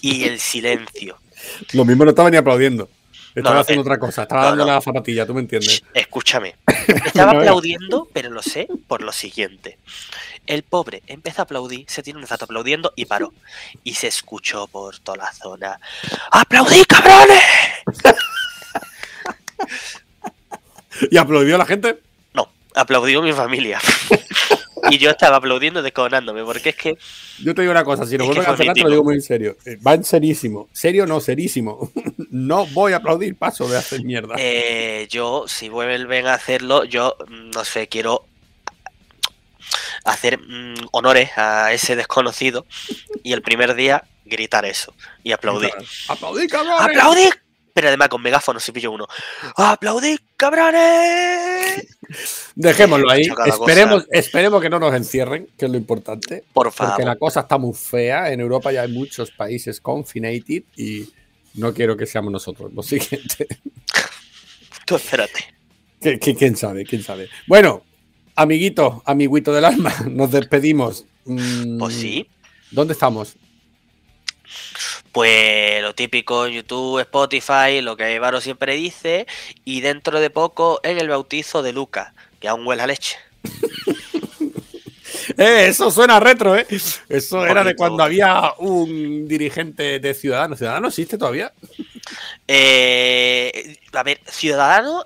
Y 0.01 0.23
el 0.23 0.39
silencio. 0.39 1.19
Lo 1.73 1.85
mismo 1.85 2.05
no 2.05 2.11
estaba 2.11 2.31
ni 2.31 2.37
aplaudiendo. 2.37 2.89
Estaba 3.37 3.59
haciendo 3.59 3.81
eh, 3.81 3.85
otra 3.85 3.99
cosa, 3.99 4.23
estaba 4.23 4.45
dando 4.45 4.65
la 4.65 4.81
zapatilla, 4.81 5.25
tú 5.25 5.35
me 5.35 5.41
entiendes. 5.41 5.83
Escúchame. 5.93 6.55
Estaba 7.05 7.33
aplaudiendo, 7.33 8.07
pero 8.11 8.31
lo 8.31 8.41
sé 8.41 8.67
por 8.87 9.03
lo 9.03 9.11
siguiente. 9.11 9.77
El 10.47 10.63
pobre 10.63 11.03
empezó 11.05 11.41
a 11.41 11.43
aplaudir, 11.43 11.85
se 11.87 12.01
tiene 12.01 12.19
un 12.19 12.25
rato 12.25 12.45
aplaudiendo 12.45 12.93
y 12.95 13.05
paró. 13.05 13.33
Y 13.83 13.93
se 13.93 14.07
escuchó 14.07 14.65
por 14.65 14.97
toda 14.99 15.17
la 15.17 15.33
zona. 15.33 15.79
¡Aplaudí, 16.31 16.83
cabrones! 16.85 17.43
¿Y 21.11 21.17
aplaudió 21.17 21.59
la 21.59 21.65
gente? 21.65 21.99
No, 22.33 22.49
aplaudió 22.73 23.21
mi 23.21 23.33
familia. 23.33 23.79
y 24.89 24.97
yo 24.97 25.11
estaba 25.11 25.37
aplaudiendo 25.37 25.83
desconándome, 25.83 26.43
porque 26.43 26.69
es 26.69 26.75
que. 26.75 26.97
Yo 27.43 27.53
te 27.53 27.61
digo 27.61 27.71
una 27.71 27.83
cosa, 27.83 28.05
si 28.05 28.17
no 28.17 28.25
vuelves 28.25 28.45
a 28.45 28.49
cancelar, 28.49 28.73
te 28.73 28.81
lo 28.81 28.89
digo 28.89 29.03
muy 29.03 29.15
en 29.15 29.21
serio. 29.21 29.57
Eh, 29.65 29.77
va 29.85 29.93
en 29.93 30.03
serísimo. 30.03 30.69
Serio, 30.71 31.05
no, 31.05 31.19
serísimo. 31.19 31.91
No 32.31 32.65
voy 32.67 32.93
a 32.93 32.97
aplaudir, 32.97 33.35
paso 33.35 33.67
de 33.67 33.77
hacer 33.77 34.03
mierda. 34.03 34.35
Eh, 34.37 35.07
yo, 35.09 35.45
si 35.47 35.69
vuelven 35.69 36.27
a 36.27 36.33
hacerlo, 36.33 36.83
yo 36.83 37.15
mm, 37.27 37.51
no 37.51 37.65
sé, 37.65 37.87
quiero 37.87 38.25
hacer 40.03 40.39
mm, 40.39 40.87
honores 40.91 41.37
a 41.37 41.73
ese 41.73 41.95
desconocido 41.95 42.65
y 43.23 43.33
el 43.33 43.41
primer 43.41 43.75
día 43.75 44.03
gritar 44.25 44.65
eso 44.65 44.93
y 45.23 45.31
aplaudir. 45.31 45.71
¡Aplaudir, 46.07 46.49
cabrones! 46.49 46.81
¡Aplaudir! 46.81 47.33
Pero 47.73 47.89
además 47.89 48.09
con 48.09 48.23
megáfono 48.23 48.59
si 48.59 48.71
pillo 48.71 48.91
uno. 48.91 49.07
¡Aplaudir, 49.55 50.19
cabrones! 50.35 51.85
Dejémoslo 52.55 53.11
ahí. 53.11 53.27
Esperemos, 53.45 54.07
esperemos 54.09 54.61
que 54.63 54.69
no 54.69 54.79
nos 54.79 54.95
encierren, 54.95 55.47
que 55.55 55.65
es 55.65 55.71
lo 55.71 55.77
importante. 55.77 56.43
Por 56.53 56.71
favor. 56.71 56.93
Porque 56.93 57.05
la 57.05 57.15
cosa 57.17 57.41
está 57.41 57.59
muy 57.59 57.75
fea. 57.75 58.31
En 58.31 58.39
Europa 58.39 58.71
ya 58.71 58.81
hay 58.81 58.91
muchos 58.91 59.29
países 59.29 59.79
confinated 59.79 60.63
y 60.75 61.07
no 61.57 61.73
quiero 61.73 61.97
que 61.97 62.05
seamos 62.05 62.31
nosotros 62.31 62.73
lo 62.73 62.81
siguiente. 62.83 63.47
Tú 64.85 64.95
espérate. 64.95 65.53
quién 66.19 66.55
sabe? 66.55 66.85
¿Quién 66.85 67.03
sabe? 67.03 67.29
Bueno, 67.47 67.83
amiguito, 68.35 69.03
amiguito 69.05 69.53
del 69.53 69.65
alma, 69.65 69.93
nos 70.09 70.31
despedimos. 70.31 71.05
Mm, 71.25 71.77
pues 71.79 71.95
sí. 71.95 72.29
¿Dónde 72.71 72.93
estamos? 72.93 73.35
Pues 75.11 75.81
lo 75.81 75.93
típico, 75.95 76.47
YouTube, 76.47 76.99
Spotify, 76.99 77.81
lo 77.81 77.97
que 77.97 78.19
Varo 78.19 78.39
siempre 78.39 78.75
dice, 78.75 79.25
y 79.65 79.81
dentro 79.81 80.19
de 80.19 80.29
poco 80.29 80.79
en 80.83 80.99
el 80.99 81.09
bautizo 81.09 81.63
de 81.63 81.73
Lucas, 81.73 82.13
que 82.39 82.47
aún 82.47 82.65
huele 82.67 82.83
a 82.83 82.87
leche. 82.87 83.17
Eh, 85.37 85.67
eso 85.67 85.91
suena 85.91 86.19
retro, 86.19 86.55
¿eh? 86.55 86.65
Eso 87.09 87.45
era 87.45 87.63
de 87.63 87.75
cuando 87.75 88.03
había 88.03 88.53
un 88.59 89.27
dirigente 89.27 89.99
de 89.99 90.13
Ciudadanos. 90.13 90.57
¿Ciudadanos 90.57 90.93
existe 90.93 91.17
todavía? 91.17 91.51
Eh, 92.47 93.77
a 93.93 94.03
ver, 94.03 94.21
Ciudadanos 94.25 95.03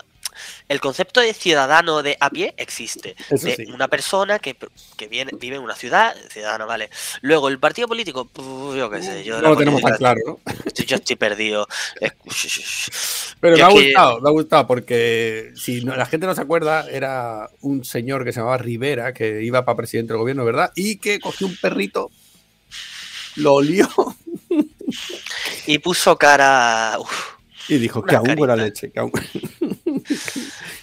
el 0.71 0.79
concepto 0.79 1.19
de 1.19 1.33
ciudadano 1.33 2.01
de 2.01 2.15
a 2.19 2.29
pie 2.29 2.53
existe. 2.55 3.15
Eso 3.29 3.45
de 3.45 3.55
sí. 3.57 3.65
una 3.73 3.89
persona 3.89 4.39
que, 4.39 4.55
que 4.95 5.07
viene, 5.09 5.31
vive 5.37 5.57
en 5.57 5.63
una 5.63 5.75
ciudad, 5.75 6.15
ciudadano, 6.29 6.65
vale. 6.65 6.89
Luego, 7.21 7.49
el 7.49 7.59
partido 7.59 7.89
político, 7.89 8.29
yo 8.75 8.89
qué 8.89 9.03
sé, 9.03 9.23
yo 9.25 9.41
No 9.41 9.49
lo 9.49 9.57
tenemos 9.57 9.81
tan 9.81 9.97
claro, 9.97 10.19
¿no? 10.25 10.39
yo 10.85 10.95
estoy 10.95 11.15
perdido. 11.17 11.67
Pero 13.41 13.57
Yo 13.57 13.67
me 13.67 13.73
ha 13.73 13.75
que- 13.75 13.83
gustado, 13.87 14.21
me 14.21 14.29
ha 14.29 14.31
gustado 14.31 14.67
porque 14.67 15.51
si 15.55 15.83
no- 15.83 15.95
la 15.95 16.05
gente 16.05 16.25
no 16.25 16.33
se 16.35 16.41
acuerda, 16.41 16.87
era 16.89 17.49
un 17.59 17.83
señor 17.83 18.23
que 18.23 18.31
se 18.31 18.39
llamaba 18.39 18.57
Rivera, 18.57 19.13
que 19.13 19.43
iba 19.43 19.65
para 19.65 19.75
presidente 19.75 20.13
del 20.13 20.19
gobierno, 20.19 20.45
¿verdad? 20.45 20.71
Y 20.75 20.97
que 20.99 21.19
cogió 21.19 21.47
un 21.47 21.57
perrito, 21.57 22.11
lo 23.35 23.55
olió 23.55 23.89
Y 25.67 25.79
puso 25.79 26.17
cara. 26.17 26.95
uf, 26.99 27.31
y 27.67 27.77
dijo 27.77 28.03
que 28.03 28.15
aún 28.15 28.35
buena 28.35 28.55
leche. 28.55 28.89
Que 28.91 28.99
aún... 28.99 29.11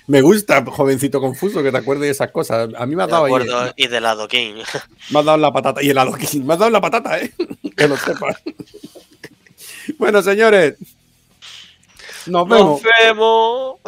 me 0.08 0.22
gusta, 0.22 0.64
jovencito 0.64 1.20
confuso, 1.20 1.62
que 1.62 1.70
te 1.70 1.76
acuerdes 1.76 2.06
de 2.06 2.10
esas 2.10 2.30
cosas. 2.30 2.70
A 2.76 2.86
mí 2.86 2.96
me 2.96 3.02
has 3.02 3.10
dado 3.10 3.26
ahí, 3.26 3.32
acuerdo, 3.32 3.74
y 3.76 3.88
de 3.88 4.00
lado 4.00 4.26
King. 4.26 4.54
me 5.10 5.18
has 5.18 5.24
dado 5.24 5.36
la 5.36 5.52
patata 5.52 5.82
y 5.82 5.90
el 5.90 5.98
adoquín. 5.98 6.46
Me 6.46 6.54
has 6.54 6.58
dado 6.58 6.70
la 6.70 6.80
patata, 6.80 7.20
¿eh? 7.20 7.30
que 7.76 7.86
lo 7.86 7.96
sepas. 7.98 8.42
bueno, 9.98 10.22
señores. 10.22 10.76
Nos 12.26 12.48
vemos. 12.48 12.82
Nos 12.82 12.92
vemos. 13.06 13.80